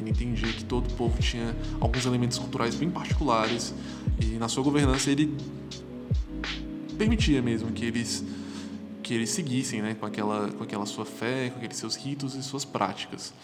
Ele 0.00 0.10
entendia 0.10 0.52
que 0.52 0.64
todo 0.64 0.92
povo 0.94 1.20
tinha 1.20 1.54
alguns 1.80 2.06
elementos 2.06 2.38
culturais 2.38 2.74
bem 2.74 2.90
particulares 2.90 3.74
e 4.20 4.36
na 4.38 4.48
sua 4.48 4.62
governança 4.62 5.10
ele 5.10 5.36
permitia 6.96 7.42
mesmo 7.42 7.70
que 7.72 7.84
eles 7.84 8.24
que 9.02 9.14
eles 9.14 9.30
seguissem, 9.30 9.82
né, 9.82 9.94
com 9.94 10.06
aquela 10.06 10.50
com 10.52 10.62
aquela 10.62 10.86
sua 10.86 11.04
fé, 11.04 11.50
com 11.50 11.58
aqueles 11.58 11.76
seus 11.76 11.96
ritos 11.96 12.34
e 12.34 12.42
suas 12.42 12.64
práticas. 12.64 13.34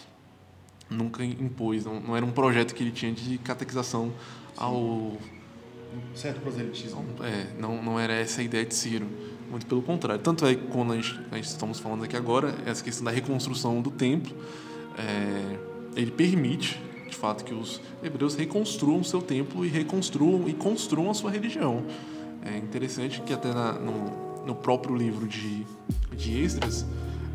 Nunca 0.89 1.23
impôs, 1.23 1.85
não, 1.85 1.99
não 1.99 2.15
era 2.15 2.25
um 2.25 2.31
projeto 2.31 2.73
que 2.73 2.81
ele 2.81 2.91
tinha 2.91 3.11
de 3.11 3.37
catequização 3.39 4.13
ao 4.55 5.17
certo 6.15 6.41
proselitismo. 6.41 7.03
É, 7.21 7.59
não, 7.59 7.83
não 7.83 7.99
era 7.99 8.13
essa 8.13 8.41
a 8.41 8.43
ideia 8.43 8.65
de 8.65 8.73
Ciro. 8.73 9.05
Muito 9.49 9.65
pelo 9.65 9.81
contrário. 9.81 10.21
Tanto 10.21 10.45
é 10.45 10.55
que 10.55 10.67
quando 10.67 10.93
a 10.93 10.95
gente, 10.95 11.19
a 11.31 11.35
gente 11.35 11.45
estamos 11.45 11.79
falando 11.79 12.03
aqui 12.03 12.15
agora, 12.15 12.55
essa 12.65 12.83
questão 12.83 13.05
da 13.05 13.11
reconstrução 13.11 13.81
do 13.81 13.91
templo, 13.91 14.35
é, 14.97 15.57
ele 15.97 16.11
permite, 16.11 16.79
de 17.09 17.15
fato, 17.15 17.43
que 17.43 17.53
os 17.53 17.81
hebreus 18.03 18.35
reconstruam 18.35 19.03
seu 19.03 19.21
templo 19.21 19.65
e 19.65 19.67
reconstruam 19.67 20.47
e 20.47 20.53
construam 20.53 21.09
a 21.09 21.13
sua 21.13 21.31
religião. 21.31 21.83
É 22.45 22.55
interessante 22.57 23.21
que 23.21 23.33
até 23.33 23.51
na, 23.51 23.73
no, 23.73 24.45
no 24.45 24.55
próprio 24.55 24.95
livro 24.95 25.27
de, 25.27 25.65
de 26.15 26.39
Esdras 26.39 26.85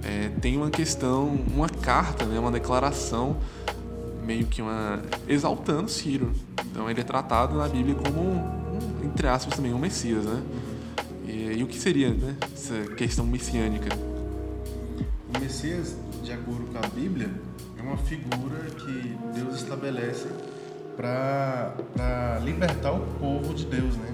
é, 0.02 0.28
tem 0.40 0.56
uma 0.56 0.70
questão, 0.70 1.38
uma 1.52 1.68
carta, 1.68 2.24
né, 2.24 2.38
uma 2.38 2.52
declaração 2.52 3.36
meio 4.24 4.46
que 4.46 4.62
uma 4.62 5.02
exaltando 5.26 5.90
Ciro. 5.90 6.32
Então 6.70 6.88
ele 6.88 7.00
é 7.00 7.04
tratado 7.04 7.56
na 7.56 7.68
Bíblia 7.68 7.96
como 7.96 8.20
um, 8.20 9.04
entre 9.04 9.26
aspas 9.26 9.56
também 9.56 9.74
um 9.74 9.78
Messias, 9.78 10.24
né? 10.24 10.42
E, 11.26 11.58
e 11.58 11.62
o 11.62 11.66
que 11.66 11.78
seria, 11.78 12.10
né, 12.10 12.36
essa 12.54 12.94
questão 12.94 13.26
messiânica? 13.26 13.88
O 15.34 15.40
Messias, 15.40 15.96
de 16.22 16.32
acordo 16.32 16.66
com 16.66 16.78
a 16.78 16.88
Bíblia, 16.88 17.30
é 17.82 17.84
uma 17.84 17.96
figura 17.96 18.60
que 18.78 19.16
Deus 19.34 19.56
estabelece 19.56 20.28
para 20.96 22.38
libertar 22.44 22.92
o 22.92 23.00
povo 23.18 23.52
de 23.52 23.66
Deus, 23.66 23.96
né? 23.96 24.12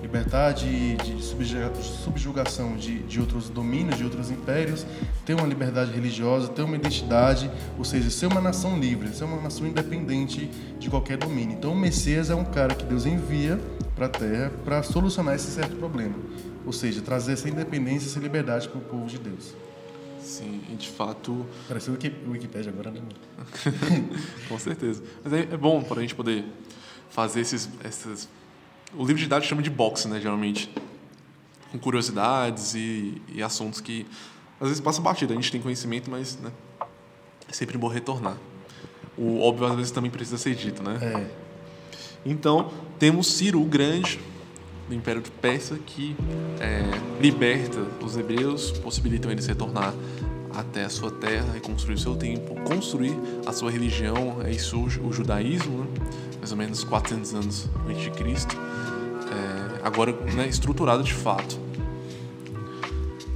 libertar 0.00 0.52
de, 0.52 0.96
de 0.96 1.22
subjugação 1.22 2.76
de, 2.76 3.00
de 3.00 3.20
outros 3.20 3.50
domínios, 3.50 3.98
de 3.98 4.04
outros 4.04 4.30
impérios, 4.30 4.86
ter 5.26 5.34
uma 5.34 5.46
liberdade 5.46 5.92
religiosa, 5.92 6.48
ter 6.48 6.62
uma 6.62 6.74
identidade, 6.74 7.50
ou 7.78 7.84
seja, 7.84 8.10
ser 8.10 8.26
uma 8.26 8.40
nação 8.40 8.78
livre, 8.78 9.10
ser 9.10 9.24
uma 9.24 9.40
nação 9.40 9.66
independente 9.66 10.46
de 10.78 10.88
qualquer 10.88 11.18
domínio. 11.18 11.54
Então, 11.56 11.72
o 11.72 11.76
Messias 11.76 12.30
é 12.30 12.34
um 12.34 12.44
cara 12.44 12.74
que 12.74 12.84
Deus 12.84 13.04
envia 13.04 13.60
para 13.94 14.06
a 14.06 14.08
Terra 14.08 14.50
para 14.64 14.82
solucionar 14.82 15.34
esse 15.34 15.50
certo 15.50 15.76
problema, 15.76 16.14
ou 16.64 16.72
seja, 16.72 17.02
trazer 17.02 17.34
essa 17.34 17.48
independência, 17.48 18.08
essa 18.08 18.20
liberdade 18.20 18.68
para 18.68 18.78
o 18.78 18.82
povo 18.82 19.06
de 19.06 19.18
Deus. 19.18 19.54
Sim, 20.22 20.60
e 20.70 20.74
de 20.74 20.88
fato. 20.88 21.46
Parece 21.66 21.90
o 21.90 21.98
Wikipedia 22.30 22.70
agora, 22.70 22.90
né? 22.90 23.00
Com 24.48 24.58
certeza. 24.58 25.02
Mas 25.24 25.32
é, 25.32 25.40
é 25.40 25.56
bom 25.56 25.82
para 25.82 25.98
a 25.98 26.02
gente 26.02 26.14
poder 26.14 26.44
fazer 27.10 27.40
esses, 27.40 27.68
essas 27.82 28.28
o 28.94 29.04
livro 29.04 29.22
de 29.22 29.28
dados 29.28 29.46
chama 29.46 29.62
de 29.62 29.70
box, 29.70 30.06
né, 30.06 30.20
geralmente. 30.20 30.70
Com 31.70 31.78
curiosidades 31.78 32.74
e, 32.74 33.22
e 33.32 33.42
assuntos 33.42 33.80
que 33.80 34.06
às 34.60 34.68
vezes 34.68 34.80
passa 34.80 35.00
batida. 35.00 35.32
A 35.32 35.36
gente 35.36 35.52
tem 35.52 35.60
conhecimento, 35.60 36.10
mas 36.10 36.36
né, 36.38 36.50
é 37.48 37.52
sempre 37.52 37.78
bom 37.78 37.86
retornar. 37.86 38.36
O 39.16 39.40
óbvio 39.40 39.66
às 39.66 39.76
vezes 39.76 39.90
também 39.92 40.10
precisa 40.10 40.38
ser 40.38 40.54
dito, 40.54 40.82
né? 40.82 40.98
É. 41.00 41.30
Então, 42.26 42.72
temos 42.98 43.28
Ciro 43.28 43.60
o 43.62 43.64
Grande, 43.64 44.20
do 44.90 44.94
Império 44.96 45.22
de 45.22 45.30
Pérsia, 45.30 45.78
que 45.86 46.16
é, 46.58 46.82
liberta 47.22 47.80
os 48.04 48.16
hebreus, 48.16 48.72
possibilitam 48.72 49.30
eles 49.30 49.46
retornar 49.46 49.94
até 50.52 50.84
a 50.84 50.88
sua 50.88 51.12
terra, 51.12 51.52
reconstruir 51.54 51.94
o 51.94 51.98
seu 51.98 52.16
templo, 52.16 52.56
construir 52.64 53.16
a 53.46 53.52
sua 53.52 53.70
religião, 53.70 54.40
aí 54.44 54.58
surge 54.58 55.00
o 55.00 55.12
judaísmo, 55.12 55.78
né? 55.78 55.86
mais 56.38 56.50
ou 56.50 56.58
menos 56.58 56.82
400 56.82 57.34
anos 57.34 57.68
antes 57.88 58.02
de 58.02 58.10
Cristo, 58.10 58.56
é, 59.30 59.86
agora 59.86 60.12
né, 60.12 60.48
estruturado 60.48 61.04
de 61.04 61.14
fato. 61.14 61.56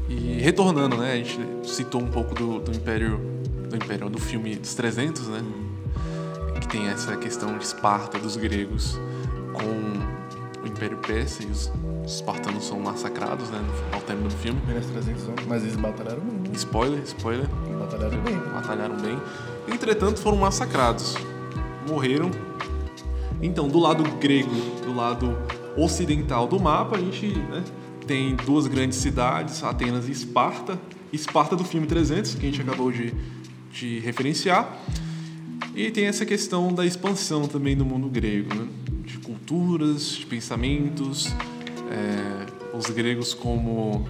E 0.08 0.40
retornando, 0.40 0.96
né, 0.96 1.12
a 1.12 1.16
gente 1.16 1.38
citou 1.70 2.02
um 2.02 2.08
pouco 2.08 2.34
do, 2.34 2.58
do 2.58 2.72
Império, 2.72 3.20
do 3.70 3.76
Império, 3.76 4.10
do 4.10 4.18
filme 4.18 4.56
dos 4.56 4.74
300, 4.74 5.28
né, 5.28 5.40
que 6.60 6.66
tem 6.66 6.88
essa 6.88 7.16
questão 7.16 7.56
de 7.56 7.64
Esparta, 7.64 8.18
dos 8.18 8.36
gregos, 8.36 8.98
com 9.52 10.23
o 10.64 10.66
Império 10.66 10.98
Persa 10.98 11.42
e 11.42 11.46
os 11.46 11.70
espartanos 12.06 12.66
são 12.66 12.80
massacrados, 12.80 13.50
né, 13.50 13.60
ao 13.92 14.00
término 14.00 14.28
do 14.28 14.34
filme. 14.36 14.60
Menos 14.66 14.86
300 14.86 15.22
anos, 15.28 15.46
mas 15.46 15.62
eles 15.62 15.76
batalharam 15.76 16.20
bem. 16.20 16.38
Né? 16.38 16.50
Spoiler, 16.54 17.02
spoiler. 17.02 17.48
Batalharam 17.78 18.20
bem. 18.22 18.36
Batalharam 18.36 18.96
bem. 18.96 19.18
Entretanto, 19.68 20.20
foram 20.20 20.38
massacrados. 20.38 21.14
Morreram 21.88 22.30
então, 23.44 23.68
do 23.68 23.78
lado 23.78 24.02
grego, 24.18 24.50
do 24.82 24.94
lado 24.94 25.36
ocidental 25.76 26.46
do 26.46 26.58
mapa, 26.58 26.96
a 26.96 27.00
gente 27.00 27.26
né, 27.26 27.62
tem 28.06 28.34
duas 28.36 28.66
grandes 28.66 28.96
cidades, 28.98 29.62
Atenas 29.62 30.08
e 30.08 30.12
Esparta. 30.12 30.80
Esparta 31.12 31.54
do 31.54 31.62
filme 31.62 31.86
300, 31.86 32.36
que 32.36 32.46
a 32.46 32.50
gente 32.50 32.62
acabou 32.62 32.90
de, 32.90 33.12
de 33.70 33.98
referenciar. 33.98 34.78
E 35.74 35.90
tem 35.90 36.06
essa 36.06 36.24
questão 36.24 36.72
da 36.72 36.86
expansão 36.86 37.46
também 37.46 37.76
do 37.76 37.84
mundo 37.84 38.08
grego, 38.08 38.54
né? 38.54 38.66
Culturas, 39.24 40.10
de 40.10 40.26
pensamentos, 40.26 41.28
é, 41.90 42.76
os 42.76 42.86
gregos 42.86 43.34
como 43.34 44.06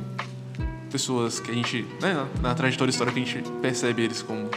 pessoas 0.91 1.41
que 1.41 1.51
a 1.51 1.55
gente, 1.55 1.87
né, 2.01 2.29
na 2.41 2.55
trajetória 2.55 2.91
histórica, 2.91 3.19
a 3.19 3.25
gente 3.25 3.43
percebe 3.61 4.03
eles 4.03 4.23
como 4.23 4.51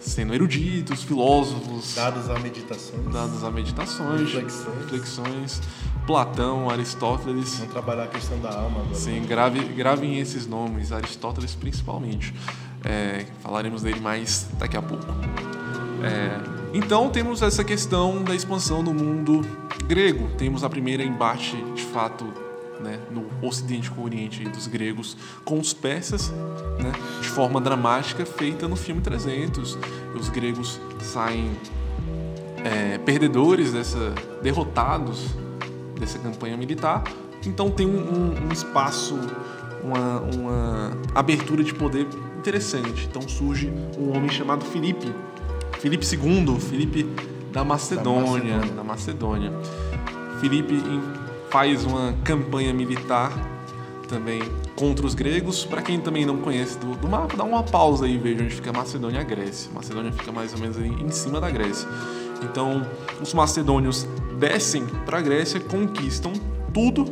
sendo 0.00 0.34
eruditos, 0.34 1.02
filósofos. 1.02 1.94
Dados 1.94 2.28
a 2.30 2.38
meditações. 2.38 3.12
Dados 3.12 3.44
a 3.44 3.50
meditações. 3.50 4.32
Reflexões. 4.32 4.82
reflexões 4.82 5.60
Platão, 6.08 6.70
Aristóteles. 6.70 7.56
Vamos 7.56 7.72
trabalhar 7.72 8.04
a 8.04 8.06
questão 8.06 8.40
da 8.40 8.50
alma 8.50 8.80
agora. 8.80 8.94
Sim, 8.94 9.22
grave, 9.26 9.60
gravem 9.60 10.18
esses 10.18 10.46
nomes, 10.46 10.90
Aristóteles 10.90 11.54
principalmente. 11.54 12.32
É, 12.82 13.26
falaremos 13.42 13.82
dele 13.82 14.00
mais 14.00 14.48
daqui 14.58 14.78
a 14.78 14.80
pouco. 14.80 15.04
É, 16.02 16.40
então 16.72 17.10
temos 17.10 17.42
essa 17.42 17.62
questão 17.62 18.24
da 18.24 18.34
expansão 18.34 18.82
do 18.82 18.94
mundo 18.94 19.44
grego. 19.86 20.28
Temos 20.36 20.64
a 20.64 20.68
primeira 20.68 21.02
embate 21.02 21.56
de 21.74 21.82
fato 21.82 22.26
né, 22.80 23.00
no 23.10 23.26
Ocidente 23.46 23.90
com 23.90 24.02
o 24.02 24.04
Oriente 24.04 24.44
dos 24.44 24.66
gregos 24.66 25.16
com 25.44 25.58
os 25.58 25.72
persas, 25.72 26.30
né, 26.78 26.92
de 27.20 27.28
forma 27.28 27.60
dramática 27.60 28.24
feita 28.24 28.68
no 28.68 28.76
filme 28.76 29.00
300. 29.00 29.78
E 30.14 30.18
os 30.18 30.28
gregos 30.28 30.80
saem 31.00 31.50
é, 32.64 32.98
perdedores 32.98 33.72
dessa, 33.72 34.14
derrotados 34.42 35.26
dessa 35.98 36.18
campanha 36.18 36.56
militar. 36.56 37.04
Então 37.46 37.70
tem 37.70 37.86
um, 37.86 38.46
um 38.46 38.52
espaço, 38.52 39.18
uma, 39.82 40.20
uma 40.20 40.98
abertura 41.14 41.62
de 41.62 41.74
poder 41.74 42.06
interessante. 42.38 43.06
Então 43.08 43.22
surge 43.22 43.72
um 43.98 44.16
homem 44.16 44.30
chamado 44.30 44.64
Filipe, 44.64 45.12
Filipe 45.78 46.04
II, 46.04 46.60
Filipe 46.60 47.06
da 47.52 47.64
Macedônia, 47.64 48.58
da 48.58 48.84
Macedônia. 48.84 49.50
Da 49.50 49.52
Macedônia. 49.52 49.52
Filipe 50.40 50.80
faz 51.50 51.84
uma 51.84 52.14
campanha 52.24 52.72
militar 52.72 53.32
também 54.08 54.40
contra 54.76 55.06
os 55.06 55.14
gregos. 55.14 55.64
Para 55.64 55.82
quem 55.82 56.00
também 56.00 56.24
não 56.24 56.38
conhece 56.38 56.78
do, 56.78 56.94
do, 56.94 57.08
mapa, 57.08 57.36
dá 57.36 57.44
uma 57.44 57.62
pausa 57.62 58.06
aí 58.06 58.14
e 58.14 58.18
veja 58.18 58.42
onde 58.42 58.54
fica 58.54 58.72
Macedônia 58.72 59.18
e 59.18 59.20
a 59.20 59.24
Grécia. 59.24 59.70
Macedônia 59.72 60.12
fica 60.12 60.32
mais 60.32 60.52
ou 60.52 60.58
menos 60.58 60.76
ali 60.76 60.88
em 60.88 61.10
cima 61.10 61.40
da 61.40 61.50
Grécia. 61.50 61.88
Então, 62.42 62.86
os 63.20 63.34
macedônios 63.34 64.06
descem 64.38 64.86
para 65.04 65.18
a 65.18 65.20
Grécia, 65.20 65.58
conquistam 65.58 66.32
tudo, 66.72 67.04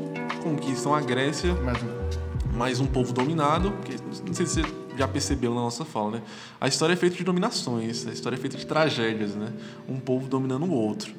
conquistam 0.43 0.95
a 0.95 1.01
Grécia, 1.01 1.55
mais 1.55 1.83
um, 1.83 2.57
mais 2.57 2.81
um 2.81 2.87
povo 2.87 3.13
dominado, 3.13 3.73
porque 3.73 3.97
não 4.25 4.33
sei 4.33 4.47
se 4.47 4.63
você 4.63 4.86
já 4.97 5.07
percebeu 5.07 5.55
na 5.55 5.61
nossa 5.61 5.85
fala, 5.85 6.13
né? 6.13 6.23
A 6.61 6.69
história 6.69 6.93
é 6.93 6.97
feita 6.97 7.17
de 7.17 7.25
dominações, 7.25 8.07
a 8.07 8.13
história 8.13 8.37
é 8.37 8.39
feita 8.39 8.57
de 8.57 8.67
tragédias, 8.67 9.35
né? 9.35 9.53
Um 9.89 9.99
povo 9.99 10.29
dominando 10.29 10.65
o 10.65 10.73
outro. 10.73 11.15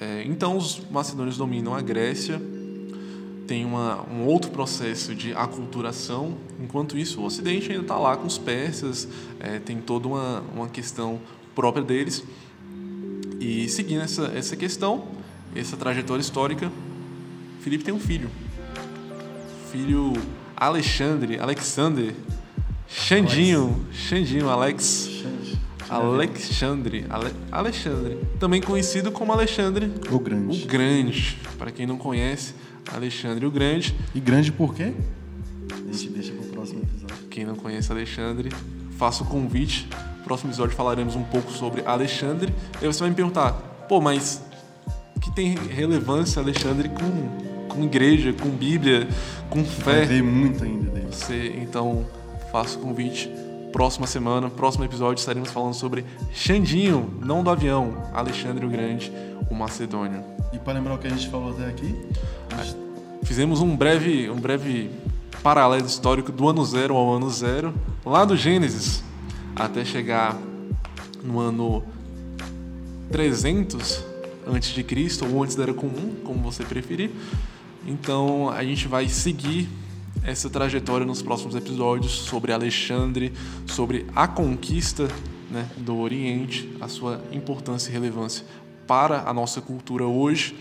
É, 0.00 0.22
então, 0.26 0.56
os 0.56 0.80
macedônios 0.90 1.36
dominam 1.36 1.74
a 1.74 1.80
Grécia, 1.80 2.40
tem 3.48 3.64
uma, 3.64 4.02
um 4.08 4.26
outro 4.26 4.50
processo 4.50 5.14
de 5.14 5.32
aculturação, 5.32 6.36
enquanto 6.60 6.98
isso 6.98 7.20
o 7.20 7.24
Ocidente 7.24 7.70
ainda 7.70 7.82
está 7.82 7.98
lá 7.98 8.16
com 8.16 8.26
os 8.26 8.38
persas, 8.38 9.08
é, 9.40 9.58
tem 9.58 9.80
toda 9.80 10.06
uma, 10.06 10.44
uma 10.54 10.68
questão 10.68 11.18
própria 11.54 11.82
deles. 11.82 12.22
E 13.40 13.68
seguindo 13.68 14.02
essa, 14.02 14.26
essa 14.34 14.54
questão, 14.54 15.08
essa 15.56 15.76
trajetória 15.76 16.20
histórica, 16.20 16.70
Felipe 17.60 17.84
tem 17.84 17.94
um 17.94 18.00
filho. 18.00 18.30
Filho 19.72 20.12
Alexandre, 20.56 21.38
Alexander, 21.38 22.14
Xandinho, 22.88 23.86
Xandinho, 23.92 24.48
Alex. 24.48 25.08
Alexandre, 25.90 27.06
Ale, 27.08 27.30
Alexandre, 27.50 28.18
também 28.38 28.60
conhecido 28.60 29.10
como 29.10 29.32
Alexandre 29.32 29.90
O 30.10 30.18
Grande. 30.18 30.62
o 30.62 30.66
Grande. 30.66 31.38
Para 31.58 31.70
quem 31.70 31.86
não 31.86 31.96
conhece, 31.96 32.54
Alexandre 32.92 33.46
o 33.46 33.50
Grande. 33.50 33.94
E 34.14 34.20
grande 34.20 34.52
por 34.52 34.74
quê? 34.74 34.92
A 35.72 35.92
gente 35.92 36.10
deixa 36.10 36.32
pro 36.32 36.42
próximo 36.44 36.82
episódio. 36.82 37.16
Quem 37.30 37.46
não 37.46 37.54
conhece 37.54 37.90
Alexandre, 37.90 38.50
faço 38.98 39.24
o 39.24 39.26
convite. 39.26 39.88
No 40.18 40.24
próximo 40.24 40.50
episódio 40.50 40.76
falaremos 40.76 41.16
um 41.16 41.22
pouco 41.22 41.50
sobre 41.52 41.82
Alexandre. 41.86 42.52
E 42.82 42.86
você 42.86 43.00
vai 43.00 43.08
me 43.08 43.14
perguntar, 43.16 43.52
pô, 43.88 43.98
mas 43.98 44.42
que 45.22 45.34
tem 45.34 45.54
relevância 45.54 46.42
Alexandre 46.42 46.90
com, 46.90 47.66
com 47.66 47.82
igreja, 47.84 48.30
com 48.34 48.50
Bíblia, 48.50 49.08
com 49.48 49.62
Vai 49.64 50.00
fé? 50.02 50.06
ter 50.06 50.22
muito 50.22 50.62
ainda 50.64 50.90
dele. 50.90 51.06
Você, 51.10 51.54
então, 51.62 52.04
faço 52.50 52.78
o 52.78 52.82
convite. 52.82 53.30
Próxima 53.72 54.06
semana, 54.06 54.48
próximo 54.48 54.84
episódio, 54.84 55.20
estaremos 55.20 55.50
falando 55.50 55.74
sobre 55.74 56.04
Xandinho, 56.32 57.12
não 57.22 57.44
do 57.44 57.50
avião, 57.50 58.02
Alexandre 58.14 58.64
o 58.64 58.68
Grande, 58.68 59.12
o 59.50 59.54
Macedônio. 59.54 60.24
E 60.52 60.58
para 60.58 60.72
lembrar 60.74 60.94
o 60.94 60.98
que 60.98 61.06
a 61.06 61.10
gente 61.10 61.28
falou 61.28 61.50
até 61.50 61.66
aqui, 61.66 61.94
a 62.58 62.62
gente- 62.62 62.88
Fizemos 63.24 63.60
um 63.60 63.76
breve, 63.76 64.30
um 64.30 64.36
breve 64.36 64.90
paralelo 65.42 65.84
histórico 65.86 66.30
do 66.32 66.48
ano 66.48 66.64
zero 66.64 66.96
ao 66.96 67.14
ano 67.14 67.28
zero, 67.28 67.74
lá 68.06 68.24
do 68.24 68.36
Gênesis, 68.36 69.02
até 69.54 69.84
chegar 69.84 70.38
no 71.22 71.38
ano 71.40 71.82
300 73.10 74.04
antes 74.46 74.70
de 74.70 74.82
Cristo, 74.82 75.26
ou 75.30 75.42
antes 75.42 75.56
da 75.56 75.64
Era 75.64 75.74
Comum, 75.74 76.14
como 76.24 76.40
você 76.40 76.64
preferir. 76.64 77.10
Então, 77.86 78.48
a 78.50 78.62
gente 78.64 78.86
vai 78.88 79.08
seguir 79.08 79.68
essa 80.28 80.50
trajetória 80.50 81.06
nos 81.06 81.22
próximos 81.22 81.54
episódios 81.54 82.12
sobre 82.12 82.52
Alexandre, 82.52 83.32
sobre 83.66 84.06
a 84.14 84.28
conquista 84.28 85.08
né, 85.50 85.66
do 85.78 85.96
Oriente, 85.96 86.68
a 86.80 86.86
sua 86.86 87.22
importância 87.32 87.88
e 87.88 87.92
relevância 87.92 88.44
para 88.86 89.22
a 89.22 89.32
nossa 89.32 89.62
cultura 89.62 90.04
hoje 90.04 90.54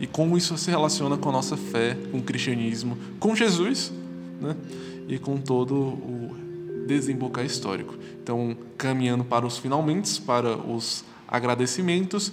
e 0.00 0.06
como 0.06 0.38
isso 0.38 0.56
se 0.56 0.70
relaciona 0.70 1.18
com 1.18 1.28
a 1.28 1.32
nossa 1.32 1.56
fé, 1.56 1.96
com 2.10 2.18
o 2.18 2.22
cristianismo, 2.22 2.96
com 3.18 3.36
Jesus 3.36 3.92
né, 4.40 4.56
e 5.06 5.18
com 5.18 5.36
todo 5.36 5.74
o 5.74 6.36
desembocar 6.86 7.44
histórico. 7.44 7.94
Então, 8.22 8.56
caminhando 8.78 9.22
para 9.22 9.46
os 9.46 9.58
finalmente, 9.58 10.18
para 10.22 10.56
os 10.56 11.04
agradecimentos, 11.28 12.32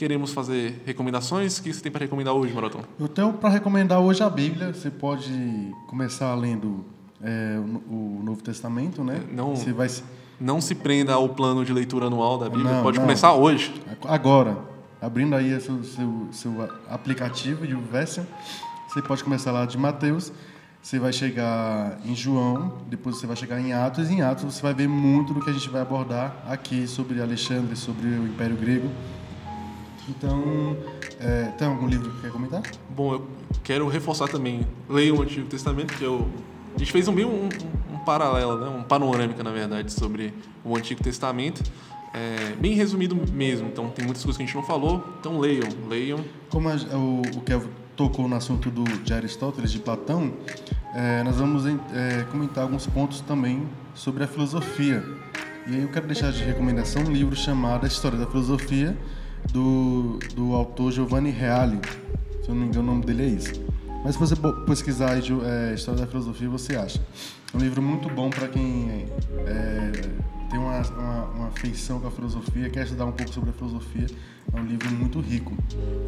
queremos 0.00 0.32
fazer 0.32 0.82
recomendações. 0.86 1.58
O 1.58 1.62
que 1.62 1.74
você 1.74 1.82
tem 1.82 1.92
para 1.92 2.00
recomendar 2.00 2.32
hoje, 2.32 2.54
Maratão? 2.54 2.80
eu 2.98 3.06
tenho 3.06 3.34
para 3.34 3.50
recomendar 3.50 4.00
hoje 4.00 4.22
a 4.22 4.30
Bíblia. 4.30 4.72
Você 4.72 4.90
pode 4.90 5.30
começar 5.88 6.34
lendo 6.34 6.86
é, 7.22 7.58
o, 7.86 7.92
o 8.18 8.22
Novo 8.24 8.42
Testamento, 8.42 9.04
né? 9.04 9.20
Não- 9.30 9.54
Você 9.54 9.74
vai 9.74 9.90
se- 9.90 10.02
Não 10.40 10.58
se 10.58 10.74
prenda 10.74 11.12
ao 11.12 11.28
plano 11.28 11.66
de 11.66 11.72
leitura 11.74 12.06
anual 12.06 12.38
da 12.38 12.48
Bíblia, 12.48 12.76
Não, 12.76 12.82
pode 12.82 12.96
não. 12.96 13.04
começar 13.04 13.34
hoje. 13.34 13.74
agora, 14.08 14.56
abrindo 15.02 15.36
aí 15.36 15.52
o 15.52 15.60
seu, 15.60 15.84
seu, 15.84 16.28
seu 16.32 16.68
aplicativo 16.88 17.66
de 17.66 17.74
Version, 17.74 18.24
você 18.88 19.02
pode 19.02 19.22
começar 19.22 19.52
lá 19.52 19.66
de 19.66 19.76
Mateus. 19.76 20.32
Você 20.80 20.98
vai 20.98 21.12
chegar 21.12 21.98
em 22.06 22.16
João, 22.16 22.72
depois 22.88 23.16
você 23.18 23.26
vai 23.26 23.36
chegar 23.36 23.60
em 23.60 23.74
Atos, 23.74 24.08
e 24.08 24.14
em 24.14 24.22
Atos 24.22 24.44
você 24.54 24.62
vai 24.62 24.72
ver 24.72 24.88
muito 24.88 25.34
do 25.34 25.40
que 25.44 25.50
a 25.50 25.52
gente 25.52 25.68
vai 25.68 25.82
abordar 25.82 26.34
aqui 26.48 26.86
sobre 26.86 27.20
Alexandre, 27.20 27.76
sobre 27.76 28.06
o 28.08 28.26
Império 28.26 28.56
Grego. 28.56 28.88
Então, 30.10 30.76
é, 31.20 31.44
tem 31.56 31.68
algum 31.68 31.86
livro 31.86 32.10
que 32.10 32.22
quer 32.22 32.30
comentar? 32.30 32.62
Bom, 32.90 33.14
eu 33.14 33.28
quero 33.62 33.86
reforçar 33.88 34.28
também, 34.28 34.66
leia 34.88 35.14
o 35.14 35.22
Antigo 35.22 35.46
Testamento, 35.46 35.94
que 35.94 36.04
eu... 36.04 36.28
A 36.74 36.78
gente 36.78 36.92
fez 36.92 37.06
um, 37.08 37.14
bem 37.14 37.24
um, 37.24 37.48
um, 37.92 37.98
paralelo, 37.98 38.58
né? 38.58 38.68
um 38.68 38.82
panorâmica, 38.82 39.42
na 39.42 39.50
verdade, 39.50 39.92
sobre 39.92 40.32
o 40.64 40.76
Antigo 40.76 41.02
Testamento. 41.02 41.62
É, 42.12 42.54
bem 42.56 42.74
resumido 42.74 43.16
mesmo, 43.32 43.68
então 43.68 43.88
tem 43.90 44.04
muitas 44.04 44.22
coisas 44.24 44.36
que 44.36 44.42
a 44.42 44.46
gente 44.46 44.54
não 44.56 44.64
falou, 44.64 45.04
então 45.20 45.38
leiam, 45.38 45.68
leiam. 45.88 46.18
Como 46.48 46.68
a- 46.68 46.74
o, 46.96 47.22
o 47.36 47.40
Kelvin 47.42 47.68
tocou 47.94 48.26
no 48.26 48.34
assunto 48.34 48.68
do, 48.70 48.82
de 48.82 49.12
Aristóteles, 49.14 49.70
de 49.70 49.78
Platão, 49.78 50.32
é, 50.94 51.22
nós 51.22 51.36
vamos 51.36 51.64
é, 51.66 52.24
comentar 52.32 52.64
alguns 52.64 52.86
pontos 52.86 53.20
também 53.20 53.62
sobre 53.94 54.24
a 54.24 54.26
filosofia. 54.26 55.04
E 55.68 55.74
aí 55.74 55.82
eu 55.82 55.88
quero 55.88 56.06
deixar 56.06 56.32
de 56.32 56.42
recomendação 56.42 57.02
um 57.02 57.12
livro 57.12 57.36
chamado 57.36 57.84
A 57.84 57.86
História 57.86 58.18
da 58.18 58.26
Filosofia, 58.26 58.96
do, 59.52 60.18
do 60.34 60.54
autor 60.54 60.92
Giovanni 60.92 61.30
Reale. 61.30 61.78
Se 62.42 62.48
eu 62.48 62.54
não 62.54 62.62
me 62.62 62.68
engano, 62.68 62.90
o 62.90 62.94
nome 62.94 63.04
dele 63.04 63.22
é 63.24 63.26
isso. 63.26 63.62
Mas 64.04 64.14
se 64.14 64.20
você 64.20 64.34
pesquisar 64.66 65.18
é, 65.18 65.74
História 65.74 66.00
da 66.00 66.06
Filosofia, 66.06 66.48
você 66.48 66.76
acha. 66.76 67.00
É 67.52 67.56
um 67.56 67.60
livro 67.60 67.82
muito 67.82 68.08
bom 68.08 68.30
para 68.30 68.48
quem 68.48 69.06
é, 69.46 69.92
tem 70.50 70.58
uma, 70.58 70.80
uma, 70.80 71.24
uma 71.26 71.46
afeição 71.48 72.00
com 72.00 72.08
a 72.08 72.10
filosofia, 72.10 72.68
quer 72.70 72.84
estudar 72.84 73.06
um 73.06 73.12
pouco 73.12 73.32
sobre 73.32 73.50
a 73.50 73.52
filosofia. 73.52 74.06
É 74.52 74.60
um 74.60 74.64
livro 74.64 74.90
muito 74.90 75.20
rico. 75.20 75.52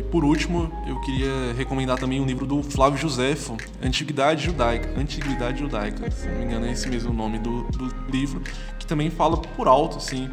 E 0.00 0.04
por 0.04 0.24
último, 0.24 0.72
eu 0.86 1.00
queria 1.00 1.52
recomendar 1.56 1.98
também 1.98 2.20
um 2.20 2.26
livro 2.26 2.44
do 2.44 2.60
Flávio 2.62 2.98
Josefo, 2.98 3.56
Antiguidade 3.80 4.44
Judaica. 4.44 4.98
Antiguidade 4.98 5.60
Judaica, 5.60 6.10
se 6.10 6.26
não 6.26 6.38
me 6.38 6.44
engano 6.46 6.66
é 6.66 6.72
esse 6.72 6.88
mesmo 6.88 7.10
o 7.10 7.14
nome 7.14 7.38
do, 7.38 7.62
do 7.64 7.94
livro, 8.10 8.42
que 8.78 8.86
também 8.86 9.10
fala 9.10 9.36
por 9.36 9.68
alto, 9.68 9.98
assim, 9.98 10.28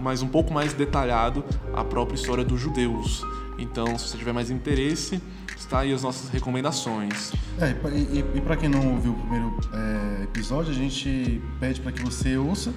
mas 0.00 0.22
um 0.22 0.28
pouco 0.28 0.52
mais 0.52 0.72
detalhado 0.72 1.44
a 1.74 1.84
própria 1.84 2.14
história 2.16 2.44
dos 2.44 2.60
judeus. 2.60 3.22
Então, 3.58 3.98
se 3.98 4.08
você 4.08 4.18
tiver 4.18 4.32
mais 4.32 4.50
interesse, 4.50 5.20
está 5.56 5.80
aí 5.80 5.92
as 5.92 6.02
nossas 6.02 6.28
recomendações. 6.30 7.32
É, 7.60 7.74
e, 7.92 8.18
e, 8.18 8.24
e 8.36 8.40
para 8.40 8.56
quem 8.56 8.68
não 8.68 8.92
ouviu 8.94 9.12
o 9.12 9.14
primeiro 9.16 9.58
é, 9.72 10.24
episódio, 10.24 10.70
a 10.72 10.74
gente 10.74 11.40
pede 11.60 11.80
para 11.80 11.92
que 11.92 12.02
você 12.02 12.36
ouça, 12.36 12.72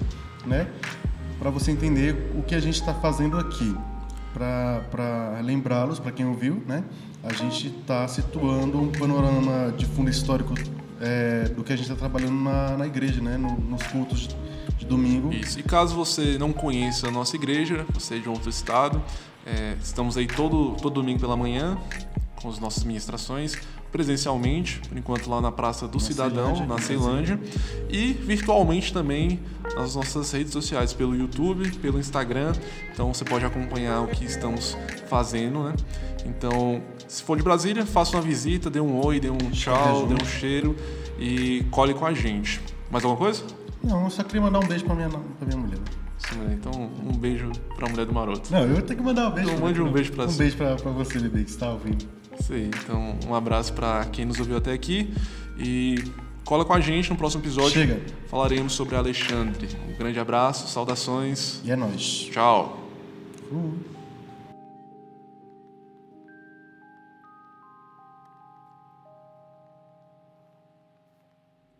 né? 0.46 0.68
Para 1.38 1.50
você 1.50 1.70
entender 1.70 2.32
o 2.36 2.42
que 2.42 2.54
a 2.54 2.60
gente 2.60 2.74
está 2.80 2.94
fazendo 2.94 3.38
aqui. 3.38 3.76
Para 4.34 5.40
lembrá-los, 5.42 5.98
para 5.98 6.12
quem 6.12 6.26
ouviu, 6.26 6.62
né? 6.66 6.84
A 7.24 7.32
gente 7.32 7.68
está 7.68 8.06
situando 8.06 8.80
um 8.80 8.88
panorama 8.92 9.72
de 9.76 9.84
fundo 9.86 10.08
histórico 10.10 10.54
é, 11.00 11.48
do 11.48 11.64
que 11.64 11.72
a 11.72 11.76
gente 11.76 11.86
está 11.90 11.96
trabalhando 11.98 12.40
na, 12.40 12.76
na 12.76 12.86
igreja, 12.86 13.20
né? 13.20 13.36
No- 13.36 13.58
nos 13.58 13.82
cultos 13.88 14.28
domingo. 14.88 15.32
Isso. 15.32 15.60
E 15.60 15.62
caso 15.62 15.94
você 15.94 16.38
não 16.38 16.52
conheça 16.52 17.08
a 17.08 17.10
nossa 17.10 17.36
igreja, 17.36 17.86
você 17.92 18.16
é 18.16 18.18
de 18.18 18.28
outro 18.28 18.50
estado, 18.50 19.02
é, 19.46 19.76
estamos 19.82 20.16
aí 20.16 20.26
todo, 20.26 20.76
todo 20.80 20.94
domingo 20.94 21.20
pela 21.20 21.36
manhã 21.36 21.78
com 22.40 22.48
as 22.48 22.58
nossas 22.58 22.84
ministrações, 22.84 23.56
presencialmente, 23.90 24.80
por 24.88 24.96
enquanto 24.96 25.28
lá 25.28 25.40
na 25.40 25.50
Praça 25.50 25.88
do 25.88 25.98
Cidadão, 25.98 26.54
Ceilândia, 26.54 26.66
na 26.66 26.78
Ceilândia, 26.80 27.40
e 27.88 28.12
virtualmente 28.12 28.92
também 28.92 29.40
nas 29.74 29.94
nossas 29.94 30.30
redes 30.30 30.52
sociais, 30.52 30.92
pelo 30.92 31.16
YouTube, 31.16 31.70
pelo 31.78 31.98
Instagram. 31.98 32.52
Então 32.92 33.12
você 33.12 33.24
pode 33.24 33.44
acompanhar 33.44 34.02
o 34.02 34.08
que 34.08 34.24
estamos 34.24 34.76
fazendo, 35.08 35.64
né? 35.64 35.74
Então, 36.24 36.82
se 37.06 37.22
for 37.22 37.36
de 37.36 37.42
Brasília, 37.42 37.86
faça 37.86 38.16
uma 38.16 38.22
visita, 38.22 38.68
dê 38.68 38.80
um 38.80 39.04
oi, 39.04 39.18
dê 39.18 39.30
um 39.30 39.50
tchau, 39.50 40.06
dê 40.06 40.14
um 40.14 40.26
cheiro 40.26 40.76
e 41.18 41.64
cole 41.70 41.94
com 41.94 42.04
a 42.04 42.12
gente. 42.12 42.60
Mais 42.90 43.04
alguma 43.04 43.18
coisa? 43.18 43.44
Não, 43.82 44.04
eu 44.04 44.10
só 44.10 44.22
queria 44.22 44.40
mandar 44.42 44.58
um 44.60 44.66
beijo 44.66 44.84
para 44.84 44.94
minha, 44.94 45.08
pra 45.08 45.46
minha 45.46 45.56
mulher. 45.58 45.78
Sim? 46.18 46.52
Então, 46.52 46.72
um 47.04 47.16
beijo 47.16 47.50
pra 47.76 47.88
mulher 47.88 48.04
do 48.06 48.12
Maroto. 48.12 48.52
Não, 48.52 48.62
eu 48.62 48.82
tenho 48.82 48.98
que 48.98 49.04
mandar 49.04 49.28
um 49.28 49.30
beijo. 49.32 49.48
Então, 49.50 49.58
pra- 49.60 49.66
mande 49.68 49.80
um 49.82 49.92
beijo 49.92 50.12
pra 50.12 50.24
Um 50.24 50.28
si. 50.28 50.38
beijo 50.38 50.56
para 50.56 50.74
você, 50.74 51.18
bebê, 51.20 51.44
que 51.44 51.50
está 51.50 51.70
ouvindo. 51.70 52.04
Isso 52.40 52.52
aí. 52.52 52.66
Então, 52.84 53.16
um 53.28 53.34
abraço 53.34 53.72
pra 53.72 54.04
quem 54.06 54.24
nos 54.24 54.38
ouviu 54.38 54.56
até 54.56 54.72
aqui 54.72 55.12
e 55.56 55.96
cola 56.44 56.64
com 56.64 56.72
a 56.72 56.80
gente 56.80 57.08
no 57.10 57.16
próximo 57.16 57.42
episódio. 57.42 57.70
Chega. 57.70 58.00
Falaremos 58.28 58.72
sobre 58.72 58.96
Alexandre. 58.96 59.68
Um 59.88 59.96
grande 59.96 60.18
abraço, 60.18 60.66
saudações. 60.68 61.60
E 61.64 61.70
é 61.70 61.76
nóis. 61.76 62.28
Tchau. 62.32 62.78
Uh. 63.52 63.97